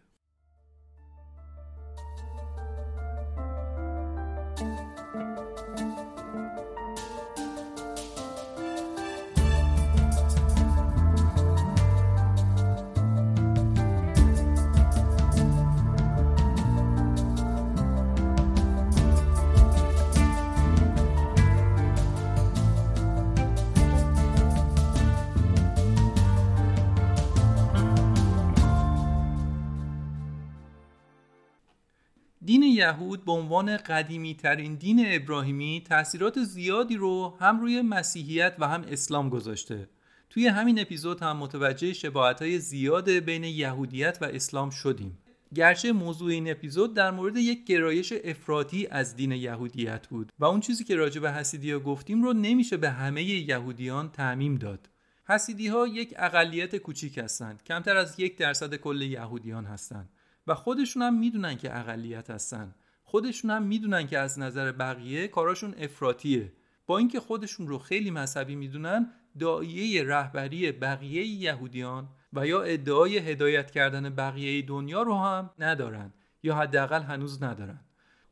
یهود 32.80 33.24
به 33.24 33.32
عنوان 33.32 33.76
قدیمی 33.76 34.34
ترین 34.34 34.74
دین 34.74 35.04
ابراهیمی 35.06 35.84
تاثیرات 35.88 36.42
زیادی 36.42 36.96
رو 36.96 37.36
هم 37.40 37.60
روی 37.60 37.82
مسیحیت 37.82 38.54
و 38.58 38.68
هم 38.68 38.84
اسلام 38.88 39.28
گذاشته. 39.28 39.88
توی 40.30 40.46
همین 40.46 40.80
اپیزود 40.80 41.22
هم 41.22 41.36
متوجه 41.36 41.92
شباهت 41.92 42.42
های 42.42 42.58
زیاد 42.58 43.10
بین 43.10 43.44
یهودیت 43.44 44.18
و 44.20 44.24
اسلام 44.24 44.70
شدیم. 44.70 45.18
گرچه 45.54 45.92
موضوع 45.92 46.30
این 46.30 46.50
اپیزود 46.50 46.94
در 46.94 47.10
مورد 47.10 47.36
یک 47.36 47.64
گرایش 47.64 48.12
افراطی 48.24 48.86
از 48.86 49.16
دین 49.16 49.32
یهودیت 49.32 50.06
بود 50.06 50.32
و 50.38 50.44
اون 50.44 50.60
چیزی 50.60 50.84
که 50.84 50.96
راجع 50.96 51.20
به 51.20 51.32
حسیدی 51.32 51.72
ها 51.72 51.78
گفتیم 51.78 52.22
رو 52.22 52.32
نمیشه 52.32 52.76
به 52.76 52.90
همه 52.90 53.22
یهودیان 53.22 54.10
تعمیم 54.10 54.54
داد. 54.54 54.88
حسیدی 55.28 55.68
ها 55.68 55.86
یک 55.86 56.14
اقلیت 56.16 56.76
کوچیک 56.76 57.18
هستند. 57.18 57.62
کمتر 57.62 57.96
از 57.96 58.20
یک 58.20 58.36
درصد 58.36 58.74
کل 58.74 59.02
یهودیان 59.02 59.64
هستند. 59.64 60.08
و 60.50 60.54
خودشون 60.54 61.02
هم 61.02 61.18
می‌دونن 61.18 61.56
که 61.56 61.78
اقلیت 61.78 62.30
هستن. 62.30 62.74
خودشون 63.04 63.50
هم 63.50 63.62
می‌دونن 63.62 64.06
که 64.06 64.18
از 64.18 64.38
نظر 64.38 64.72
بقیه 64.72 65.28
کاراشون 65.28 65.74
افراطیه. 65.78 66.52
با 66.86 66.98
اینکه 66.98 67.20
خودشون 67.20 67.68
رو 67.68 67.78
خیلی 67.78 68.10
مذهبی 68.10 68.54
می‌دونن 68.54 69.12
دایه 69.38 70.04
رهبری 70.04 70.72
بقیه 70.72 71.24
یهودیان 71.26 72.08
و 72.32 72.46
یا 72.46 72.62
ادعای 72.62 73.18
هدایت 73.18 73.70
کردن 73.70 74.10
بقیه 74.10 74.62
دنیا 74.62 75.02
رو 75.02 75.14
هم 75.14 75.50
ندارن 75.58 76.12
یا 76.42 76.54
حداقل 76.54 77.02
هنوز 77.02 77.42
ندارن. 77.42 77.80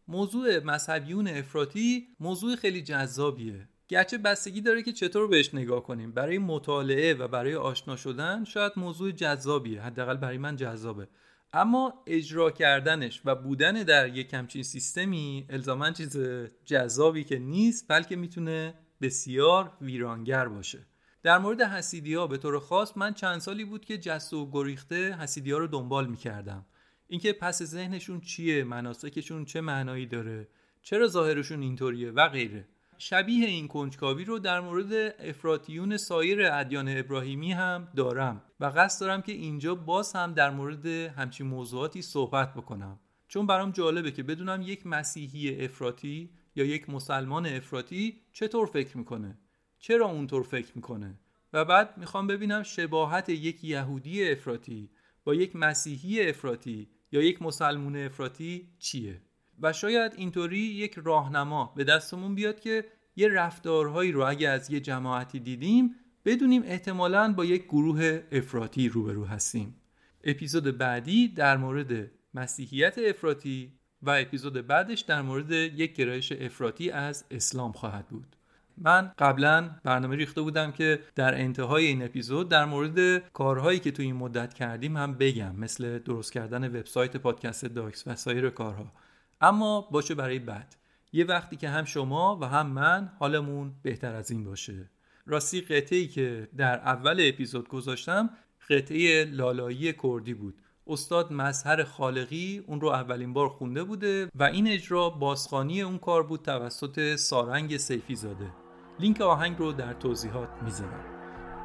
موضوع 0.08 0.64
مذهبیون 0.64 1.28
افراطی 1.28 2.08
موضوع 2.20 2.56
خیلی 2.56 2.82
جذابیه. 2.82 3.68
گرچه 3.88 4.18
بستگی 4.18 4.60
داره 4.60 4.82
که 4.82 4.92
چطور 4.92 5.28
بهش 5.28 5.54
نگاه 5.54 5.82
کنیم. 5.82 6.12
برای 6.12 6.38
مطالعه 6.38 7.14
و 7.14 7.28
برای 7.28 7.54
آشنا 7.54 7.96
شدن 7.96 8.44
شاید 8.44 8.72
موضوع 8.76 9.10
جذابیه. 9.10 9.82
حداقل 9.82 10.16
برای 10.16 10.38
من 10.38 10.56
جذابه. 10.56 11.08
اما 11.52 12.02
اجرا 12.06 12.50
کردنش 12.50 13.22
و 13.24 13.34
بودن 13.34 13.72
در 13.72 14.08
یک 14.08 14.34
همچین 14.34 14.62
سیستمی 14.62 15.46
الزاما 15.50 15.90
چیز 15.90 16.18
جذابی 16.64 17.24
که 17.24 17.38
نیست 17.38 17.88
بلکه 17.88 18.16
می‌تونه 18.16 18.74
بسیار 19.00 19.76
ویرانگر 19.80 20.48
باشه. 20.48 20.86
در 21.22 21.38
مورد 21.38 21.62
حسیدی 21.62 22.14
ها 22.14 22.26
به 22.26 22.38
طور 22.38 22.58
خاص 22.58 22.92
من 22.96 23.14
چند 23.14 23.38
سالی 23.38 23.64
بود 23.64 23.84
که 23.84 23.98
جست 23.98 24.32
و 24.32 24.50
گریخته 24.50 25.16
حسیدی 25.16 25.52
ها 25.52 25.58
رو 25.58 25.66
دنبال 25.66 26.06
می‌کردم. 26.06 26.66
اینکه 27.06 27.32
پس 27.32 27.62
ذهنشون 27.62 28.20
چیه 28.20 28.64
مناسکشون 28.64 29.44
چه 29.44 29.60
معنایی 29.60 30.06
داره 30.06 30.48
چرا 30.82 31.06
ظاهرشون 31.06 31.62
اینطوریه 31.62 32.10
و 32.10 32.28
غیره. 32.28 32.68
شبیه 33.00 33.46
این 33.46 33.68
کنجکاوی 33.68 34.24
رو 34.24 34.38
در 34.38 34.60
مورد 34.60 34.92
افراتیون 35.18 35.96
سایر 35.96 36.52
ادیان 36.52 36.98
ابراهیمی 36.98 37.52
هم 37.52 37.88
دارم 37.96 38.42
و 38.60 38.64
قصد 38.76 39.00
دارم 39.00 39.22
که 39.22 39.32
اینجا 39.32 39.74
باز 39.74 40.12
هم 40.12 40.32
در 40.32 40.50
مورد 40.50 40.86
همچین 40.86 41.46
موضوعاتی 41.46 42.02
صحبت 42.02 42.54
بکنم. 42.54 43.00
چون 43.28 43.46
برام 43.46 43.70
جالبه 43.70 44.10
که 44.10 44.22
بدونم 44.22 44.62
یک 44.62 44.86
مسیحی 44.86 45.64
افراطی 45.64 46.30
یا 46.56 46.64
یک 46.64 46.90
مسلمان 46.90 47.46
افراطی 47.46 48.20
چطور 48.32 48.66
فکر 48.66 48.96
می‌کنه؟ 48.96 49.38
چرا 49.78 50.06
اونطور 50.06 50.42
فکر 50.42 50.72
می‌کنه؟ 50.74 51.20
و 51.52 51.64
بعد 51.64 51.98
می‌خوام 51.98 52.26
ببینم 52.26 52.62
شباهت 52.62 53.28
یک 53.28 53.64
یهودی 53.64 54.30
افراطی 54.30 54.90
با 55.24 55.34
یک 55.34 55.56
مسیحی 55.56 56.28
افراطی 56.28 56.88
یا 57.12 57.22
یک 57.22 57.42
مسلمون 57.42 57.96
افراطی 57.96 58.68
چیه. 58.78 59.22
و 59.62 59.72
شاید 59.72 60.12
اینطوری 60.16 60.58
یک 60.58 60.94
راهنما 61.04 61.72
به 61.76 61.84
دستمون 61.84 62.34
بیاد 62.34 62.60
که 62.60 62.84
یه 63.16 63.28
رفتارهایی 63.28 64.12
رو 64.12 64.22
اگه 64.22 64.48
از 64.48 64.70
یه 64.70 64.80
جماعتی 64.80 65.40
دیدیم 65.40 65.94
بدونیم 66.24 66.62
احتمالا 66.64 67.32
با 67.32 67.44
یک 67.44 67.64
گروه 67.64 68.20
افراطی 68.32 68.88
روبرو 68.88 69.24
هستیم. 69.24 69.76
اپیزود 70.24 70.78
بعدی 70.78 71.28
در 71.28 71.56
مورد 71.56 72.10
مسیحیت 72.34 72.98
افراطی 72.98 73.72
و 74.02 74.10
اپیزود 74.10 74.66
بعدش 74.66 75.00
در 75.00 75.22
مورد 75.22 75.50
یک 75.50 75.94
گرایش 75.94 76.32
افراطی 76.32 76.90
از 76.90 77.24
اسلام 77.30 77.72
خواهد 77.72 78.08
بود. 78.08 78.36
من 78.76 79.12
قبلا 79.18 79.70
برنامه 79.84 80.16
ریخته 80.16 80.40
بودم 80.40 80.72
که 80.72 81.00
در 81.14 81.40
انتهای 81.40 81.86
این 81.86 82.04
اپیزود 82.04 82.48
در 82.48 82.64
مورد 82.64 83.18
کارهایی 83.32 83.78
که 83.78 83.90
تو 83.90 84.02
این 84.02 84.16
مدت 84.16 84.54
کردیم 84.54 84.96
هم 84.96 85.14
بگم 85.14 85.56
مثل 85.56 85.98
درست 85.98 86.32
کردن 86.32 86.68
وبسایت 86.68 87.16
پادکست 87.16 87.64
داکس 87.64 88.06
و 88.06 88.14
سایر 88.14 88.50
کارها. 88.50 88.92
اما 89.40 89.80
باشه 89.80 90.14
برای 90.14 90.38
بعد. 90.38 90.76
یه 91.12 91.24
وقتی 91.24 91.56
که 91.56 91.68
هم 91.68 91.84
شما 91.84 92.38
و 92.40 92.44
هم 92.44 92.66
من 92.66 93.12
حالمون 93.18 93.74
بهتر 93.82 94.14
از 94.14 94.30
این 94.30 94.44
باشه. 94.44 94.90
راستی 95.26 95.60
قطعی 95.60 96.08
که 96.08 96.48
در 96.56 96.78
اول 96.78 97.16
اپیزود 97.28 97.68
گذاشتم 97.68 98.30
قطعه 98.70 99.24
لالایی 99.24 99.92
کردی 99.92 100.34
بود. 100.34 100.54
استاد 100.86 101.32
مظهر 101.32 101.84
خالقی 101.84 102.64
اون 102.66 102.80
رو 102.80 102.88
اولین 102.88 103.32
بار 103.32 103.48
خونده 103.48 103.84
بوده 103.84 104.28
و 104.34 104.42
این 104.42 104.68
اجرا 104.68 105.10
بازخانی 105.10 105.82
اون 105.82 105.98
کار 105.98 106.22
بود 106.22 106.42
توسط 106.42 107.16
سارنگ 107.16 107.76
سیفی 107.76 108.14
زاده. 108.14 108.52
لینک 109.00 109.20
آهنگ 109.20 109.58
رو 109.58 109.72
در 109.72 109.92
توضیحات 109.92 110.48
می‌ذارم. 110.62 111.04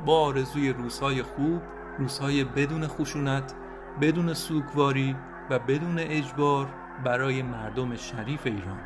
با 0.06 0.20
آرزوی 0.20 0.70
روزهای 0.70 1.24
خوب 1.24 1.62
روزهای 2.00 2.44
بدون 2.44 2.88
خشونت 2.88 3.54
بدون 4.02 4.34
سوگواری 4.34 5.16
و 5.50 5.60
بدون 5.60 6.00
اجبار 6.00 6.83
برای 7.06 7.42
مردم 7.42 7.96
شریف 7.96 8.42
ایران. 8.46 8.80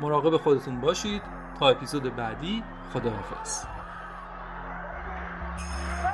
مراقب 0.00 0.36
خودتون 0.36 0.80
باشید. 0.80 1.22
تا 1.60 1.68
اپیزود 1.68 2.16
بعدی 2.16 2.62
خداحافظ. 2.92 3.64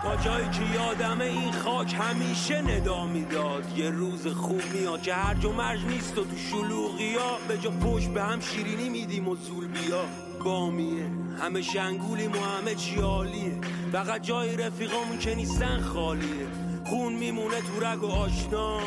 تا 0.03 0.17
جایی 0.17 0.49
که 0.49 0.63
یادم 0.75 1.21
این 1.21 1.53
خاک 1.53 1.95
همیشه 2.01 2.63
ندا 2.63 3.07
می‌داد. 3.07 3.79
یه 3.79 3.91
روز 3.91 4.27
خوب 4.27 4.63
میاد 4.75 5.03
که 5.03 5.15
هرج 5.15 5.45
و 5.45 5.53
مرج 5.53 5.85
نیست 5.85 6.19
و 6.19 6.25
تو 6.25 6.37
شلوغی 6.37 7.15
ها. 7.15 7.39
به 7.49 7.59
جا 7.59 7.71
پشت 7.71 8.09
به 8.09 8.23
هم 8.23 8.41
شیرینی 8.41 8.89
میدیم 8.89 9.29
و 9.29 9.37
زول 9.37 9.67
بیا. 9.67 10.05
بامیه. 10.45 11.07
همه 11.43 11.63
شنگولیم 11.63 12.33
و 12.33 12.39
همه 12.59 12.75
چی 12.75 13.01
عالیه. 13.01 13.61
فقط 13.93 14.23
جای 14.23 14.57
رفیقامون 14.57 15.19
که 15.19 15.35
نیستن 15.35 15.81
خالیه. 15.81 16.47
خون 16.85 17.13
میمونه 17.13 17.61
تو 17.61 17.87
رگ 17.87 18.03
و 18.03 18.07
آشنا. 18.07 18.79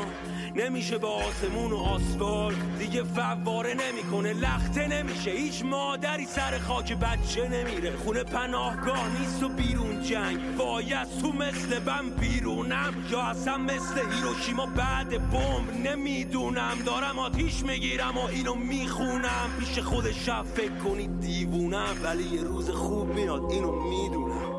نمیشه 0.56 0.98
به 0.98 1.08
آسمون 1.08 1.72
و 1.72 1.78
آسفال 1.78 2.54
دیگه 2.80 3.04
فواره 3.04 3.74
نمی‌کنه 3.74 4.34
لخته 4.34 4.88
نمیشه. 4.88 5.32
هیچ 5.32 5.66
مادری 5.66 6.26
سر 6.26 6.58
خاک 6.58 6.94
بچه 6.94 7.48
نمیره. 7.48 7.98
خونه 7.98 8.24
پناهگاه 8.24 9.20
نیست 9.20 9.44
و 9.44 9.50
بیرون 9.50 10.04
جنگ. 10.04 10.40
وای 10.58 10.96
تو 11.22 11.32
مثل 11.32 11.80
بم 11.80 12.10
بیرونم. 12.20 12.94
یا 13.12 13.22
اصلا 13.22 13.58
مثل 13.58 14.00
هیروشیما 14.12 14.66
بعد 14.66 15.32
بمب 15.32 15.88
نمی‌دونم. 15.88 16.78
دارم 16.86 17.20
آتیش 17.20 17.64
می‌گیرم 17.64 18.18
و 18.18 18.26
اینو 18.26 18.56
می‌خونم. 18.56 19.50
پیش 19.60 19.80
خود 19.80 20.12
شب 20.12 20.44
فکر 20.44 20.78
کنید 20.78 21.20
دیوونم. 21.20 21.96
ولی 22.04 22.24
یه 22.24 22.44
روز 22.44 22.70
خوب 22.70 23.14
میاد 23.14 23.52
اینو 23.52 23.72
می‌دونم. 23.72 24.51